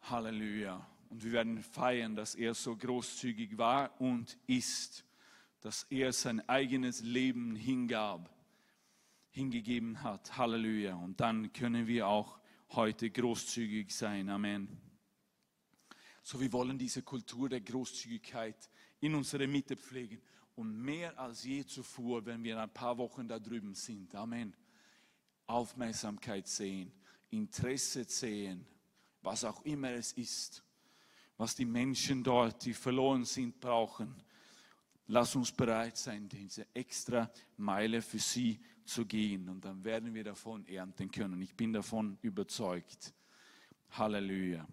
Halleluja. 0.00 0.86
Und 1.10 1.22
wir 1.22 1.32
werden 1.32 1.62
feiern, 1.62 2.16
dass 2.16 2.34
er 2.34 2.54
so 2.54 2.74
großzügig 2.74 3.58
war 3.58 4.00
und 4.00 4.38
ist, 4.46 5.04
dass 5.60 5.82
er 5.90 6.12
sein 6.14 6.46
eigenes 6.48 7.02
Leben 7.02 7.54
hingab, 7.54 8.34
hingegeben 9.30 10.02
hat. 10.02 10.38
Halleluja. 10.38 10.94
Und 10.94 11.20
dann 11.20 11.52
können 11.52 11.86
wir 11.86 12.08
auch 12.08 12.38
heute 12.70 13.10
großzügig 13.10 13.94
sein. 13.94 14.30
Amen. 14.30 14.80
So, 16.22 16.40
wir 16.40 16.52
wollen 16.52 16.78
diese 16.78 17.02
Kultur 17.02 17.50
der 17.50 17.60
Großzügigkeit 17.60 18.70
in 19.00 19.14
unserer 19.14 19.46
Mitte 19.46 19.76
pflegen. 19.76 20.22
Und 20.56 20.76
mehr 20.80 21.18
als 21.18 21.44
je 21.44 21.64
zuvor, 21.64 22.24
wenn 22.26 22.42
wir 22.42 22.60
ein 22.60 22.72
paar 22.72 22.98
Wochen 22.98 23.28
da 23.28 23.38
drüben 23.38 23.74
sind. 23.74 24.14
Amen. 24.14 24.54
Aufmerksamkeit 25.46 26.48
sehen, 26.48 26.92
Interesse 27.30 28.04
sehen, 28.04 28.66
was 29.22 29.44
auch 29.44 29.64
immer 29.64 29.90
es 29.92 30.12
ist 30.12 30.64
was 31.36 31.54
die 31.54 31.64
Menschen 31.64 32.22
dort, 32.22 32.64
die 32.64 32.72
verloren 32.72 33.24
sind, 33.24 33.60
brauchen. 33.60 34.14
Lass 35.08 35.36
uns 35.36 35.52
bereit 35.52 35.96
sein, 35.96 36.28
diese 36.28 36.66
extra 36.74 37.30
Meile 37.56 38.02
für 38.02 38.18
sie 38.18 38.58
zu 38.84 39.04
gehen. 39.04 39.48
Und 39.48 39.64
dann 39.64 39.84
werden 39.84 40.14
wir 40.14 40.24
davon 40.24 40.66
ernten 40.66 41.10
können. 41.10 41.40
Ich 41.42 41.54
bin 41.54 41.72
davon 41.72 42.18
überzeugt. 42.22 43.14
Halleluja. 43.90 44.66